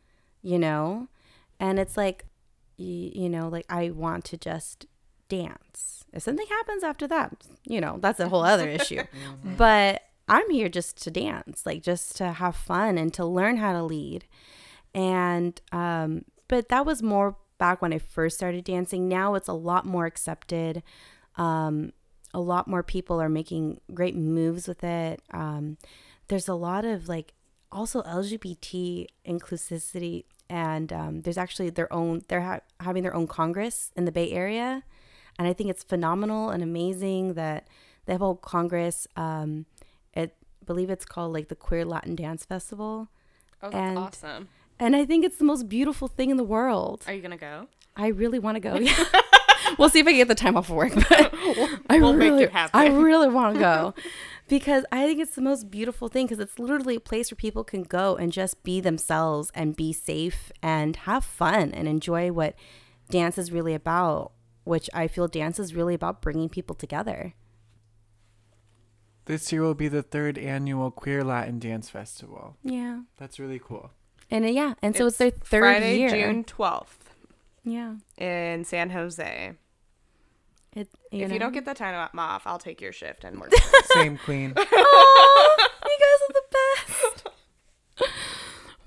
you 0.43 0.59
know? 0.59 1.09
And 1.59 1.79
it's 1.79 1.97
like, 1.97 2.27
y- 2.79 3.13
you 3.15 3.29
know, 3.29 3.49
like, 3.49 3.67
I 3.69 3.91
want 3.91 4.25
to 4.27 4.37
just 4.37 4.87
dance. 5.29 6.00
If 6.13 6.23
something 6.23 6.47
happens 6.49 6.83
after 6.83 7.07
that, 7.09 7.33
you 7.65 7.81
know, 7.81 7.99
that's 8.01 8.21
a 8.21 8.29
whole 8.29 8.43
other 8.43 8.69
issue. 8.69 9.03
But 9.57 10.03
I'm 10.29 10.49
here 10.51 10.69
just 10.69 11.03
to 11.05 11.11
dance, 11.11 11.67
like 11.67 11.83
just 11.83 12.17
to 12.17 12.33
have 12.33 12.57
fun 12.57 12.99
and 12.99 13.13
to 13.15 13.25
learn 13.25 13.57
how 13.57 13.73
to 13.73 13.83
lead. 13.83 14.27
And 14.95 15.61
um 15.73 16.25
but 16.49 16.69
that 16.69 16.85
was 16.85 17.03
more 17.03 17.37
back 17.59 17.81
when 17.83 17.93
I 17.93 17.99
first 17.99 18.37
started 18.37 18.65
dancing. 18.65 19.09
Now 19.09 19.35
it's 19.35 19.49
a 19.49 19.53
lot 19.53 19.87
more 19.87 20.07
accepted. 20.07 20.83
Um 21.37 21.93
a 22.33 22.41
lot 22.41 22.69
more 22.69 22.83
people 22.85 23.21
are 23.21 23.29
making 23.29 23.81
great 23.93 24.17
moves 24.17 24.69
with 24.69 24.83
it. 24.85 25.23
Um 25.33 25.79
there's 26.29 26.49
a 26.49 26.55
lot 26.55 26.85
of 26.85 27.09
like 27.09 27.35
also 27.73 28.03
LGBT 28.03 29.07
inclusivity 29.27 30.25
and 30.49 30.93
um, 30.93 31.23
there's 31.23 31.39
actually 31.39 31.71
their 31.71 31.93
own 31.93 32.23
they're 32.29 32.41
ha- 32.41 32.61
having 32.81 33.03
their 33.03 33.15
own 33.15 33.27
congress 33.27 33.93
in 33.97 34.05
the 34.05 34.13
bay 34.13 34.31
area 34.33 34.83
and 35.41 35.49
i 35.49 35.53
think 35.53 35.69
it's 35.71 35.83
phenomenal 35.83 36.51
and 36.51 36.63
amazing 36.63 37.35
that 37.35 37.67
they 38.05 38.13
have 38.13 38.23
a 38.23 38.25
whole 38.27 38.37
congress 38.37 39.07
um, 39.17 39.67
it 40.15 40.37
I 40.63 40.65
believe 40.67 40.91
it's 40.91 41.05
called 41.07 41.33
like 41.33 41.49
the 41.49 41.57
queer 41.57 41.85
latin 41.85 42.15
dance 42.15 42.45
festival 42.45 43.09
Oh, 43.63 43.71
that's 43.71 43.75
And- 43.75 43.99
awesome. 43.99 44.49
and 44.79 44.95
i 44.95 45.05
think 45.05 45.25
it's 45.25 45.39
the 45.39 45.45
most 45.53 45.69
beautiful 45.69 46.07
thing 46.09 46.31
in 46.31 46.37
the 46.37 46.45
world 46.57 47.03
Are 47.09 47.15
you 47.15 47.23
going 47.23 47.33
to 47.41 47.45
go? 47.51 47.67
i 47.97 48.07
really 48.23 48.39
want 48.39 48.55
to 48.57 48.61
go 48.61 48.75
Yeah. 48.89 49.05
we'll 49.79 49.89
see 49.89 50.01
if 50.01 50.07
i 50.07 50.11
can 50.11 50.19
get 50.19 50.29
the 50.29 50.35
time 50.35 50.57
off 50.57 50.69
of 50.71 50.77
work 50.77 50.95
but 50.95 51.33
i 51.91 51.99
We'll 51.99 52.13
make 52.13 52.31
really 52.31 52.45
it 52.45 52.53
happen. 52.53 52.79
i 52.81 52.87
really 52.87 53.29
want 53.29 53.55
to 53.55 53.61
go 53.61 53.95
because 54.49 54.85
i 54.93 55.07
think 55.07 55.21
it's 55.21 55.35
the 55.35 55.43
most 55.43 55.71
beautiful 55.71 56.09
thing 56.09 56.27
because 56.27 56.39
it's 56.41 56.59
literally 56.59 56.97
a 56.97 57.01
place 57.01 57.31
where 57.31 57.37
people 57.47 57.65
can 57.65 57.83
go 57.83 58.17
and 58.17 58.33
just 58.33 58.63
be 58.63 58.81
themselves 58.81 59.51
and 59.55 59.77
be 59.77 59.93
safe 59.93 60.51
and 60.63 60.97
have 61.09 61.25
fun 61.25 61.73
and 61.73 61.87
enjoy 61.89 62.31
what 62.33 62.55
dance 63.11 63.37
is 63.39 63.51
really 63.53 63.75
about 63.75 64.33
which 64.65 64.89
i 64.95 65.07
feel 65.09 65.29
dance 65.29 65.59
is 65.59 65.75
really 65.75 65.95
about 65.95 66.21
bringing 66.23 66.49
people 66.49 66.75
together 66.77 67.35
This 69.27 69.53
year 69.53 69.63
will 69.63 69.75
be 69.75 69.89
the 69.89 70.03
third 70.03 70.39
annual 70.39 70.91
Queer 70.91 71.23
Latin 71.23 71.59
Dance 71.59 71.89
Festival. 71.89 72.57
yeah 72.65 73.03
That's 73.17 73.39
really 73.39 73.61
cool. 73.61 73.91
and 74.31 74.45
uh, 74.45 74.49
yeah 74.49 74.75
and 74.83 74.97
so 74.97 75.07
it's, 75.07 75.19
their 75.19 75.31
third 75.31 75.61
Friday, 75.61 75.99
year 75.99 76.11
June 76.11 76.45
12th 76.45 77.15
yeah 77.65 77.95
in 78.17 78.65
San 78.65 78.91
Jose. 78.91 79.53
it, 80.75 80.89
if 81.13 81.29
know? 81.29 81.35
you 81.35 81.39
don't 81.39 81.53
get 81.53 81.65
the 81.65 81.75
time 81.75 82.09
off, 82.19 82.43
I'll 82.47 82.59
take 82.59 82.81
your 82.81 82.93
shift 82.93 83.23
and 83.25 83.39
work. 83.41 83.53
Same 83.93 84.17
queen. 84.19 84.53
Aw, 84.57 85.69
you 85.87 85.99
guys 86.05 86.21
are 86.27 86.35
the 86.41 86.47
best. 86.59 87.27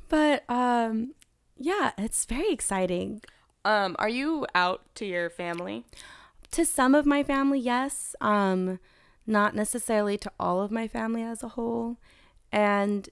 but 0.10 0.44
um, 0.50 1.14
yeah, 1.58 1.92
it's 1.98 2.26
very 2.26 2.50
exciting. 2.52 3.22
Um, 3.66 3.96
are 4.00 4.10
you 4.10 4.46
out 4.56 4.82
to 4.96 5.06
your 5.06 5.30
family? 5.30 5.86
To 6.52 6.66
some 6.66 6.94
of 6.94 7.06
my 7.06 7.24
family, 7.24 7.60
yes. 7.60 8.16
Um, 8.22 8.80
not 9.26 9.56
necessarily 9.56 10.18
to 10.18 10.32
all 10.40 10.62
of 10.62 10.72
my 10.72 10.88
family 10.88 11.24
as 11.24 11.44
a 11.44 11.50
whole. 11.50 11.98
And 12.52 13.10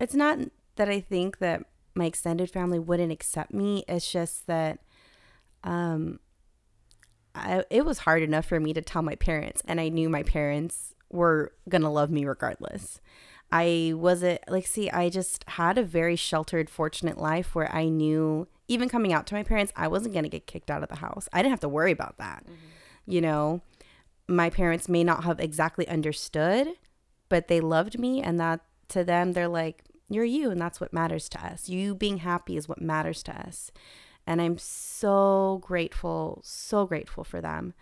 it's 0.00 0.14
not 0.14 0.38
that 0.76 0.88
I 0.88 1.00
think 1.00 1.38
that 1.38 1.64
my 1.94 2.06
extended 2.06 2.50
family 2.50 2.78
wouldn't 2.78 3.12
accept 3.12 3.52
me. 3.52 3.84
It's 3.88 4.10
just 4.10 4.46
that 4.46 4.78
um 5.64 6.20
I, 7.34 7.64
it 7.70 7.84
was 7.84 7.98
hard 7.98 8.22
enough 8.22 8.46
for 8.46 8.58
me 8.58 8.72
to 8.72 8.82
tell 8.82 9.02
my 9.02 9.14
parents 9.14 9.62
and 9.66 9.80
I 9.80 9.88
knew 9.88 10.08
my 10.08 10.22
parents 10.22 10.94
were 11.10 11.52
going 11.68 11.82
to 11.82 11.88
love 11.88 12.10
me 12.10 12.24
regardless. 12.24 13.00
I 13.50 13.92
wasn't 13.94 14.40
like, 14.48 14.66
see, 14.66 14.90
I 14.90 15.08
just 15.08 15.44
had 15.48 15.78
a 15.78 15.82
very 15.82 16.16
sheltered, 16.16 16.68
fortunate 16.68 17.16
life 17.16 17.54
where 17.54 17.72
I 17.74 17.88
knew, 17.88 18.46
even 18.68 18.88
coming 18.88 19.12
out 19.12 19.26
to 19.26 19.34
my 19.34 19.42
parents, 19.42 19.72
I 19.74 19.88
wasn't 19.88 20.12
going 20.12 20.24
to 20.24 20.28
get 20.28 20.46
kicked 20.46 20.70
out 20.70 20.82
of 20.82 20.88
the 20.88 20.96
house. 20.96 21.28
I 21.32 21.38
didn't 21.38 21.52
have 21.52 21.60
to 21.60 21.68
worry 21.68 21.92
about 21.92 22.18
that. 22.18 22.44
You 23.06 23.20
know, 23.22 23.62
my 24.28 24.50
parents 24.50 24.88
may 24.88 25.02
not 25.02 25.24
have 25.24 25.40
exactly 25.40 25.88
understood, 25.88 26.68
but 27.30 27.48
they 27.48 27.60
loved 27.60 27.98
me. 27.98 28.22
And 28.22 28.38
that 28.38 28.60
to 28.88 29.02
them, 29.02 29.32
they're 29.32 29.48
like, 29.48 29.84
you're 30.10 30.24
you. 30.24 30.50
And 30.50 30.60
that's 30.60 30.80
what 30.80 30.92
matters 30.92 31.28
to 31.30 31.44
us. 31.44 31.68
You 31.68 31.94
being 31.94 32.18
happy 32.18 32.56
is 32.56 32.68
what 32.68 32.80
matters 32.80 33.22
to 33.24 33.32
us. 33.32 33.70
And 34.26 34.42
I'm 34.42 34.58
so 34.58 35.60
grateful, 35.62 36.40
so 36.44 36.86
grateful 36.86 37.24
for 37.24 37.40
them. 37.40 37.72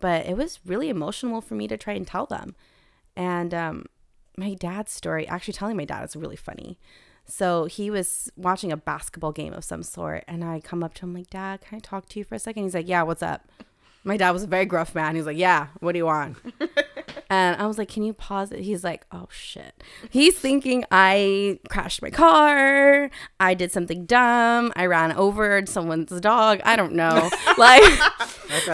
But 0.00 0.26
it 0.26 0.36
was 0.36 0.58
really 0.66 0.88
emotional 0.88 1.40
for 1.40 1.54
me 1.54 1.68
to 1.68 1.76
try 1.76 1.94
and 1.94 2.06
tell 2.06 2.26
them. 2.26 2.56
And 3.14 3.54
um, 3.54 3.86
my 4.36 4.54
dad's 4.54 4.90
story, 4.90 5.28
actually 5.28 5.54
telling 5.54 5.76
my 5.76 5.84
dad 5.84 6.04
is 6.04 6.16
really 6.16 6.36
funny. 6.36 6.78
So 7.24 7.66
he 7.66 7.90
was 7.90 8.30
watching 8.36 8.72
a 8.72 8.76
basketball 8.76 9.32
game 9.32 9.52
of 9.52 9.64
some 9.64 9.82
sort, 9.82 10.24
and 10.26 10.44
I 10.44 10.60
come 10.60 10.82
up 10.82 10.94
to 10.94 11.06
him 11.06 11.14
like, 11.14 11.30
"Dad, 11.30 11.60
can 11.62 11.76
I 11.76 11.80
talk 11.80 12.08
to 12.10 12.18
you 12.18 12.24
for 12.24 12.34
a 12.34 12.38
second? 12.38 12.64
He's 12.64 12.74
like, 12.74 12.88
"Yeah, 12.88 13.02
what's 13.02 13.22
up?" 13.22 13.42
My 14.04 14.16
dad 14.16 14.32
was 14.32 14.42
a 14.42 14.48
very 14.48 14.64
gruff 14.66 14.94
man. 14.94 15.14
He's 15.14 15.26
like, 15.26 15.36
"Yeah, 15.36 15.68
what 15.80 15.92
do 15.92 15.98
you 15.98 16.06
want?" 16.06 16.36
and 17.30 17.60
I 17.60 17.66
was 17.66 17.78
like, 17.78 17.88
"Can 17.88 18.02
you 18.02 18.12
pause 18.12 18.52
it?" 18.52 18.60
He's 18.60 18.84
like, 18.84 19.04
"Oh 19.12 19.28
shit." 19.30 19.82
He's 20.10 20.36
thinking 20.38 20.84
I 20.90 21.58
crashed 21.68 22.02
my 22.02 22.10
car. 22.10 23.10
I 23.40 23.54
did 23.54 23.72
something 23.72 24.06
dumb. 24.06 24.72
I 24.76 24.86
ran 24.86 25.12
over 25.12 25.64
someone's 25.66 26.10
dog. 26.20 26.60
I 26.64 26.76
don't 26.76 26.92
know. 26.94 27.30
Like 27.58 27.82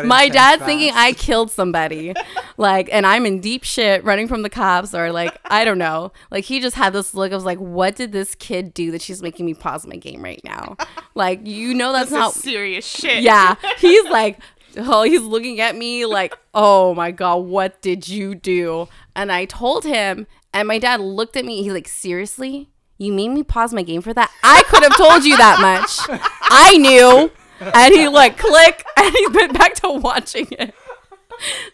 my 0.05 0.29
dad's 0.29 0.63
thinking 0.65 0.93
I 0.95 1.13
killed 1.13 1.51
somebody. 1.51 2.15
Like, 2.57 2.89
and 2.93 3.07
I'm 3.07 3.27
in 3.27 3.41
deep 3.41 3.65
shit 3.65 4.03
running 4.05 4.29
from 4.29 4.43
the 4.43 4.51
cops 4.51 4.95
or 4.95 5.13
like, 5.13 5.37
I 5.45 5.65
don't 5.65 5.79
know. 5.79 6.13
Like, 6.31 6.45
he 6.45 6.61
just 6.61 6.77
had 6.77 6.93
this 6.93 7.15
look 7.15 7.33
of 7.33 7.45
like, 7.45 7.59
what 7.59 7.97
did 7.97 8.13
this 8.13 8.35
kid 8.35 8.73
do 8.75 8.91
that 8.93 9.03
she's 9.03 9.23
making 9.23 9.47
me 9.47 9.55
pause 9.55 9.87
my 9.87 9.97
game 9.97 10.23
right 10.23 10.41
now? 10.45 10.77
Like, 11.15 11.47
you 11.47 11.75
know, 11.75 11.93
that's 11.93 12.11
This 12.11 12.19
not. 12.19 12.35
serious 12.35 12.87
shit. 12.87 13.23
Yeah. 13.23 13.55
He's 13.79 14.05
like, 14.11 14.39
oh, 14.77 15.03
he's 15.03 15.23
looking 15.23 15.61
at 15.61 15.77
me 15.77 16.05
like, 16.05 16.37
oh 16.55 16.95
my 16.95 17.11
God, 17.11 17.47
what 17.47 17.81
did 17.81 18.09
you 18.09 18.35
do? 18.35 18.89
And 19.17 19.33
I 19.33 19.45
told 19.45 19.85
him, 19.85 20.27
and 20.53 20.69
my 20.69 20.79
dad 20.79 21.01
looked 21.01 21.37
at 21.37 21.45
me. 21.45 21.63
He's 21.63 21.73
like, 21.73 21.89
seriously? 21.89 22.71
You 22.97 23.13
made 23.13 23.29
me 23.29 23.43
pause 23.43 23.73
my 23.73 23.83
game 23.83 24.03
for 24.03 24.13
that? 24.15 24.31
I 24.43 24.63
could 24.67 24.83
have 24.83 24.97
told 24.97 25.25
you 25.25 25.37
that 25.37 25.61
much. 25.61 26.21
I 26.43 26.77
knew. 26.79 27.31
And 27.61 27.95
he 27.95 28.09
like 28.09 28.39
click 28.39 28.85
and 28.97 29.15
he 29.15 29.27
went 29.29 29.53
back 29.53 29.75
to 29.77 29.91
watching 29.91 30.47
it. 30.53 30.75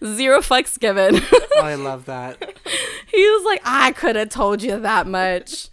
Zero 0.05 0.41
fucks 0.41 0.79
given. 0.79 1.21
Oh, 1.57 1.61
I 1.63 1.77
love 1.77 2.05
that. 2.07 2.43
he 3.07 3.23
was 3.31 3.45
like, 3.45 3.61
I 3.65 3.93
could 3.93 4.17
have 4.17 4.29
told 4.29 4.61
you 4.61 4.81
that 4.81 5.07
much. 5.07 5.69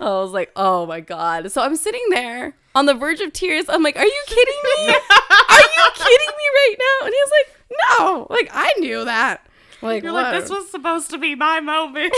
I 0.00 0.04
was 0.06 0.32
like, 0.32 0.50
oh 0.56 0.86
my 0.86 0.98
God. 1.00 1.52
So 1.52 1.62
I'm 1.62 1.76
sitting 1.76 2.02
there 2.10 2.54
on 2.74 2.86
the 2.86 2.94
verge 2.94 3.20
of 3.20 3.32
tears. 3.32 3.66
I'm 3.68 3.82
like, 3.84 3.96
are 3.96 4.04
you 4.04 4.22
kidding 4.26 4.54
me? 4.64 4.88
Are 4.88 5.60
you 5.60 5.84
kidding 5.94 6.34
me 6.36 6.46
right 6.54 6.74
now? 6.78 7.06
And 7.06 7.14
he's 7.14 7.30
like, 7.38 7.78
no. 7.98 8.26
Like, 8.28 8.50
I 8.52 8.72
knew 8.80 9.04
that. 9.04 9.46
Like, 9.82 10.02
You're 10.02 10.10
like, 10.12 10.40
this 10.40 10.50
was 10.50 10.68
supposed 10.70 11.10
to 11.10 11.18
be 11.18 11.36
my 11.36 11.60
moment. 11.60 12.12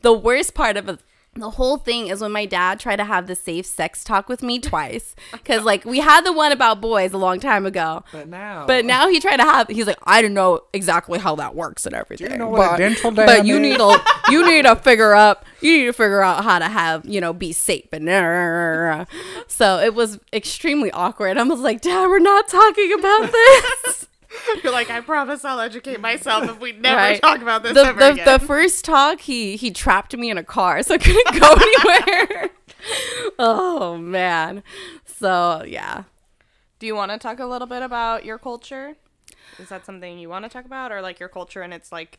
the 0.00 0.12
worst 0.12 0.54
part 0.54 0.76
of 0.78 0.88
it, 0.88 1.00
the 1.34 1.50
whole 1.50 1.78
thing 1.78 2.08
is 2.08 2.20
when 2.20 2.30
my 2.30 2.44
dad 2.44 2.78
tried 2.78 2.96
to 2.96 3.04
have 3.04 3.26
the 3.26 3.34
safe 3.34 3.64
sex 3.64 4.04
talk 4.04 4.28
with 4.28 4.42
me 4.42 4.58
twice. 4.58 5.14
Because, 5.32 5.64
like, 5.64 5.84
we 5.86 6.00
had 6.00 6.26
the 6.26 6.32
one 6.32 6.52
about 6.52 6.82
boys 6.82 7.14
a 7.14 7.18
long 7.18 7.40
time 7.40 7.64
ago. 7.64 8.04
But 8.12 8.28
now, 8.28 8.66
But 8.66 8.84
now 8.84 9.08
he 9.08 9.18
tried 9.18 9.38
to 9.38 9.44
have. 9.44 9.68
He's 9.68 9.86
like, 9.86 9.98
I 10.04 10.20
don't 10.20 10.34
know 10.34 10.60
exactly 10.74 11.18
how 11.18 11.34
that 11.36 11.54
works 11.54 11.86
and 11.86 11.94
everything. 11.94 12.38
know 12.38 12.48
what 12.48 12.66
a 12.66 12.70
but, 12.72 12.76
dental 12.76 13.10
but 13.12 13.46
you 13.46 13.56
is?" 13.56 13.60
need 13.62 13.78
to 13.78 14.00
you 14.30 14.44
need 14.46 14.62
to 14.62 14.76
figure 14.76 15.14
up 15.14 15.46
you 15.60 15.78
need 15.78 15.86
to 15.86 15.92
figure 15.92 16.22
out 16.22 16.44
how 16.44 16.58
to 16.58 16.68
have 16.68 17.04
you 17.06 17.20
know 17.20 17.32
be 17.32 17.52
safe 17.52 17.86
and 17.92 18.08
so 19.46 19.78
it 19.78 19.94
was 19.94 20.18
extremely 20.32 20.90
awkward. 20.90 21.38
I 21.38 21.42
was 21.44 21.60
like, 21.60 21.80
Dad, 21.80 22.08
we're 22.08 22.18
not 22.18 22.48
talking 22.48 22.92
about 22.92 23.32
this. 23.32 24.06
You're 24.62 24.72
like, 24.72 24.90
I 24.90 25.00
promise 25.00 25.44
I'll 25.44 25.60
educate 25.60 26.00
myself 26.00 26.48
if 26.48 26.60
we 26.60 26.72
never 26.78 26.96
Right. 26.96 27.20
talk 27.20 27.40
about 27.42 27.62
this 27.62 27.74
the, 27.74 27.80
ever 27.86 27.98
the, 28.00 28.12
again. 28.12 28.24
the 28.26 28.38
first 28.44 28.84
talk, 28.84 29.20
he 29.20 29.56
he 29.56 29.70
trapped 29.70 30.16
me 30.16 30.30
in 30.30 30.38
a 30.38 30.44
car, 30.44 30.82
so 30.82 30.94
I 30.94 30.98
couldn't 30.98 31.38
go 31.40 31.52
anywhere. 32.26 32.50
oh 33.38 33.96
man. 33.98 34.62
So 35.04 35.64
yeah. 35.66 36.04
Do 36.78 36.86
you 36.86 36.94
want 36.94 37.12
to 37.12 37.18
talk 37.18 37.38
a 37.38 37.46
little 37.46 37.68
bit 37.68 37.82
about 37.82 38.24
your 38.24 38.38
culture? 38.38 38.96
Is 39.58 39.68
that 39.68 39.84
something 39.86 40.18
you 40.18 40.28
want 40.28 40.44
to 40.44 40.48
talk 40.48 40.64
about, 40.64 40.90
or 40.92 41.00
like 41.02 41.20
your 41.20 41.28
culture 41.28 41.62
and 41.62 41.72
it's 41.72 41.92
like 41.92 42.18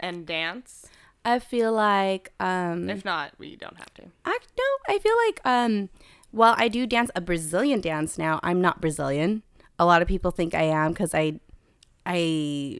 and 0.00 0.26
dance? 0.26 0.86
I 1.24 1.38
feel 1.38 1.72
like 1.72 2.32
um 2.40 2.90
If 2.90 3.04
not, 3.04 3.32
we 3.38 3.56
don't 3.56 3.76
have 3.76 3.92
to. 3.94 4.02
I 4.24 4.38
no, 4.58 4.94
I 4.94 4.98
feel 4.98 5.16
like 5.26 5.40
um 5.44 5.88
while 6.32 6.54
I 6.58 6.68
do 6.68 6.86
dance 6.86 7.10
a 7.14 7.20
Brazilian 7.20 7.80
dance 7.80 8.18
now, 8.18 8.40
I'm 8.42 8.60
not 8.60 8.80
Brazilian. 8.80 9.42
A 9.78 9.84
lot 9.84 10.02
of 10.02 10.08
people 10.08 10.30
think 10.30 10.54
I 10.54 10.62
am 10.62 10.92
because 10.92 11.14
I 11.14 11.40
I 12.06 12.78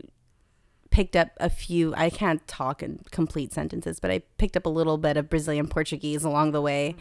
picked 0.91 1.17
up 1.17 1.31
a 1.39 1.51
few 1.51 1.93
I 1.97 2.09
can't 2.09 2.47
talk 2.47 2.83
in 2.83 3.01
complete 3.11 3.53
sentences, 3.53 3.99
but 3.99 4.11
I 4.11 4.21
picked 4.39 4.57
up 4.57 4.65
a 4.67 4.71
little 4.71 4.97
bit 4.97 5.17
of 5.17 5.29
Brazilian 5.29 5.67
Portuguese 5.67 6.23
along 6.23 6.53
the 6.53 6.61
way. 6.61 6.95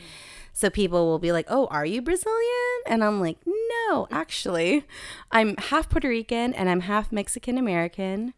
So 0.52 0.70
people 0.70 1.06
will 1.06 1.20
be 1.20 1.32
like, 1.32 1.46
"Oh, 1.50 1.68
are 1.68 1.86
you 1.86 2.02
Brazilian?" 2.02 2.80
And 2.88 3.04
I'm 3.04 3.20
like, 3.22 3.38
"No, 3.46 4.08
actually, 4.12 4.86
I'm 5.32 5.56
half 5.58 5.90
Puerto 5.90 6.10
Rican 6.10 6.54
and 6.54 6.70
I'm 6.70 6.82
half 6.82 7.12
Mexican 7.12 7.58
American." 7.58 8.34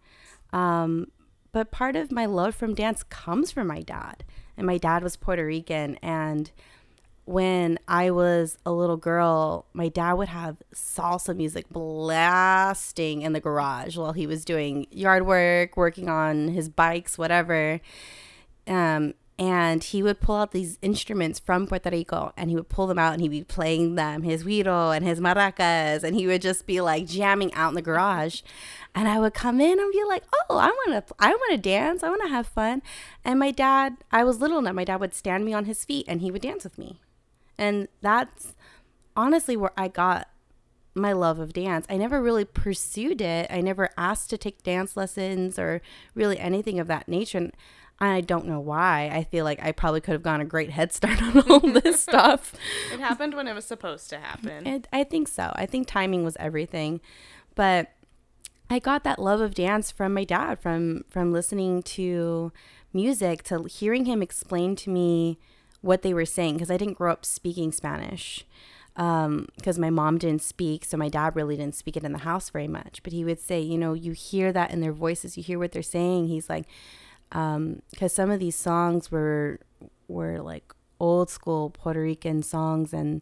Um, 0.54 1.12
but 1.52 1.72
part 1.72 1.96
of 1.96 2.12
my 2.12 2.26
love 2.26 2.54
from 2.54 2.74
dance 2.74 3.04
comes 3.04 3.52
from 3.52 3.68
my 3.68 3.82
dad, 3.82 4.26
and 4.58 4.68
my 4.68 4.78
dad 4.78 5.04
was 5.04 5.16
Puerto 5.16 5.46
Rican. 5.46 5.96
And 6.02 6.52
when 7.26 7.80
I 7.88 8.12
was 8.12 8.58
a 8.66 8.72
little 8.72 8.98
girl, 8.98 9.66
my 9.74 9.90
dad 9.90 10.14
would 10.14 10.30
have 10.30 10.58
salsa 10.74 11.36
music 11.36 11.68
blasting 11.70 13.24
in 13.24 13.34
the 13.34 13.40
garage 13.40 13.98
while 13.98 14.14
he 14.14 14.28
was 14.28 14.46
doing 14.46 14.86
yard 14.92 15.26
work, 15.26 15.76
working 15.76 16.08
on 16.08 16.50
his 16.50 16.70
bikes, 16.70 17.18
whatever. 17.18 17.82
Um, 18.68 19.16
and 19.38 19.84
he 19.84 20.02
would 20.02 20.22
pull 20.22 20.38
out 20.38 20.52
these 20.52 20.80
instruments 20.82 21.40
from 21.40 21.68
Puerto 21.68 21.90
Rico 21.90 22.32
and 22.38 22.50
he 22.50 22.56
would 22.56 22.70
pull 22.70 22.88
them 22.88 22.98
out 22.98 23.14
and 23.14 23.22
he'd 23.22 23.30
be 23.30 23.44
playing 23.44 23.96
them, 23.96 24.24
his 24.24 24.46
güiro 24.46 24.96
and 24.96 25.06
his 25.06 25.20
maracas, 25.20 26.04
and 26.04 26.16
he 26.16 26.26
would 26.26 26.42
just 26.42 26.66
be 26.66 26.80
like 26.80 27.06
jamming 27.06 27.54
out 27.54 27.70
in 27.70 27.76
the 27.76 27.82
garage. 27.82 28.42
And 28.94 29.10
I 29.10 29.20
would 29.20 29.34
come 29.34 29.60
in 29.60 29.78
and 29.78 29.92
be 29.92 30.04
like, 30.06 30.24
"Oh, 30.50 30.58
I 30.58 30.68
want 30.68 31.08
to, 31.08 31.16
I 31.20 31.32
want 31.32 31.52
to 31.52 31.58
dance, 31.58 32.02
I 32.02 32.10
want 32.10 32.22
to 32.22 32.30
have 32.30 32.48
fun." 32.48 32.82
And 33.26 33.38
my 33.38 33.52
dad, 33.52 33.98
I 34.10 34.24
was 34.24 34.40
little 34.40 34.60
enough, 34.60 34.76
my 34.76 34.86
dad 34.86 35.02
would 35.02 35.14
stand 35.14 35.44
me 35.44 35.54
on 35.54 35.66
his 35.66 35.84
feet 35.84 36.06
and 36.08 36.22
he 36.22 36.32
would 36.32 36.42
dance 36.42 36.64
with 36.64 36.78
me, 36.78 37.02
and 37.58 37.88
that's 38.02 38.56
honestly 39.16 39.56
where 39.56 39.72
I 39.78 39.88
got 39.88 40.28
my 40.96 41.12
love 41.12 41.40
of 41.40 41.54
dance. 41.54 41.86
I 41.90 41.98
never 41.98 42.22
really 42.22 42.46
pursued 42.46 43.22
it. 43.22 43.48
I 43.50 43.62
never 43.62 43.90
asked 43.98 44.30
to 44.30 44.38
take 44.38 44.64
dance 44.64 44.96
lessons 44.96 45.60
or 45.60 45.82
really 46.14 46.40
anything 46.40 46.80
of 46.80 46.88
that 46.88 47.08
nature. 47.08 47.38
And 47.38 47.52
I 48.00 48.22
don't 48.22 48.46
know 48.46 48.60
why. 48.60 49.10
I 49.12 49.24
feel 49.26 49.44
like 49.44 49.62
I 49.62 49.74
probably 49.74 50.02
could 50.02 50.14
have 50.14 50.24
gotten 50.24 50.42
a 50.42 50.46
great 50.46 50.70
head 50.70 50.94
start 50.94 51.22
on 51.22 51.40
all 51.50 51.60
this 51.60 52.02
stuff. 52.02 52.54
It 52.94 53.00
happened 53.00 53.36
when 53.36 53.48
it 53.48 53.54
was 53.54 53.66
supposed 53.66 54.10
to 54.12 54.20
happen. 54.20 54.66
And 54.66 54.88
I 54.94 55.04
think 55.04 55.28
so. 55.28 55.52
I 55.56 55.66
think 55.66 55.88
timing 55.88 56.24
was 56.24 56.38
everything. 56.40 57.02
But 57.56 57.92
I 58.70 58.80
got 58.80 59.04
that 59.04 59.20
love 59.20 59.42
of 59.42 59.54
dance 59.54 59.92
from 59.92 60.14
my 60.14 60.24
dad, 60.24 60.60
from 60.60 61.04
from 61.10 61.32
listening 61.32 61.84
to 61.84 62.52
music, 62.94 63.44
to 63.44 63.66
hearing 63.66 64.06
him 64.06 64.22
explain 64.22 64.76
to 64.78 64.90
me 64.90 65.40
what 65.86 66.02
they 66.02 66.14
were 66.14 66.26
saying 66.26 66.56
because 66.56 66.72
I 66.72 66.78
didn't 66.78 66.98
grow 66.98 67.12
up 67.12 67.24
speaking 67.24 67.72
Spanish 67.72 68.44
um, 68.96 69.48
because 69.56 69.78
my 69.78 69.92
mom 69.92 70.18
didn't 70.18 70.42
speak, 70.42 70.84
so 70.84 70.98
my 70.98 71.10
dad 71.10 71.36
really 71.36 71.56
didn't 71.56 71.76
speak 71.76 71.96
it 71.96 72.04
in 72.04 72.12
the 72.12 72.20
house 72.20 72.50
very 72.50 72.68
much. 72.68 73.04
But 73.04 73.14
he 73.14 73.24
would 73.24 73.40
say, 73.40 73.62
you 73.62 73.78
know, 73.78 73.94
you 73.94 74.14
hear 74.14 74.52
that 74.52 74.72
in 74.72 74.82
their 74.82 74.94
voices, 74.94 75.38
you 75.38 75.44
hear 75.44 75.60
what 75.60 75.74
they're 75.74 75.84
saying. 75.84 76.28
He's 76.28 76.50
like, 76.50 76.66
um, 77.32 77.82
because 77.92 78.14
some 78.14 78.32
of 78.32 78.40
these 78.40 78.56
songs 78.56 79.12
were 79.12 79.60
were 80.08 80.40
like 80.42 80.74
old 81.00 81.30
school 81.30 81.70
Puerto 81.70 82.02
Rican 82.02 82.42
songs, 82.42 82.92
and 82.94 83.22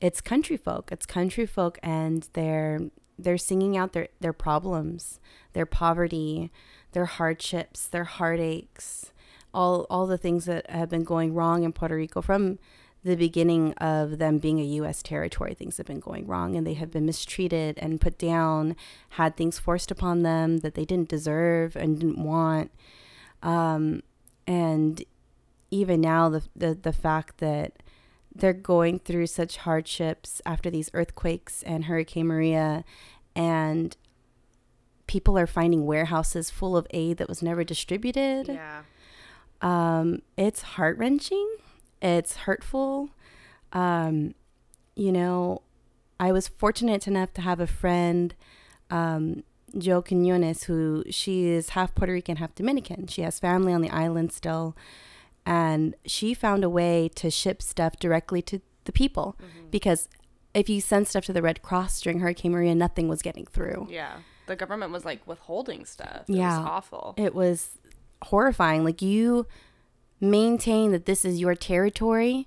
it's 0.00 0.20
country 0.20 0.56
folk. 0.56 0.90
It's 0.90 1.06
country 1.06 1.46
folk, 1.46 1.78
and 1.82 2.28
they're 2.32 2.80
they're 3.16 3.38
singing 3.38 3.76
out 3.76 3.92
their 3.92 4.08
their 4.20 4.32
problems, 4.32 5.20
their 5.52 5.66
poverty, 5.66 6.50
their 6.92 7.06
hardships, 7.06 7.86
their 7.86 8.04
heartaches, 8.04 9.12
all 9.54 9.86
all 9.88 10.06
the 10.06 10.18
things 10.18 10.44
that 10.46 10.68
have 10.68 10.90
been 10.90 11.04
going 11.04 11.34
wrong 11.34 11.62
in 11.62 11.72
Puerto 11.72 11.94
Rico 11.96 12.20
from 12.20 12.58
the 13.04 13.16
beginning 13.16 13.74
of 13.74 14.18
them 14.18 14.38
being 14.38 14.58
a 14.58 14.64
U.S. 14.64 15.02
territory, 15.02 15.54
things 15.54 15.76
have 15.76 15.86
been 15.86 16.00
going 16.00 16.26
wrong, 16.26 16.56
and 16.56 16.66
they 16.66 16.74
have 16.74 16.90
been 16.90 17.04
mistreated 17.04 17.78
and 17.78 18.00
put 18.00 18.18
down, 18.18 18.76
had 19.10 19.36
things 19.36 19.58
forced 19.58 19.90
upon 19.90 20.22
them 20.22 20.58
that 20.58 20.74
they 20.74 20.86
didn't 20.86 21.10
deserve 21.10 21.76
and 21.76 22.00
didn't 22.00 22.24
want, 22.24 22.70
um, 23.42 24.02
and 24.46 25.04
even 25.70 26.00
now, 26.00 26.28
the, 26.28 26.42
the 26.56 26.74
the 26.74 26.92
fact 26.92 27.38
that 27.38 27.82
they're 28.34 28.52
going 28.52 28.98
through 28.98 29.26
such 29.26 29.58
hardships 29.58 30.40
after 30.44 30.70
these 30.70 30.90
earthquakes 30.94 31.62
and 31.64 31.84
Hurricane 31.84 32.26
Maria, 32.26 32.84
and 33.36 33.96
people 35.06 35.38
are 35.38 35.46
finding 35.46 35.84
warehouses 35.84 36.50
full 36.50 36.76
of 36.76 36.86
aid 36.90 37.18
that 37.18 37.28
was 37.28 37.42
never 37.42 37.62
distributed 37.62 38.48
yeah. 38.48 38.82
Um, 39.64 40.22
it's 40.36 40.62
heart 40.62 40.98
wrenching. 40.98 41.56
It's 42.02 42.36
hurtful. 42.36 43.08
Um, 43.72 44.34
you 44.94 45.10
know, 45.10 45.62
I 46.20 46.30
was 46.32 46.46
fortunate 46.48 47.06
enough 47.08 47.32
to 47.34 47.40
have 47.40 47.58
a 47.60 47.66
friend, 47.66 48.34
um, 48.90 49.42
Joe 49.76 50.02
Quinones, 50.02 50.64
who 50.64 51.02
she 51.10 51.46
is 51.46 51.70
half 51.70 51.94
Puerto 51.94 52.12
Rican, 52.12 52.36
half 52.36 52.54
Dominican. 52.54 53.06
She 53.08 53.22
has 53.22 53.40
family 53.40 53.72
on 53.72 53.80
the 53.80 53.90
island 53.90 54.32
still. 54.32 54.76
And 55.46 55.94
she 56.06 56.32
found 56.34 56.62
a 56.62 56.70
way 56.70 57.08
to 57.16 57.30
ship 57.30 57.60
stuff 57.60 57.98
directly 57.98 58.40
to 58.42 58.60
the 58.84 58.92
people 58.92 59.36
because 59.70 60.08
if 60.54 60.68
you 60.68 60.80
send 60.80 61.08
stuff 61.08 61.24
to 61.24 61.32
the 61.32 61.42
Red 61.42 61.60
Cross 61.62 62.02
during 62.02 62.20
Hurricane 62.20 62.52
Maria, 62.52 62.74
nothing 62.74 63.08
was 63.08 63.20
getting 63.22 63.44
through. 63.46 63.88
Yeah. 63.90 64.18
The 64.46 64.56
government 64.56 64.92
was 64.92 65.04
like 65.04 65.26
withholding 65.26 65.84
stuff. 65.86 66.24
It 66.28 66.36
Yeah. 66.36 66.58
was 66.60 66.66
awful. 66.68 67.14
It 67.16 67.34
was 67.34 67.78
horrifying. 68.24 68.84
Like 68.84 69.02
you 69.02 69.46
maintain 70.20 70.92
that 70.92 71.06
this 71.06 71.24
is 71.24 71.40
your 71.40 71.54
territory, 71.54 72.46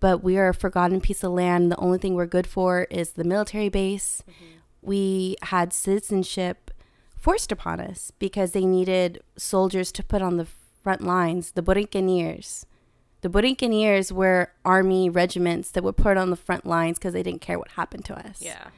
but 0.00 0.22
we 0.22 0.36
are 0.36 0.48
a 0.48 0.54
forgotten 0.54 1.00
piece 1.00 1.22
of 1.22 1.32
land. 1.32 1.70
The 1.70 1.76
only 1.76 1.98
thing 1.98 2.14
we're 2.14 2.26
good 2.26 2.46
for 2.46 2.84
is 2.90 3.12
the 3.12 3.24
military 3.24 3.68
base. 3.68 4.22
Mm-hmm. 4.28 4.58
We 4.82 5.36
had 5.42 5.72
citizenship 5.72 6.70
forced 7.16 7.50
upon 7.50 7.80
us 7.80 8.12
because 8.18 8.52
they 8.52 8.66
needed 8.66 9.22
soldiers 9.36 9.90
to 9.92 10.02
put 10.02 10.20
on 10.20 10.36
the 10.36 10.46
front 10.82 11.02
lines, 11.02 11.52
the 11.52 11.62
Borinqueneers. 11.62 12.66
The 13.22 13.30
Borinqueneers 13.30 14.12
were 14.12 14.52
army 14.66 15.08
regiments 15.08 15.70
that 15.70 15.82
were 15.82 15.94
put 15.94 16.18
on 16.18 16.28
the 16.28 16.36
front 16.36 16.66
lines 16.66 16.98
because 16.98 17.14
they 17.14 17.22
didn't 17.22 17.40
care 17.40 17.58
what 17.58 17.70
happened 17.70 18.04
to 18.04 18.14
us 18.14 18.42
yeah. 18.42 18.68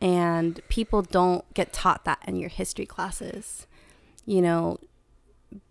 and 0.00 0.66
people 0.70 1.02
don't 1.02 1.44
get 1.52 1.70
taught 1.70 2.06
that 2.06 2.20
in 2.26 2.36
your 2.36 2.48
history 2.48 2.86
classes 2.86 3.66
you 4.26 4.40
know 4.42 4.78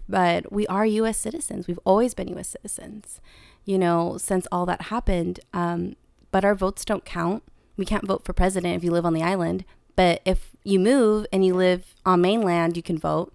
but 0.07 0.51
we 0.51 0.65
are 0.67 0.85
us 0.85 1.17
citizens 1.17 1.67
we've 1.67 1.79
always 1.85 2.13
been 2.13 2.27
us 2.37 2.49
citizens 2.49 3.19
you 3.65 3.77
know 3.77 4.17
since 4.17 4.47
all 4.51 4.65
that 4.65 4.83
happened 4.83 5.39
um, 5.53 5.95
but 6.31 6.43
our 6.45 6.55
votes 6.55 6.83
don't 6.85 7.05
count 7.05 7.43
we 7.77 7.85
can't 7.85 8.05
vote 8.05 8.23
for 8.23 8.33
president 8.33 8.75
if 8.75 8.83
you 8.83 8.91
live 8.91 9.05
on 9.05 9.13
the 9.13 9.23
island 9.23 9.65
but 9.95 10.21
if 10.25 10.51
you 10.63 10.79
move 10.79 11.25
and 11.31 11.45
you 11.45 11.53
live 11.53 11.93
on 12.05 12.21
mainland 12.21 12.75
you 12.77 12.83
can 12.83 12.97
vote 12.97 13.33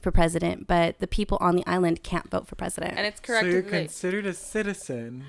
for 0.00 0.10
president 0.10 0.66
but 0.66 0.98
the 0.98 1.06
people 1.06 1.38
on 1.40 1.54
the 1.56 1.64
island 1.66 2.02
can't 2.02 2.30
vote 2.30 2.46
for 2.46 2.56
president 2.56 2.94
And 2.96 3.06
it's 3.06 3.20
correct. 3.20 3.44
So 3.44 3.50
you're 3.50 3.62
considered 3.62 4.26
a 4.26 4.32
citizen, 4.34 5.24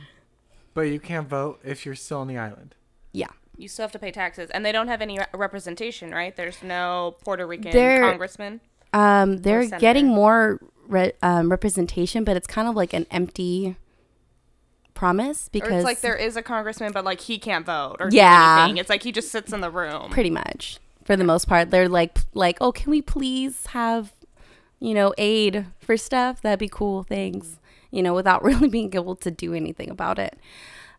but 0.74 0.82
you 0.84 1.00
can't 1.00 1.28
vote 1.30 1.60
if 1.64 1.86
you're 1.86 1.94
still 1.96 2.20
on 2.20 2.28
the 2.28 2.38
island. 2.38 2.76
yeah 3.12 3.28
you 3.56 3.68
still 3.68 3.84
have 3.84 3.92
to 3.92 4.00
pay 4.00 4.10
taxes, 4.12 4.50
and 4.50 4.66
they 4.66 4.72
don't 4.72 4.88
have 4.88 5.00
any 5.00 5.20
re- 5.20 5.28
representation, 5.36 6.10
right? 6.10 6.36
There's 6.36 6.64
no 6.64 7.18
Puerto 7.24 7.46
Rican 7.46 7.72
They're- 7.72 8.02
congressman. 8.02 8.62
Um, 8.94 9.38
they're 9.42 9.68
getting 9.80 10.08
more 10.08 10.60
re- 10.88 11.14
um, 11.22 11.50
representation, 11.50 12.24
but 12.24 12.38
it's 12.38 12.48
kind 12.48 12.68
of 12.68 12.76
like 12.76 12.94
an 12.94 13.06
empty 13.12 13.76
promise 14.94 15.48
Or 15.48 15.50
because 15.52 15.74
it's 15.74 15.84
like 15.84 16.02
there 16.02 16.16
is 16.16 16.38
a 16.38 16.42
congressman, 16.42 16.92
but 16.92 17.04
like 17.04 17.22
he 17.22 17.38
can't 17.40 17.66
vote 17.66 17.98
or 18.00 18.10
Yeah. 18.12 18.60
anything. 18.64 18.78
It's 18.78 18.90
like 18.90 19.04
he 19.04 19.12
just 19.12 19.32
sits 19.32 19.52
in 19.52 19.62
the 19.62 19.72
room. 19.72 20.12
pretty 20.12 20.30
much 20.30 20.80
for 21.04 21.18
the 21.18 21.24
most 21.26 21.50
part 21.50 21.70
they're 21.70 21.90
like 21.90 22.18
like 22.34 22.58
oh 22.62 22.72
can 22.72 22.90
we 22.90 23.02
please 23.02 23.66
have 23.72 24.14
you 24.80 24.94
know 24.94 25.14
aid 25.18 25.66
for 25.82 25.98
stuff 25.98 26.42
that'd 26.42 26.58
be 26.58 26.70
cool 26.70 27.04
thanks 27.04 27.60
you 27.92 28.02
know 28.02 28.14
without 28.14 28.42
really 28.50 28.70
being 28.70 28.90
able 28.96 29.14
to 29.14 29.30
do 29.30 29.54
anything 29.54 29.90
about 29.90 30.18
it 30.18 30.38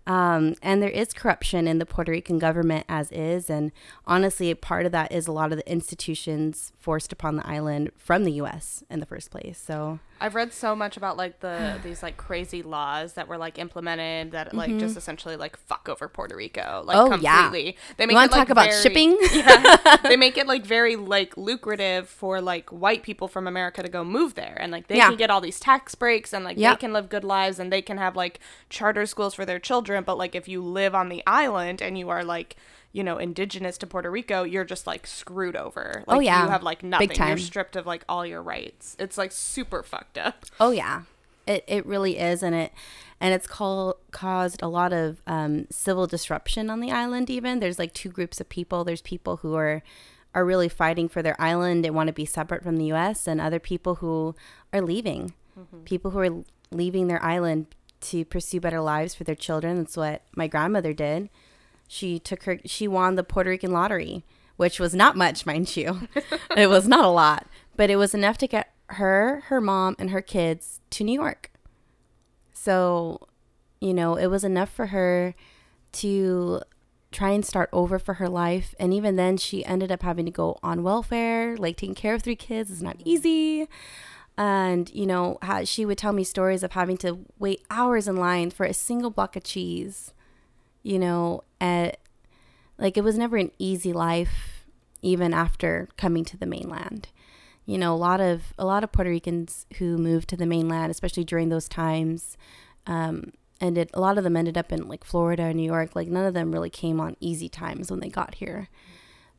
um, 0.07 0.55
and 0.63 0.83
there 0.83 0.91
is 0.91 1.13
corruption 1.13 1.67
in 1.67 1.79
the 1.79 1.87
Puerto 1.87 2.13
Rican 2.13 2.39
government 2.39 2.85
as 2.89 3.11
is. 3.11 3.49
And 3.49 3.73
honestly, 4.07 4.53
part 4.55 4.87
of 4.87 4.93
that 4.93 5.13
is 5.13 5.27
a 5.27 5.33
lot 5.33 5.53
of 5.53 5.59
the 5.59 5.71
institutions 5.71 6.73
forced 6.79 7.13
upon 7.13 7.37
the 7.37 7.47
island 7.47 7.91
from 7.97 8.25
the 8.25 8.33
U.S. 8.33 8.85
in 8.91 9.01
the 9.01 9.07
first 9.07 9.31
place. 9.31 9.59
So 9.59 10.01
I've 10.21 10.35
read 10.35 10.53
so 10.53 10.75
much 10.77 10.97
about 10.97 11.17
like 11.17 11.41
the 11.41 11.79
these 11.85 12.03
like 12.03 12.17
crazy 12.17 12.63
laws 12.63 13.15
that 13.15 13.29
were 13.29 13.37
like 13.37 13.59
implemented 13.59 14.33
that 14.33 14.55
like 14.55 14.79
just 14.79 14.97
essentially 14.97 15.37
like 15.37 15.57
fuck 15.57 15.89
over 15.89 16.09
Puerto 16.09 16.37
Rico 16.37 16.83
like 16.87 16.97
Mm-hmm. 16.97 17.13
Oh, 17.13 17.17
yeah. 17.17 17.43
completely. 17.43 17.77
They 17.97 18.05
you 18.05 18.15
want 18.15 18.31
to 18.31 18.39
like, 18.39 18.47
talk 18.47 18.51
about 18.51 18.69
very- 18.71 18.83
shipping? 18.83 19.19
yeah, 19.33 19.97
they 20.05 20.17
make 20.17 20.39
it 20.39 20.47
like 20.47 20.65
very 20.65 20.97
like 20.97 21.37
lucrative 21.37 22.09
for 22.09 22.41
like 22.41 22.71
white 22.71 23.03
people 23.03 23.29
from 23.29 23.47
America 23.47 23.83
to 23.83 23.89
go 23.89 24.05
move 24.05 24.35
there 24.35 24.57
and 24.61 24.71
like 24.73 24.87
they 24.87 24.97
Yeah. 24.97 25.09
can 25.09 25.17
get 25.17 25.31
all 25.31 25.41
these 25.41 25.59
tax 25.61 25.95
breaks 25.95 26.33
and 26.33 26.45
like 26.45 26.57
Yep. 26.57 26.79
they 26.79 26.81
can 26.81 26.93
live 26.93 27.09
good 27.09 27.25
lives 27.25 27.59
and 27.59 27.73
they 27.73 27.83
can 27.83 27.99
have 27.99 28.17
like 28.17 28.39
charter 28.71 29.07
schools 29.07 29.35
for 29.35 29.45
their 29.45 29.59
children 29.59 30.05
but 30.05 30.17
like 30.17 30.35
if 30.35 30.49
you 30.49 30.63
live 30.63 30.95
on 30.95 31.09
the 31.09 31.23
island 31.27 31.83
and 31.83 31.99
you 31.99 32.09
are 32.09 32.25
like 32.25 32.57
you 32.95 33.05
know 33.05 33.19
indigenous 33.19 33.77
to 33.79 33.87
Puerto 33.87 34.11
Rico 34.11 34.45
you're 34.45 34.65
just 34.65 34.87
like 34.87 35.07
screwed 35.07 35.57
over 35.57 36.03
like 36.07 36.17
Oh, 36.17 36.21
yeah. 36.21 36.45
you 36.45 36.49
have 36.51 36.63
like 36.63 36.83
nothing 36.83 37.11
time. 37.11 37.29
you're 37.29 37.37
stripped 37.39 37.77
of 37.77 37.85
like 37.87 38.05
all 38.09 38.25
your 38.25 38.43
rights 38.43 38.97
it's 38.99 39.19
like 39.19 39.33
super 39.33 39.83
fucked 39.83 40.17
up 40.17 40.47
Oh 40.59 40.71
yeah, 40.71 41.03
it 41.47 41.63
it 41.69 41.85
really 41.85 42.19
is, 42.19 42.43
and 42.43 42.55
it 42.55 42.73
and 43.21 43.35
it's 43.35 43.47
called 43.47 43.97
caused 44.13 44.63
a 44.63 44.69
lot 44.69 44.93
of 44.93 45.21
um, 45.27 45.67
civil 45.71 46.07
disruption 46.07 46.71
on 46.71 46.81
the 46.81 46.91
island. 46.91 47.29
Even 47.31 47.61
there's 47.61 47.79
like 47.79 47.93
two 47.93 48.09
groups 48.09 48.41
of 48.41 48.49
people. 48.49 48.85
There's 48.85 49.03
people 49.03 49.39
who 49.39 49.55
are 49.55 49.83
are 50.35 50.45
really 50.45 50.69
fighting 50.69 51.09
for 51.09 51.23
their 51.23 51.41
island 51.41 51.85
and 51.87 51.95
want 51.95 52.07
to 52.09 52.13
be 52.13 52.25
separate 52.25 52.63
from 52.63 52.77
the 52.77 52.87
U.S. 52.87 53.27
and 53.29 53.41
other 53.41 53.59
people 53.61 53.97
who 53.97 54.35
are 54.73 54.81
leaving. 54.81 55.35
People 55.85 56.11
who 56.13 56.19
are 56.19 56.45
leaving 56.73 57.07
their 57.09 57.23
island 57.23 57.67
to 58.01 58.25
pursue 58.25 58.59
better 58.61 58.81
lives 58.81 59.15
for 59.15 59.25
their 59.25 59.35
children. 59.37 59.77
That's 59.79 59.97
what 59.97 60.23
my 60.35 60.47
grandmother 60.49 60.93
did. 60.93 61.29
She 61.89 62.19
took 62.19 62.45
her. 62.45 62.59
She 62.65 62.89
won 62.89 63.15
the 63.15 63.25
Puerto 63.25 63.51
Rican 63.51 63.73
lottery, 63.73 64.25
which 64.57 64.81
was 64.81 64.95
not 64.95 65.17
much, 65.17 65.47
mind 65.47 65.77
you. 65.77 66.09
it 66.57 66.69
was 66.69 66.89
not 66.89 67.05
a 67.05 67.09
lot, 67.09 67.47
but 67.77 67.91
it 67.91 67.97
was 67.97 68.15
enough 68.15 68.39
to 68.39 68.47
get 68.47 68.73
her, 68.89 69.43
her 69.47 69.61
mom, 69.61 69.97
and 69.99 70.11
her 70.11 70.23
kids 70.23 70.81
to 70.91 71.05
New 71.05 71.19
York. 71.21 71.51
So, 72.53 73.29
you 73.81 73.93
know, 73.93 74.17
it 74.17 74.27
was 74.27 74.45
enough 74.45 74.71
for 74.71 74.87
her 74.87 75.35
to 75.93 76.61
try 77.13 77.31
and 77.31 77.47
start 77.47 77.71
over 77.73 77.99
for 77.99 78.15
her 78.15 78.29
life. 78.29 78.75
And 78.79 78.93
even 78.93 79.17
then, 79.17 79.37
she 79.37 79.65
ended 79.65 79.93
up 79.93 80.03
having 80.03 80.25
to 80.25 80.31
go 80.31 80.59
on 80.63 80.83
welfare. 80.83 81.57
Like 81.57 81.77
taking 81.77 81.95
care 81.95 82.15
of 82.15 82.23
three 82.23 82.37
kids 82.37 82.71
is 82.71 82.83
not 82.83 82.97
easy. 83.05 83.69
And, 84.37 84.91
you 84.93 85.07
know, 85.07 85.39
she 85.65 85.87
would 85.87 85.99
tell 85.99 86.13
me 86.13 86.25
stories 86.25 86.63
of 86.63 86.73
having 86.73 86.97
to 86.99 87.25
wait 87.39 87.65
hours 87.71 88.09
in 88.09 88.17
line 88.17 88.51
for 88.51 88.67
a 88.67 88.75
single 88.75 89.11
block 89.11 89.37
of 89.37 89.45
cheese, 89.45 90.13
you 90.85 90.99
know, 91.01 91.43
at 91.61 91.99
like 92.79 92.97
it 92.97 93.03
was 93.03 93.19
never 93.19 93.37
an 93.37 93.51
easy 93.59 93.93
life 93.93 94.67
even 95.03 95.35
after 95.35 95.89
coming 95.97 96.25
to 96.27 96.37
the 96.37 96.47
mainland. 96.47 97.09
You 97.67 97.79
know 97.79 97.95
a 97.95 97.97
lot 97.97 98.21
of 98.21 98.53
a 98.59 98.65
lot 98.65 98.85
of 98.85 98.93
puerto 98.93 99.11
ricans 99.11 99.67
who 99.79 99.97
moved 99.97 100.29
to 100.29 100.37
the 100.37 100.47
mainland 100.47 100.91
especially 100.91 101.25
during 101.25 101.49
those 101.49 101.67
times 101.67 102.37
um, 102.87 103.33
ended 103.59 103.91
a 103.95 104.01
lot 104.01 104.19
of 104.19 104.25
them 104.25 104.37
ended 104.37 104.59
up 104.59 104.71
in 104.71 104.87
like 104.87 105.03
florida 105.03 105.45
or 105.45 105.55
new 105.55 105.65
york 105.65 105.97
like 105.97 106.09
none 106.09 106.27
of 106.27 106.35
them 106.35 106.53
really 106.53 106.69
came 106.69 107.01
on 107.01 107.17
easy 107.21 107.49
times 107.49 107.91
when 107.91 108.01
they 108.01 108.11
got 108.11 108.35
here. 108.35 108.69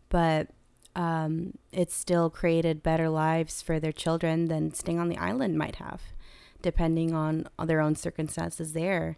But 0.09 0.47
um, 0.95 1.53
it 1.71 1.91
still 1.91 2.31
created 2.31 2.81
better 2.81 3.09
lives 3.09 3.61
for 3.61 3.79
their 3.79 3.91
children 3.91 4.45
than 4.45 4.73
staying 4.73 4.99
on 4.99 5.09
the 5.09 5.17
island 5.17 5.57
might 5.57 5.75
have 5.75 6.01
depending 6.61 7.13
on, 7.13 7.47
on 7.59 7.67
their 7.67 7.79
own 7.79 7.95
circumstances 7.95 8.73
there 8.73 9.17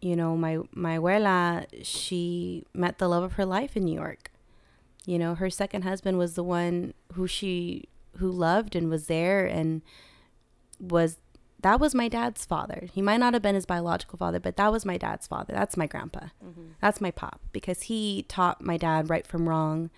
you 0.00 0.16
know 0.16 0.36
my 0.36 0.58
my 0.72 0.98
abuela 0.98 1.66
she 1.82 2.64
met 2.72 2.98
the 2.98 3.08
love 3.08 3.22
of 3.22 3.34
her 3.34 3.44
life 3.44 3.76
in 3.76 3.84
new 3.84 3.94
york. 3.94 4.30
You 5.06 5.18
know 5.18 5.34
her 5.34 5.50
second 5.50 5.82
husband 5.82 6.18
was 6.18 6.34
the 6.34 6.44
one 6.44 6.94
who 7.14 7.26
she 7.26 7.88
who 8.16 8.30
loved 8.30 8.74
and 8.76 8.88
was 8.88 9.06
there 9.06 9.46
and 9.46 9.82
was 10.78 11.18
that 11.62 11.78
was 11.78 11.94
my 11.94 12.08
dad's 12.08 12.46
father. 12.46 12.88
He 12.90 13.02
might 13.02 13.18
not 13.18 13.34
have 13.34 13.42
been 13.42 13.54
his 13.54 13.66
biological 13.66 14.16
father 14.16 14.40
but 14.40 14.56
that 14.56 14.72
was 14.72 14.84
my 14.86 14.96
dad's 14.96 15.26
father. 15.26 15.52
That's 15.52 15.76
my 15.76 15.86
grandpa. 15.86 16.26
Mm-hmm. 16.44 16.68
That's 16.80 17.00
my 17.00 17.10
pop 17.10 17.40
because 17.52 17.82
he 17.82 18.24
taught 18.28 18.62
my 18.62 18.76
dad 18.76 19.10
right 19.10 19.26
from 19.26 19.48
wrong. 19.48 19.90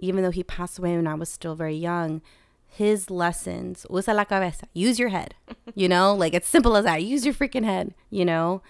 Even 0.00 0.22
though 0.22 0.30
he 0.30 0.44
passed 0.44 0.78
away 0.78 0.94
when 0.94 1.06
i 1.06 1.14
was 1.14 1.28
still 1.28 1.54
very 1.54 1.74
young 1.76 2.22
his 2.70 3.10
lessons 3.10 3.86
usa 3.90 4.12
la 4.12 4.24
cabeza 4.24 4.66
use 4.74 4.98
your 4.98 5.08
head. 5.08 5.34
You 5.74 5.88
know 5.88 6.14
like 6.14 6.34
it's 6.34 6.48
simple 6.48 6.76
as 6.76 6.84
that. 6.84 7.02
Use 7.02 7.24
your 7.24 7.34
freaking 7.34 7.64
head 7.64 7.94
you 8.10 8.24
know 8.24 8.62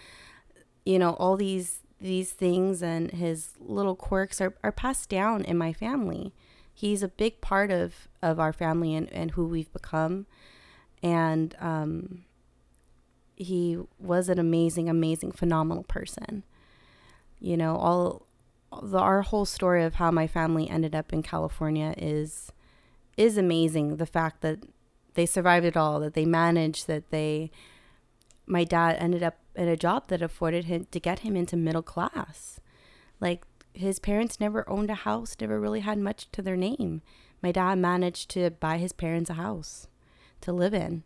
you 0.89 0.99
know 0.99 1.12
all 1.18 1.36
these 1.36 1.80
these 2.01 2.32
things 2.32 2.82
and 2.82 3.11
his 3.11 3.51
little 3.61 3.95
quirks 3.95 4.41
are, 4.41 4.55
are 4.64 4.72
passed 4.72 5.11
down 5.11 5.45
in 5.45 5.59
my 5.59 5.70
family. 5.70 6.32
He's 6.72 7.03
a 7.03 7.09
big 7.09 7.43
part 7.43 7.70
of 7.70 8.09
of 8.22 8.41
our 8.41 8.55
family 8.55 8.95
and, 8.95 9.12
and 9.12 9.32
who 9.32 9.47
we've 9.47 9.72
become. 9.72 10.26
And 11.03 11.55
um 11.61 12.24
he 13.36 13.78
was 13.99 14.30
an 14.30 14.39
amazing 14.39 14.89
amazing 14.89 15.32
phenomenal 15.32 15.84
person. 15.84 16.43
You 17.39 17.59
know 17.59 17.76
all 17.76 18.26
the, 18.82 18.99
our 18.99 19.20
whole 19.20 19.45
story 19.45 19.84
of 19.84 19.97
how 19.97 20.11
my 20.11 20.26
family 20.26 20.70
ended 20.70 20.95
up 20.95 21.12
in 21.12 21.22
california 21.22 21.93
is 21.99 22.51
is 23.18 23.36
amazing. 23.36 23.97
The 23.97 24.07
fact 24.07 24.41
that 24.41 24.61
they 25.12 25.26
survived 25.26 25.66
it 25.66 25.76
all 25.76 26.01
that 26.01 26.14
they 26.14 26.24
managed 26.24 26.86
that 26.86 27.11
they 27.11 27.51
my 28.49 28.64
dad 28.64 28.96
ended 28.99 29.22
up 29.22 29.36
at 29.55 29.68
a 29.68 29.76
job 29.76 30.09
that 30.09 30.22
afforded 30.22 30.64
him 30.64 30.86
to 30.90 31.01
get 31.01 31.20
him 31.20 31.36
into 31.36 31.57
middle 31.57 31.82
class. 31.82 32.61
Like 33.20 33.44
his 33.74 33.99
parents 33.99 34.40
never 34.40 34.68
owned 34.68 34.90
a 34.90 34.94
house, 34.94 35.36
never 35.40 35.61
really 35.61 35.80
had 35.80 35.99
much 35.99 36.30
to 36.32 36.42
their 36.42 36.57
name. 36.57 37.03
My 37.42 37.53
dad 37.53 37.78
managed 37.78 38.30
to 38.30 38.51
buy 38.51 38.78
his 38.78 38.92
parents 38.92 39.30
a 39.30 39.34
house 39.34 39.86
to 40.40 40.53
live 40.53 40.74
in. 40.74 41.05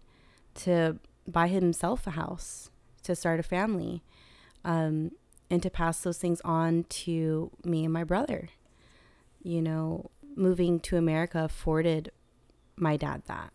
to 0.54 0.98
buy 1.26 1.48
himself 1.48 2.06
a 2.06 2.10
house, 2.10 2.70
to 3.02 3.14
start 3.14 3.40
a 3.40 3.42
family, 3.42 4.02
um, 4.64 5.12
and 5.50 5.62
to 5.62 5.70
pass 5.70 6.00
those 6.00 6.18
things 6.18 6.40
on 6.44 6.84
to 6.84 7.50
me 7.64 7.84
and 7.84 7.92
my 7.92 8.04
brother. 8.04 8.48
You 9.42 9.62
know, 9.62 10.10
moving 10.36 10.80
to 10.80 10.96
America 10.96 11.44
afforded 11.44 12.10
my 12.76 12.96
dad 12.96 13.22
that. 13.26 13.52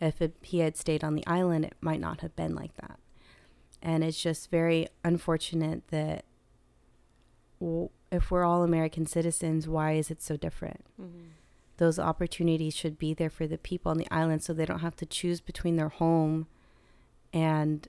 If 0.00 0.22
it, 0.22 0.36
he 0.42 0.60
had 0.60 0.76
stayed 0.76 1.04
on 1.04 1.14
the 1.14 1.26
island, 1.26 1.64
it 1.66 1.74
might 1.80 2.00
not 2.00 2.20
have 2.20 2.34
been 2.36 2.54
like 2.54 2.74
that. 2.76 2.98
And 3.82 4.04
it's 4.04 4.20
just 4.20 4.50
very 4.50 4.88
unfortunate 5.04 5.88
that 5.88 6.24
w- 7.60 7.88
if 8.12 8.30
we're 8.30 8.44
all 8.44 8.62
American 8.62 9.06
citizens, 9.06 9.66
why 9.66 9.92
is 9.92 10.10
it 10.10 10.20
so 10.20 10.36
different? 10.36 10.84
Mm-hmm. 11.00 11.28
Those 11.78 11.98
opportunities 11.98 12.76
should 12.76 12.98
be 12.98 13.14
there 13.14 13.30
for 13.30 13.46
the 13.46 13.56
people 13.56 13.90
on 13.90 13.96
the 13.96 14.10
island 14.10 14.42
so 14.42 14.52
they 14.52 14.66
don't 14.66 14.80
have 14.80 14.96
to 14.96 15.06
choose 15.06 15.40
between 15.40 15.76
their 15.76 15.88
home 15.88 16.46
and, 17.32 17.88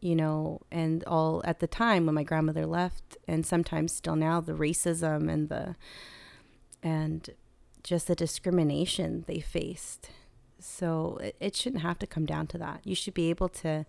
you 0.00 0.14
know, 0.14 0.60
and 0.70 1.02
all 1.04 1.40
at 1.44 1.60
the 1.60 1.66
time 1.66 2.04
when 2.04 2.14
my 2.14 2.24
grandmother 2.24 2.66
left, 2.66 3.16
and 3.26 3.46
sometimes 3.46 3.94
still 3.94 4.16
now, 4.16 4.40
the 4.42 4.52
racism 4.52 5.32
and 5.32 5.48
the, 5.48 5.74
and 6.82 7.30
just 7.82 8.08
the 8.08 8.14
discrimination 8.14 9.24
they 9.26 9.40
faced. 9.40 10.10
So 10.58 11.18
it, 11.22 11.36
it 11.40 11.56
shouldn't 11.56 11.82
have 11.82 11.98
to 12.00 12.06
come 12.06 12.26
down 12.26 12.46
to 12.48 12.58
that. 12.58 12.80
You 12.84 12.94
should 12.94 13.14
be 13.14 13.30
able 13.30 13.48
to 13.48 13.86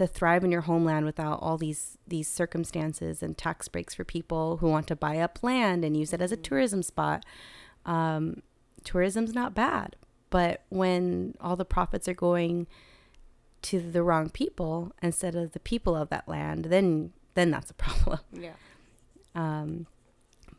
to 0.00 0.06
thrive 0.06 0.42
in 0.44 0.50
your 0.50 0.62
homeland 0.62 1.04
without 1.04 1.38
all 1.42 1.58
these 1.58 1.98
these 2.08 2.26
circumstances 2.26 3.22
and 3.22 3.36
tax 3.36 3.68
breaks 3.68 3.94
for 3.94 4.02
people 4.02 4.56
who 4.56 4.66
want 4.66 4.86
to 4.86 4.96
buy 4.96 5.18
up 5.18 5.42
land 5.42 5.84
and 5.84 5.94
use 5.94 6.14
it 6.14 6.22
as 6.22 6.32
a 6.32 6.38
tourism 6.38 6.82
spot. 6.82 7.22
Um, 7.84 8.42
tourism's 8.82 9.34
not 9.34 9.54
bad, 9.54 9.96
but 10.30 10.62
when 10.70 11.34
all 11.38 11.54
the 11.54 11.66
profits 11.66 12.08
are 12.08 12.14
going 12.14 12.66
to 13.62 13.78
the 13.78 14.02
wrong 14.02 14.30
people 14.30 14.92
instead 15.02 15.34
of 15.34 15.52
the 15.52 15.60
people 15.60 15.94
of 15.94 16.08
that 16.08 16.26
land, 16.26 16.66
then 16.66 17.12
then 17.34 17.50
that's 17.50 17.70
a 17.70 17.74
problem. 17.84 18.20
Yeah. 18.32 18.54
Um, 19.34 19.86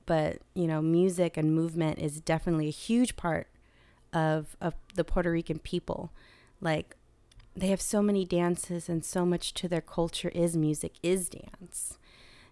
but 0.06 0.38
you 0.54 0.68
know, 0.68 0.84
music 0.84 1.36
and 1.36 1.56
movement 1.56 1.98
is 1.98 2.22
definitely 2.22 2.68
a 2.68 2.72
huge 2.72 3.16
part 3.16 3.48
of 4.14 4.56
of 4.62 4.76
the 4.94 5.04
Puerto 5.04 5.32
Rican 5.32 5.58
people. 5.58 6.12
Like 6.62 6.96
they 7.56 7.68
have 7.68 7.82
so 7.82 8.02
many 8.02 8.26
dances 8.26 8.88
and 8.88 9.04
so 9.04 9.26
much 9.26 9.54
to 9.56 9.68
their 9.68 9.82
culture 9.82 10.30
is 10.30 10.56
music, 10.56 10.94
is 11.04 11.30
dance. 11.30 11.98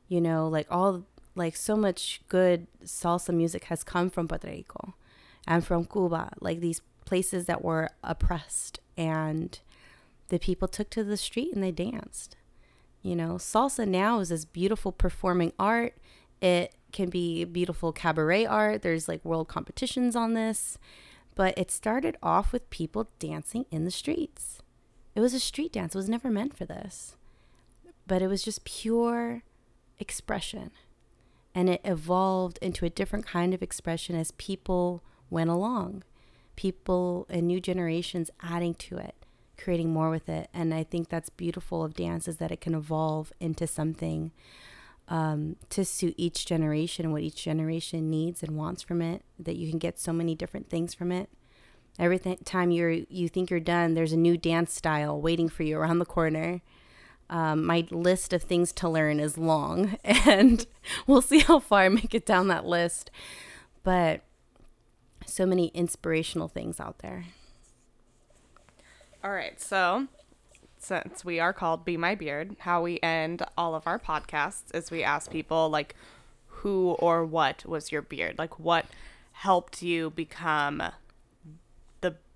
You 0.08 0.22
know, 0.22 0.47
like 0.47 0.68
all 0.70 1.06
like 1.36 1.56
so 1.56 1.76
much 1.76 2.22
good 2.28 2.68
salsa 2.84 3.34
music 3.34 3.66
has 3.66 3.84
come 3.84 4.10
from 4.10 4.28
Puerto 4.28 4.47
Rico 4.47 4.95
and 5.47 5.66
from 5.66 5.86
Cuba, 5.86 6.32
like 6.41 6.60
these 6.60 6.82
places 7.06 7.45
that 7.45 7.64
were 7.64 7.89
oppressed 8.04 8.80
and 8.97 9.60
the 10.28 10.39
people 10.39 10.68
took 10.68 10.89
to 10.91 11.04
the 11.04 11.18
street 11.18 11.54
and 11.54 11.64
they 11.64 11.72
danced. 11.72 12.36
You 13.02 13.16
know, 13.16 13.36
salsa 13.36 13.88
now 13.88 14.20
is 14.20 14.30
this 14.30 14.45
beautiful 14.45 14.91
performing 14.91 15.54
art. 15.58 15.95
It 16.41 16.74
can 16.91 17.10
be 17.10 17.45
beautiful 17.45 17.93
cabaret 17.93 18.45
art. 18.45 18.82
There's 18.82 19.08
like 19.08 19.24
world 19.24 19.47
competitions 19.47 20.16
on 20.16 20.34
this. 20.34 20.78
But 21.36 21.58
it 21.58 21.72
started 21.72 22.18
off 22.22 22.52
with 22.52 22.70
people 22.70 23.10
dancing 23.18 23.66
in 23.72 23.86
the 23.86 23.91
streets. 23.91 24.62
It 25.20 25.22
was 25.22 25.34
a 25.34 25.40
street 25.42 25.74
dance. 25.74 25.94
It 25.94 25.98
was 25.98 26.08
never 26.08 26.30
meant 26.30 26.56
for 26.56 26.64
this. 26.64 27.18
But 28.08 28.22
it 28.22 28.28
was 28.28 28.42
just 28.42 28.64
pure 28.64 29.44
expression. 30.00 30.72
And 31.54 31.70
it 31.70 31.82
evolved 31.84 32.58
into 32.62 32.86
a 32.86 32.90
different 32.90 33.26
kind 33.26 33.54
of 33.54 33.62
expression 33.62 34.16
as 34.16 34.32
people 34.32 35.04
went 35.30 35.50
along. 35.50 36.06
People 36.56 37.28
and 37.30 37.48
new 37.48 37.60
generations 37.60 38.32
adding 38.42 38.74
to 38.76 38.98
it, 38.98 39.14
creating 39.58 39.92
more 39.92 40.10
with 40.10 40.30
it. 40.30 40.48
And 40.54 40.74
I 40.74 40.86
think 40.86 41.10
that's 41.10 41.30
beautiful 41.30 41.84
of 41.84 41.96
dance 41.96 42.30
is 42.30 42.38
that 42.38 42.52
it 42.52 42.62
can 42.62 42.74
evolve 42.74 43.34
into 43.42 43.68
something 43.68 44.32
um, 45.10 45.58
to 45.70 45.84
suit 45.84 46.14
each 46.16 46.46
generation, 46.46 47.12
what 47.12 47.24
each 47.24 47.44
generation 47.44 48.10
needs 48.10 48.42
and 48.42 48.56
wants 48.56 48.84
from 48.84 49.02
it, 49.02 49.26
that 49.38 49.58
you 49.58 49.70
can 49.70 49.80
get 49.80 50.00
so 50.00 50.14
many 50.14 50.34
different 50.34 50.70
things 50.70 50.94
from 50.94 51.12
it. 51.12 51.30
Every 52.00 52.18
th- 52.18 52.39
time 52.45 52.72
you're 52.72 52.91
you 52.91 53.28
think 53.28 53.50
you're 53.50 53.60
done, 53.60 53.93
there's 53.93 54.14
a 54.14 54.18
new 54.18 54.38
dance 54.38 54.74
style 54.74 55.20
waiting 55.22 55.50
for 55.50 55.64
you 55.64 55.78
around 55.78 56.00
the 56.00 56.06
corner. 56.06 56.62
Um, 57.30 57.66
my 57.66 57.86
list 57.91 58.34
of 58.34 58.41
things 58.41 58.72
to 58.74 58.89
learn 58.89 59.20
is 59.20 59.38
long, 59.38 59.97
and 60.04 60.66
we'll 61.06 61.22
see 61.22 61.39
how 61.39 61.60
far 61.60 61.82
I 61.82 61.89
make 61.89 62.16
it 62.16 62.26
down 62.26 62.47
that 62.47 62.66
list. 62.66 63.12
But 63.84 64.22
so 65.26 65.45
many 65.45 65.68
inspirational 65.68 66.47
things 66.47 66.80
out 66.80 67.00
there. 67.00 67.26
All 69.24 69.32
right. 69.32 69.60
So, 69.62 70.08
since 70.78 71.26
we 71.26 71.39
are 71.39 71.54
called 71.54 71.86
Be 71.86 71.97
My 71.97 72.16
Beard, 72.16 72.56
how 72.60 72.82
we 72.82 73.00
end 73.04 73.43
all 73.58 73.76
of 73.76 73.86
our 73.86 74.00
podcasts 74.00 74.74
is 74.74 74.89
we 74.89 75.04
ask 75.04 75.30
people, 75.30 75.70
like, 75.70 75.95
who 76.47 76.91
or 77.00 77.26
what 77.26 77.66
was 77.66 77.91
your 77.91 78.02
beard? 78.02 78.38
Like, 78.38 78.60
what 78.60 78.86
helped 79.34 79.82
you 79.82 80.10
become 80.10 80.82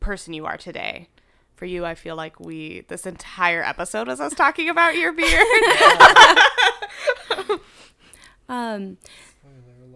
person 0.04 0.34
you 0.34 0.46
are 0.46 0.58
today? 0.58 1.10
For 1.56 1.66
you, 1.66 1.86
I 1.86 1.96
feel 1.96 2.16
like 2.16 2.40
we, 2.40 2.84
this 2.88 3.06
entire 3.06 3.64
episode 3.64 4.08
was 4.08 4.20
us 4.20 4.34
talking 4.34 4.70
about 4.70 4.96
your 4.96 5.14
beard. 5.14 5.48
Um, 8.50 8.98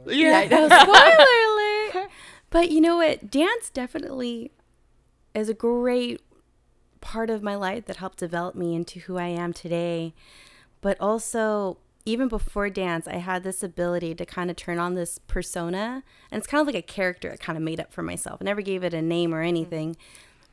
yeah. 0.07 0.37
I 0.37 0.47
know, 0.47 0.67
spoiler 1.91 1.99
alert. 2.01 2.11
But 2.49 2.71
you 2.71 2.81
know 2.81 2.97
what? 2.97 3.29
Dance 3.29 3.69
definitely 3.69 4.51
is 5.35 5.49
a 5.49 5.53
great 5.53 6.21
part 7.01 7.29
of 7.29 7.43
my 7.43 7.55
life 7.55 7.85
that 7.85 7.97
helped 7.97 8.19
develop 8.19 8.55
me 8.55 8.75
into 8.75 9.01
who 9.01 9.17
I 9.17 9.27
am 9.27 9.53
today. 9.53 10.13
But 10.81 10.99
also, 10.99 11.77
even 12.07 12.29
before 12.29 12.69
dance, 12.69 13.05
I 13.05 13.17
had 13.17 13.43
this 13.43 13.61
ability 13.61 14.15
to 14.15 14.25
kind 14.25 14.49
of 14.49 14.55
turn 14.55 14.79
on 14.79 14.95
this 14.95 15.19
persona. 15.27 16.03
And 16.31 16.39
it's 16.39 16.47
kind 16.47 16.61
of 16.61 16.65
like 16.65 16.81
a 16.81 16.81
character 16.81 17.33
I 17.33 17.35
kind 17.35 17.57
of 17.57 17.63
made 17.63 17.81
up 17.81 17.91
for 17.91 18.01
myself. 18.01 18.37
I 18.39 18.45
never 18.45 18.61
gave 18.61 18.81
it 18.85 18.93
a 18.93 19.01
name 19.01 19.35
or 19.35 19.41
anything, 19.41 19.97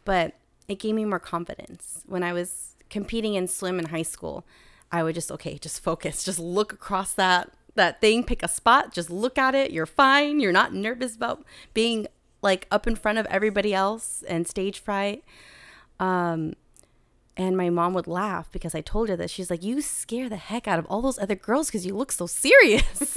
but 0.04 0.34
it 0.66 0.80
gave 0.80 0.96
me 0.96 1.04
more 1.04 1.20
confidence. 1.20 2.02
When 2.06 2.24
I 2.24 2.32
was 2.32 2.74
competing 2.90 3.34
in 3.34 3.46
swim 3.46 3.78
in 3.78 3.86
high 3.86 4.02
school, 4.02 4.44
I 4.90 5.04
would 5.04 5.14
just, 5.14 5.30
okay, 5.30 5.56
just 5.56 5.80
focus, 5.80 6.24
just 6.24 6.40
look 6.40 6.72
across 6.72 7.12
that 7.12 7.52
that 7.76 8.00
thing, 8.00 8.22
pick 8.22 8.42
a 8.42 8.48
spot, 8.48 8.92
just 8.92 9.10
look 9.10 9.36
at 9.36 9.54
it. 9.54 9.72
You're 9.72 9.86
fine. 9.86 10.38
You're 10.38 10.52
not 10.52 10.72
nervous 10.72 11.16
about 11.16 11.44
being 11.72 12.06
like 12.40 12.68
up 12.70 12.86
in 12.86 12.94
front 12.94 13.18
of 13.18 13.26
everybody 13.26 13.74
else 13.74 14.22
and 14.28 14.46
stage 14.46 14.80
fright. 14.80 15.24
Um, 15.98 16.54
and 17.36 17.56
my 17.56 17.70
mom 17.70 17.94
would 17.94 18.06
laugh 18.06 18.50
because 18.52 18.74
I 18.74 18.80
told 18.80 19.08
her 19.08 19.16
that 19.16 19.30
she's 19.30 19.50
like, 19.50 19.62
you 19.62 19.80
scare 19.80 20.28
the 20.28 20.36
heck 20.36 20.68
out 20.68 20.78
of 20.78 20.86
all 20.86 21.02
those 21.02 21.18
other 21.18 21.34
girls 21.34 21.68
because 21.68 21.84
you 21.84 21.94
look 21.94 22.12
so 22.12 22.26
serious. 22.26 23.16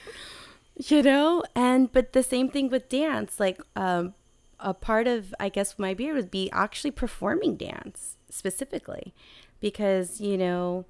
you 0.76 1.02
know? 1.02 1.42
And, 1.54 1.92
but 1.92 2.12
the 2.12 2.22
same 2.22 2.50
thing 2.50 2.68
with 2.68 2.88
dance. 2.88 3.38
Like, 3.38 3.60
um, 3.76 4.14
a 4.58 4.74
part 4.74 5.06
of, 5.06 5.34
I 5.38 5.48
guess, 5.48 5.78
my 5.78 5.94
beard 5.94 6.16
would 6.16 6.30
be 6.30 6.50
actually 6.50 6.90
performing 6.90 7.56
dance 7.56 8.16
specifically 8.30 9.14
because, 9.60 10.20
you 10.20 10.36
know, 10.36 10.84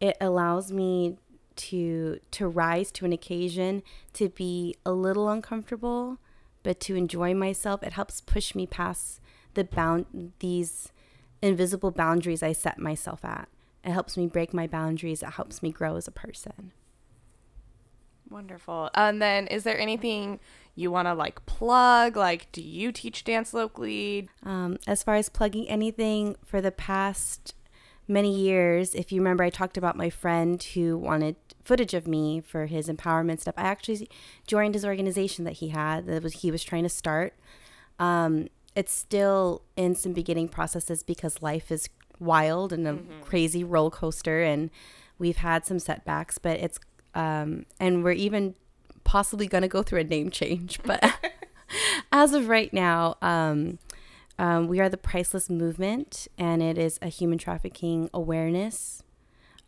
it 0.00 0.16
allows 0.20 0.70
me 0.70 1.16
to 1.54 2.18
to 2.30 2.48
rise 2.48 2.90
to 2.90 3.04
an 3.04 3.12
occasion 3.12 3.82
to 4.14 4.28
be 4.30 4.74
a 4.86 4.92
little 4.92 5.28
uncomfortable 5.28 6.18
but 6.62 6.80
to 6.80 6.96
enjoy 6.96 7.34
myself 7.34 7.82
it 7.82 7.92
helps 7.92 8.22
push 8.22 8.54
me 8.54 8.66
past 8.66 9.20
the 9.52 9.62
bound 9.62 10.32
these 10.38 10.92
invisible 11.42 11.90
boundaries 11.90 12.42
i 12.42 12.52
set 12.52 12.78
myself 12.78 13.24
at 13.24 13.48
it 13.84 13.90
helps 13.90 14.16
me 14.16 14.26
break 14.26 14.54
my 14.54 14.66
boundaries 14.66 15.22
it 15.22 15.30
helps 15.30 15.62
me 15.62 15.70
grow 15.70 15.96
as 15.96 16.06
a 16.08 16.12
person 16.12 16.72
Wonderful. 18.30 18.88
And 18.94 19.20
then, 19.20 19.46
is 19.48 19.62
there 19.64 19.78
anything 19.78 20.40
you 20.74 20.90
want 20.90 21.06
to 21.06 21.12
like 21.12 21.44
plug? 21.44 22.16
Like, 22.16 22.50
do 22.50 22.62
you 22.62 22.90
teach 22.90 23.24
dance 23.24 23.52
locally? 23.52 24.28
um, 24.42 24.78
as 24.86 25.02
far 25.02 25.16
as 25.16 25.28
plugging 25.28 25.68
anything 25.68 26.36
for 26.44 26.62
the 26.62 26.72
past 26.72 27.54
many 28.08 28.34
years 28.34 28.94
if 28.96 29.12
you 29.12 29.20
remember 29.20 29.44
i 29.44 29.48
talked 29.48 29.76
about 29.76 29.96
my 29.96 30.10
friend 30.10 30.60
who 30.74 30.98
wanted 30.98 31.36
footage 31.62 31.94
of 31.94 32.06
me 32.06 32.40
for 32.40 32.66
his 32.66 32.88
empowerment 32.88 33.38
stuff 33.40 33.54
i 33.56 33.62
actually 33.62 34.08
joined 34.44 34.74
his 34.74 34.84
organization 34.84 35.44
that 35.44 35.54
he 35.54 35.68
had 35.68 36.04
that 36.06 36.20
was 36.22 36.32
he 36.42 36.50
was 36.50 36.64
trying 36.64 36.82
to 36.82 36.88
start 36.88 37.32
um, 38.00 38.48
it's 38.74 38.92
still 38.92 39.62
in 39.76 39.94
some 39.94 40.12
beginning 40.12 40.48
processes 40.48 41.02
because 41.02 41.42
life 41.42 41.70
is 41.70 41.88
wild 42.18 42.72
and 42.72 42.86
a 42.86 42.98
crazy 43.22 43.64
roller 43.64 43.90
coaster 43.90 44.42
and 44.42 44.70
we've 45.18 45.38
had 45.38 45.66
some 45.66 45.78
setbacks 45.78 46.38
but 46.38 46.58
it's 46.60 46.78
um, 47.14 47.66
and 47.78 48.02
we're 48.04 48.12
even 48.12 48.54
possibly 49.04 49.46
going 49.46 49.62
to 49.62 49.68
go 49.68 49.82
through 49.82 50.00
a 50.00 50.04
name 50.04 50.30
change 50.30 50.78
but 50.84 51.02
as 52.12 52.32
of 52.32 52.48
right 52.48 52.72
now 52.72 53.16
um, 53.20 53.78
um, 54.38 54.66
we 54.66 54.80
are 54.80 54.88
the 54.88 54.96
Priceless 54.96 55.50
Movement, 55.50 56.26
and 56.38 56.62
it 56.62 56.78
is 56.78 56.98
a 57.02 57.08
human 57.08 57.38
trafficking 57.38 58.08
awareness 58.12 59.02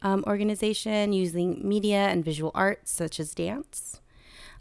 um, 0.03 0.25
organization 0.27 1.13
using 1.13 1.61
media 1.67 2.09
and 2.09 2.25
visual 2.25 2.51
arts 2.55 2.91
such 2.91 3.19
as 3.21 3.35
dance 3.35 4.01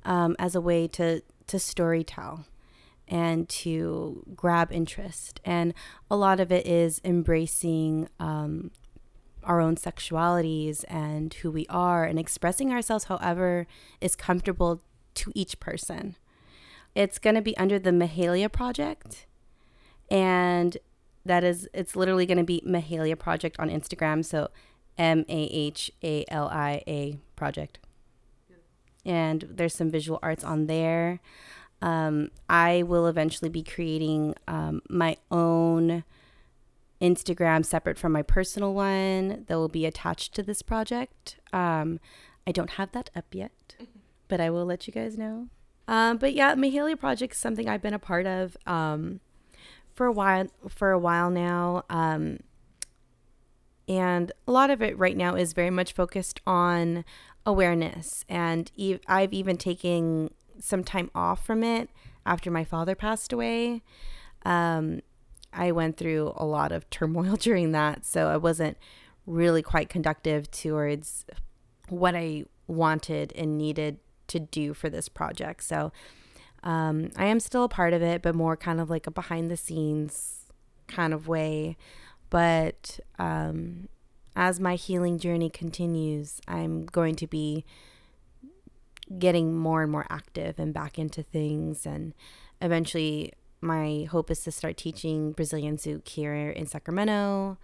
um, 0.05 0.35
as 0.39 0.55
a 0.55 0.61
way 0.61 0.87
to 0.87 1.21
to 1.47 1.59
story 1.59 2.03
tell 2.03 2.45
and 3.08 3.47
to 3.49 4.24
grab 4.36 4.72
interest. 4.72 5.41
And 5.43 5.74
a 6.10 6.16
lot 6.16 6.39
of 6.39 6.51
it 6.51 6.66
is 6.66 7.01
embracing 7.04 8.08
um, 8.20 8.72
our 9.43 9.60
own 9.60 9.76
sexualities 9.76 10.84
and 10.88 11.34
who 11.36 11.51
we 11.51 11.66
are 11.70 12.06
and 12.06 12.18
expressing 12.18 12.72
ourselves 12.72 13.06
however 13.06 13.68
is 13.99 14.16
comfortable 14.16 14.82
to 15.16 15.32
each 15.36 15.60
person. 15.60 16.16
It's 16.95 17.20
going 17.20 17.36
to 17.36 17.41
be 17.41 17.58
under 17.58 17.80
the 17.80 17.91
Mahalia 17.91 18.51
Project. 18.51 19.26
And 20.10 20.78
that 21.26 21.43
is, 21.43 21.68
it's 21.74 21.95
literally 21.95 22.26
going 22.26 22.38
to 22.38 22.43
be 22.43 22.62
Mahalia 22.66 23.18
Project 23.18 23.60
on 23.60 23.70
Instagram. 23.70 24.24
So 24.24 24.49
M 24.97 25.26
A 25.28 25.43
H 25.45 25.91
A 26.04 26.26
L 26.28 26.47
I 26.49 26.84
A 26.88 27.18
Project. 27.36 27.80
And 29.06 29.45
there's 29.49 29.76
some 29.76 29.89
visual 29.89 30.20
arts 30.22 30.43
on 30.43 30.68
there. 30.68 31.20
Um, 31.84 32.31
I 32.49 32.84
will 32.84 33.07
eventually 33.07 33.49
be 33.49 33.61
creating 33.61 34.36
um, 34.47 34.81
my 34.89 35.17
own 35.29 36.05
Instagram 37.01 37.65
separate 37.65 37.99
from 37.99 38.13
my 38.13 38.21
personal 38.21 38.73
one 38.73 39.43
that 39.47 39.55
will 39.55 39.67
be 39.67 39.86
attached 39.86 40.34
to 40.36 40.43
this 40.43 40.61
project. 40.61 41.36
Um, 41.51 41.99
I 42.47 42.53
don't 42.53 42.71
have 42.71 42.93
that 42.93 43.09
up 43.13 43.25
yet, 43.34 43.75
but 44.29 44.39
I 44.39 44.49
will 44.49 44.65
let 44.65 44.88
you 44.88 44.93
guys 44.93 45.17
know. 45.17 45.49
Um, 45.86 46.15
but 46.15 46.34
yeah, 46.34 46.55
Mahalia 46.55 46.97
Project 46.97 47.34
is 47.34 47.39
something 47.39 47.67
I've 47.67 47.81
been 47.81 47.93
a 47.93 47.99
part 47.99 48.25
of 48.25 48.55
um, 48.65 49.19
for 49.93 50.05
a 50.05 50.11
while. 50.13 50.47
For 50.69 50.91
a 50.91 50.99
while 50.99 51.29
now, 51.29 51.84
um, 51.89 52.39
and 53.89 54.31
a 54.47 54.51
lot 54.53 54.69
of 54.69 54.81
it 54.81 54.97
right 54.97 55.17
now 55.17 55.36
is 55.36 55.51
very 55.51 55.69
much 55.69 55.91
focused 55.91 56.39
on 56.47 57.03
awareness. 57.45 58.23
And 58.29 58.71
e- 58.77 58.99
I've 59.05 59.34
even 59.34 59.57
taken 59.57 60.29
some 60.64 60.84
time 60.84 61.11
off 61.14 61.45
from 61.45 61.64
it 61.64 61.89
after 62.26 62.49
my 62.49 62.64
father 62.64 62.95
passed 62.95 63.34
away. 63.34 63.84
Um, 64.45 65.01
I 65.51 65.72
went 65.72 65.97
through 65.97 66.34
a 66.36 66.45
lot 66.45 66.72
of 66.72 66.89
turmoil 66.89 67.36
during 67.39 67.72
that, 67.74 68.05
so 68.05 68.28
I 68.28 68.38
wasn't 68.38 68.78
really 69.26 69.61
quite 69.61 69.89
conductive 69.89 70.49
towards 70.49 71.26
what 71.89 72.16
I 72.16 72.45
wanted 72.68 73.34
and 73.36 73.57
needed 73.57 73.97
to 74.28 74.39
do 74.39 74.74
for 74.74 74.89
this 74.89 75.09
project. 75.09 75.64
So 75.64 75.91
um, 76.64 77.11
I 77.18 77.26
am 77.26 77.39
still 77.39 77.66
a 77.66 77.70
part 77.70 77.93
of 77.93 78.01
it, 78.01 78.22
but 78.22 78.36
more 78.36 78.55
kind 78.55 78.80
of 78.80 78.89
like 78.89 79.05
a 79.05 79.11
behind 79.11 79.51
the 79.51 79.57
scenes 79.57 80.45
kind 80.88 81.14
of 81.14 81.28
way. 81.28 81.78
But 82.30 82.99
um, 83.20 83.89
as 84.36 84.59
my 84.59 84.76
healing 84.76 85.20
journey 85.20 85.49
continues, 85.49 86.39
I'm 86.47 86.86
going 86.86 87.16
to 87.18 87.28
be 87.28 87.66
getting 89.20 89.56
more 89.58 89.84
and 89.84 89.91
more 89.91 90.06
active 90.10 90.60
and 90.60 90.74
back 90.74 90.97
into 90.97 91.24
things. 91.24 91.86
And 91.86 92.14
eventually, 92.62 93.34
my 93.62 94.08
hope 94.12 94.30
is 94.30 94.43
to 94.43 94.51
start 94.51 94.78
teaching 94.78 95.32
Brazilian 95.32 95.78
Zouk 95.78 96.08
here 96.08 96.49
in 96.49 96.66
Sacramento 96.66 97.58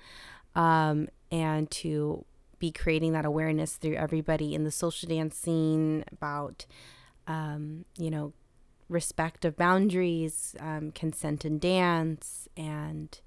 um, 0.56 1.10
and 1.32 1.70
to 1.72 2.26
be 2.60 2.72
creating 2.72 3.14
that 3.14 3.26
awareness 3.26 3.78
through 3.78 3.96
everybody 3.96 4.54
in 4.54 4.64
the 4.64 4.72
social 4.72 5.08
dance 5.08 5.38
scene 5.38 6.04
about, 6.12 6.66
um, 7.28 7.86
you 7.98 8.10
know, 8.10 8.34
respect 8.90 9.46
of 9.46 9.56
boundaries, 9.56 10.56
um, 10.60 10.92
consent 10.92 11.46
and 11.46 11.62
dance, 11.62 12.50
and 12.58 13.22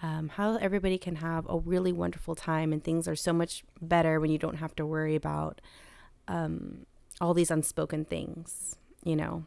um, 0.00 0.28
how 0.28 0.56
everybody 0.56 0.98
can 0.98 1.16
have 1.16 1.46
a 1.48 1.58
really 1.58 1.92
wonderful 1.92 2.34
time. 2.34 2.72
And 2.72 2.82
things 2.82 3.08
are 3.08 3.16
so 3.16 3.32
much 3.32 3.64
better 3.80 4.20
when 4.20 4.30
you 4.30 4.38
don't 4.38 4.56
have 4.56 4.74
to 4.76 4.84
worry 4.84 5.14
about 5.14 5.60
um, 6.26 6.84
all 7.20 7.34
these 7.34 7.50
unspoken 7.50 8.04
things, 8.04 8.76
you 9.04 9.16
know. 9.16 9.44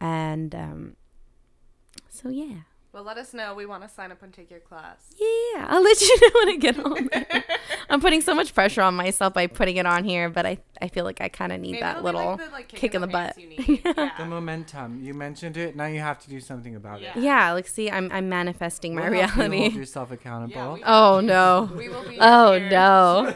And 0.00 0.54
um, 0.54 0.96
so, 2.08 2.28
yeah. 2.28 2.60
Well, 2.92 3.04
let 3.04 3.18
us 3.18 3.34
know. 3.34 3.54
We 3.54 3.66
want 3.66 3.82
to 3.82 3.90
sign 3.90 4.10
up 4.10 4.22
and 4.22 4.32
take 4.32 4.50
your 4.50 4.60
class. 4.60 5.10
Yeah, 5.18 5.66
I'll 5.68 5.82
let 5.82 6.00
you 6.08 6.18
know 6.22 6.30
when 6.34 6.48
I 6.48 6.56
get 6.56 6.76
home. 6.76 7.08
there. 7.12 7.44
I'm 7.90 8.00
putting 8.00 8.22
so 8.22 8.34
much 8.34 8.54
pressure 8.54 8.80
on 8.80 8.94
myself 8.94 9.34
by 9.34 9.46
putting 9.48 9.76
it 9.76 9.84
on 9.84 10.02
here, 10.04 10.30
but 10.30 10.46
I, 10.46 10.58
I 10.80 10.88
feel 10.88 11.04
like 11.04 11.20
I 11.20 11.28
kind 11.28 11.52
of 11.52 11.60
need 11.60 11.72
Maybe 11.72 11.82
that 11.82 12.02
little 12.02 12.24
like, 12.36 12.38
the, 12.46 12.50
like, 12.52 12.68
kick 12.68 12.94
in 12.94 13.02
the 13.02 13.06
pants 13.08 13.36
butt. 13.36 13.42
you 13.42 13.48
need. 13.50 13.82
The 13.84 14.12
Yeah. 14.18 14.24
momentum. 14.26 15.02
You 15.02 15.12
mentioned 15.12 15.58
it. 15.58 15.76
Now 15.76 15.86
you 15.86 16.00
have 16.00 16.18
to 16.20 16.30
do 16.30 16.40
something 16.40 16.74
about 16.74 17.02
Yeah. 17.02 17.18
it. 17.18 17.22
yeah. 17.22 17.52
Like, 17.52 17.68
see, 17.68 17.90
I'm 17.90 18.10
I'm 18.12 18.30
manifesting 18.30 18.94
my 18.94 19.10
We'll 19.10 19.20
help 19.20 19.36
you 19.36 19.42
reality. 19.42 19.60
hold 19.60 19.74
yourself 19.74 20.10
accountable. 20.10 20.54
Yeah, 20.54 20.72
we- 20.72 20.82
Oh 20.86 21.20
no. 21.20 21.70
We 21.76 21.88
will 21.90 22.08
be 22.08 22.16
Oh 22.18 22.58
here. 22.58 22.70
no. 22.70 23.34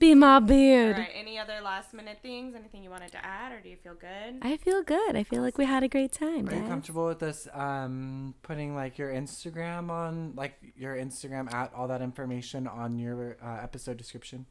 Be 0.00 0.14
my 0.14 0.40
beard. 0.40 0.96
right. 0.96 1.10
Any 1.14 1.38
other 1.38 1.60
last 1.62 1.92
minute 1.92 2.20
things? 2.22 2.54
Anything 2.54 2.82
you 2.82 2.88
wanted 2.88 3.12
to 3.12 3.22
add, 3.22 3.52
or 3.52 3.60
do 3.60 3.68
you 3.68 3.76
feel 3.76 3.92
good? 3.92 4.38
I 4.40 4.56
feel 4.56 4.82
good. 4.82 5.14
I 5.14 5.24
feel 5.24 5.42
like 5.42 5.58
we 5.58 5.66
had 5.66 5.82
a 5.82 5.88
great 5.88 6.10
time, 6.10 6.48
Are 6.48 6.54
you 6.54 6.62
comfortable 6.62 7.04
with 7.06 7.22
us 7.22 7.46
um, 7.52 8.34
putting 8.42 8.74
like 8.74 8.96
your 8.96 9.12
Instagram 9.12 9.90
on, 9.90 10.32
like 10.36 10.54
your 10.74 10.96
Instagram 10.96 11.52
at 11.52 11.72
all 11.74 11.86
that 11.88 12.00
information 12.00 12.66
on 12.66 12.98
your 12.98 13.36
uh, 13.44 13.58
episode 13.62 13.98
description? 13.98 14.46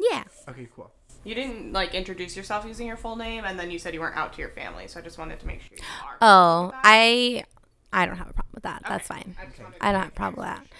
Yeah. 0.00 0.24
Okay, 0.48 0.68
cool. 0.74 0.90
You 1.22 1.34
didn't 1.34 1.74
like 1.74 1.94
introduce 1.94 2.34
yourself 2.34 2.64
using 2.64 2.86
your 2.86 2.96
full 2.96 3.16
name, 3.16 3.44
and 3.44 3.58
then 3.58 3.70
you 3.70 3.78
said 3.78 3.92
you 3.92 4.00
weren't 4.00 4.16
out 4.16 4.32
to 4.32 4.40
your 4.40 4.50
family. 4.50 4.88
So 4.88 5.00
I 5.00 5.02
just 5.02 5.18
wanted 5.18 5.38
to 5.40 5.46
make 5.46 5.60
sure 5.60 5.76
you 5.76 5.84
are. 6.02 6.16
Oh, 6.22 6.72
I 6.82 7.44
I 7.92 8.06
don't 8.06 8.16
have 8.16 8.30
a 8.30 8.32
problem 8.32 8.52
with 8.54 8.64
that. 8.64 8.82
That's 8.88 9.06
fine. 9.06 9.36
I 9.40 9.44
just 9.46 9.60
wanted 9.60 9.78
to 9.78 9.86
I 9.86 9.92
don't 9.92 10.00
have 10.00 10.08
a 10.08 10.14
problem 10.14 10.46
with 10.46 10.56
sure. 10.56 10.64
that. 10.64 10.74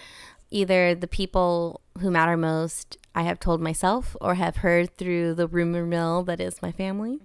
Either 0.51 0.95
the 0.95 1.07
people 1.07 1.81
who 1.99 2.11
matter 2.11 2.37
most 2.37 2.97
I 3.13 3.23
have 3.23 3.39
told 3.39 3.61
myself 3.61 4.15
or 4.19 4.35
have 4.35 4.57
heard 4.57 4.97
through 4.97 5.35
the 5.35 5.47
rumor 5.47 5.85
mill 5.85 6.23
that 6.23 6.41
is 6.41 6.61
my 6.61 6.71
family. 6.71 7.21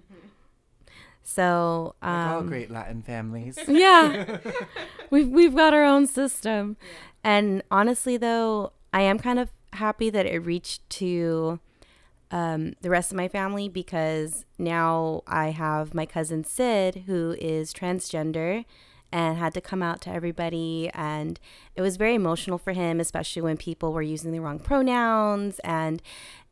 So, 1.23 1.95
Like 2.01 2.27
all 2.27 2.39
um, 2.39 2.47
great 2.47 2.71
Latin 2.71 3.01
families. 3.03 3.59
yeah, 3.67 4.37
we've 5.09 5.29
we've 5.29 5.55
got 5.55 5.73
our 5.73 5.83
own 5.83 6.07
system, 6.07 6.77
and 7.23 7.61
honestly, 7.69 8.17
though, 8.17 8.73
I 8.91 9.01
am 9.01 9.19
kind 9.19 9.37
of 9.37 9.49
happy 9.73 10.09
that 10.09 10.25
it 10.25 10.39
reached 10.39 10.89
to 10.89 11.59
um, 12.31 12.73
the 12.81 12.89
rest 12.89 13.11
of 13.11 13.17
my 13.17 13.27
family 13.27 13.69
because 13.69 14.45
now 14.57 15.21
I 15.27 15.49
have 15.49 15.93
my 15.93 16.05
cousin 16.05 16.43
Sid, 16.43 17.03
who 17.05 17.35
is 17.39 17.73
transgender 17.73 18.65
and 19.11 19.37
had 19.37 19.53
to 19.53 19.61
come 19.61 19.83
out 19.83 20.01
to 20.01 20.09
everybody. 20.09 20.89
And 20.93 21.39
it 21.75 21.81
was 21.81 21.97
very 21.97 22.15
emotional 22.15 22.57
for 22.57 22.73
him, 22.73 22.99
especially 22.99 23.41
when 23.41 23.57
people 23.57 23.93
were 23.93 24.01
using 24.01 24.31
the 24.31 24.39
wrong 24.39 24.59
pronouns. 24.59 25.59
And 25.59 26.01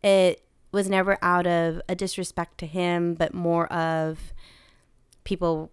it 0.03 0.43
was 0.71 0.89
never 0.89 1.17
out 1.21 1.47
of 1.47 1.81
a 1.89 1.95
disrespect 1.95 2.57
to 2.59 2.67
him, 2.67 3.15
but 3.15 3.33
more 3.33 3.71
of 3.71 4.33
people, 5.23 5.71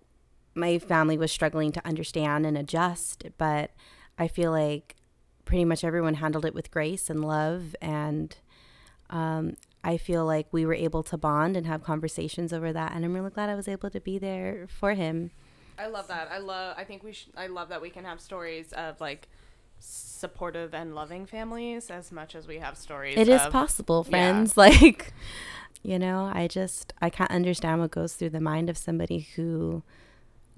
my 0.55 0.79
family 0.79 1.19
was 1.19 1.31
struggling 1.31 1.73
to 1.73 1.87
understand 1.87 2.47
and 2.47 2.57
adjust. 2.57 3.27
But 3.37 3.73
I 4.19 4.29
feel 4.29 4.51
like 4.51 4.97
pretty 5.45 5.65
much 5.65 5.85
everyone 5.85 6.15
handled 6.15 6.45
it 6.45 6.55
with 6.55 6.71
grace 6.71 7.11
and 7.11 7.25
love. 7.25 7.75
And 7.81 8.37
um, 9.11 9.57
I 9.85 9.97
feel 9.97 10.25
like 10.25 10.47
we 10.51 10.67
were 10.67 10.75
able 10.75 11.03
to 11.05 11.17
bond 11.17 11.57
and 11.57 11.67
have 11.67 11.85
conversations 11.85 12.53
over 12.53 12.73
that. 12.73 12.93
And 12.93 13.05
I'm 13.05 13.15
really 13.15 13.31
glad 13.31 13.49
I 13.49 13.55
was 13.55 13.69
able 13.69 13.91
to 13.91 14.01
be 14.01 14.19
there 14.19 14.67
for 14.69 14.95
him. 14.95 15.31
I 15.79 15.87
love 15.89 16.09
that. 16.09 16.29
I 16.31 16.39
love. 16.39 16.75
I 16.79 16.85
think 16.85 17.03
we 17.03 17.13
should. 17.13 17.33
I 17.37 17.47
love 17.49 17.69
that 17.69 17.81
we 17.83 17.91
can 17.91 18.05
have 18.05 18.21
stories 18.21 18.73
of 18.73 19.01
like 19.01 19.29
supportive 19.79 20.75
and 20.75 20.95
loving 20.95 21.27
families 21.27 21.91
as 21.91 22.11
much 22.11 22.35
as 22.35 22.47
we 22.47 22.59
have 22.59 22.77
stories. 22.77 23.17
It 23.19 23.29
is 23.29 23.43
of, 23.43 23.53
possible, 23.53 24.05
yeah. 24.07 24.11
friends. 24.11 24.57
Like, 24.57 25.13
you 25.83 25.99
know, 25.99 26.31
I 26.33 26.49
just, 26.49 26.95
I 27.01 27.11
can't 27.11 27.31
understand 27.31 27.81
what 27.81 27.91
goes 27.91 28.15
through 28.15 28.31
the 28.31 28.41
mind 28.41 28.71
of 28.71 28.79
somebody 28.79 29.21
who 29.37 29.83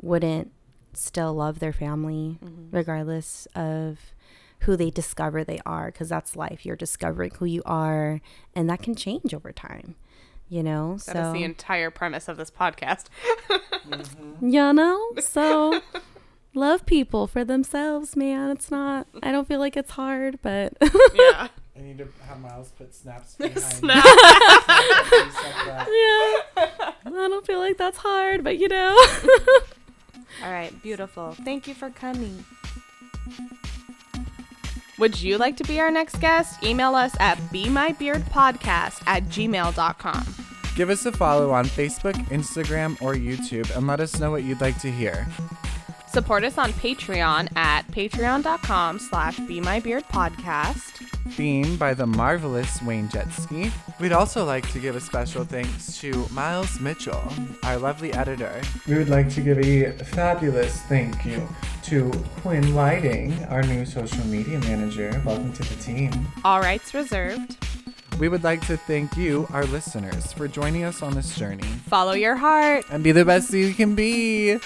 wouldn't 0.00 0.52
still 0.94 1.34
love 1.34 1.58
their 1.58 1.72
family, 1.72 2.38
Mhm. 2.42 2.68
regardless 2.70 3.46
of 3.54 4.14
who 4.60 4.76
they 4.76 4.90
discover 4.90 5.44
they 5.44 5.60
are, 5.66 5.86
because 5.86 6.08
that's 6.08 6.34
life. 6.36 6.64
You're 6.64 6.76
discovering 6.76 7.32
who 7.38 7.44
you 7.44 7.62
are, 7.66 8.20
and 8.54 8.70
that 8.70 8.82
can 8.82 8.94
change 8.94 9.34
over 9.34 9.52
time, 9.52 9.96
you 10.48 10.62
know? 10.62 10.98
That 11.06 11.16
is 11.16 11.26
so, 11.26 11.32
the 11.32 11.44
entire 11.44 11.90
premise 11.90 12.28
of 12.28 12.36
this 12.36 12.50
podcast. 12.50 13.06
Mm-hmm. 13.88 14.48
you 14.48 14.72
know? 14.72 15.10
So. 15.20 15.80
Love 16.54 16.86
people 16.86 17.26
for 17.26 17.44
themselves, 17.44 18.16
man. 18.16 18.50
It's 18.50 18.70
not. 18.70 19.06
I 19.22 19.30
don't 19.30 19.46
feel 19.46 19.60
like 19.60 19.76
it's 19.76 19.92
hard, 19.92 20.40
but 20.42 20.72
yeah. 21.14 21.48
I 21.76 21.80
need 21.80 21.98
to 21.98 22.08
have 22.26 22.40
Miles 22.40 22.72
put 22.72 22.94
snaps 22.94 23.34
behind. 23.38 23.60
Snap. 23.60 24.02
Please 24.02 25.34
like 25.34 25.66
that. 25.66 25.86
yeah, 26.56 26.92
I 27.04 27.10
don't 27.10 27.46
feel 27.46 27.58
like 27.58 27.76
that's 27.76 27.98
hard, 27.98 28.42
but 28.42 28.58
you 28.58 28.66
know. 28.66 28.96
All 30.42 30.50
right, 30.50 30.72
beautiful. 30.82 31.36
Thank 31.44 31.68
you 31.68 31.74
for 31.74 31.90
coming. 31.90 32.44
Would 34.98 35.20
you 35.20 35.38
like 35.38 35.56
to 35.58 35.64
be 35.64 35.80
our 35.80 35.90
next 35.90 36.20
guest? 36.20 36.62
Email 36.62 36.94
us 36.94 37.14
at 37.20 37.38
BeMyBeardPodcast 37.52 39.02
at 39.06 39.24
gmail.com. 39.24 40.34
Give 40.74 40.90
us 40.90 41.06
a 41.06 41.12
follow 41.12 41.50
on 41.50 41.64
Facebook, 41.66 42.14
Instagram, 42.28 43.00
or 43.02 43.14
YouTube 43.14 43.74
and 43.76 43.86
let 43.86 44.00
us 44.00 44.18
know 44.18 44.30
what 44.30 44.44
you'd 44.44 44.60
like 44.60 44.78
to 44.80 44.90
hear. 44.90 45.26
Support 46.18 46.42
us 46.42 46.58
on 46.58 46.72
Patreon 46.72 47.56
at 47.56 47.86
patreon.com 47.92 48.98
slash 48.98 49.38
be 49.38 49.60
my 49.60 49.78
beard 49.78 50.02
podcast. 50.08 51.06
Theme 51.34 51.76
by 51.76 51.94
the 51.94 52.08
marvelous 52.08 52.82
Wayne 52.82 53.08
Jetski. 53.08 53.70
We'd 54.00 54.10
also 54.10 54.44
like 54.44 54.68
to 54.72 54.80
give 54.80 54.96
a 54.96 55.00
special 55.00 55.44
thanks 55.44 55.96
to 56.00 56.26
Miles 56.32 56.80
Mitchell, 56.80 57.22
our 57.62 57.78
lovely 57.78 58.12
editor. 58.14 58.60
We 58.88 58.98
would 58.98 59.08
like 59.08 59.32
to 59.34 59.40
give 59.40 59.58
a 59.58 59.92
fabulous 60.06 60.80
thank 60.88 61.24
you 61.24 61.48
to 61.84 62.10
Quinn 62.40 62.74
Lighting, 62.74 63.44
our 63.44 63.62
new 63.62 63.86
social 63.86 64.26
media 64.26 64.58
manager. 64.58 65.22
Welcome 65.24 65.52
to 65.52 65.62
the 65.62 65.80
team. 65.80 66.10
All 66.44 66.58
rights 66.58 66.94
reserved. 66.94 67.64
We 68.18 68.28
would 68.28 68.42
like 68.42 68.66
to 68.66 68.76
thank 68.76 69.16
you, 69.16 69.46
our 69.52 69.66
listeners, 69.66 70.32
for 70.32 70.48
joining 70.48 70.82
us 70.82 71.00
on 71.00 71.14
this 71.14 71.36
journey. 71.36 71.68
Follow 71.86 72.14
your 72.14 72.34
heart. 72.34 72.86
And 72.90 73.04
be 73.04 73.12
the 73.12 73.24
best 73.24 73.52
you 73.52 73.72
can 73.72 73.94
be. 73.94 74.58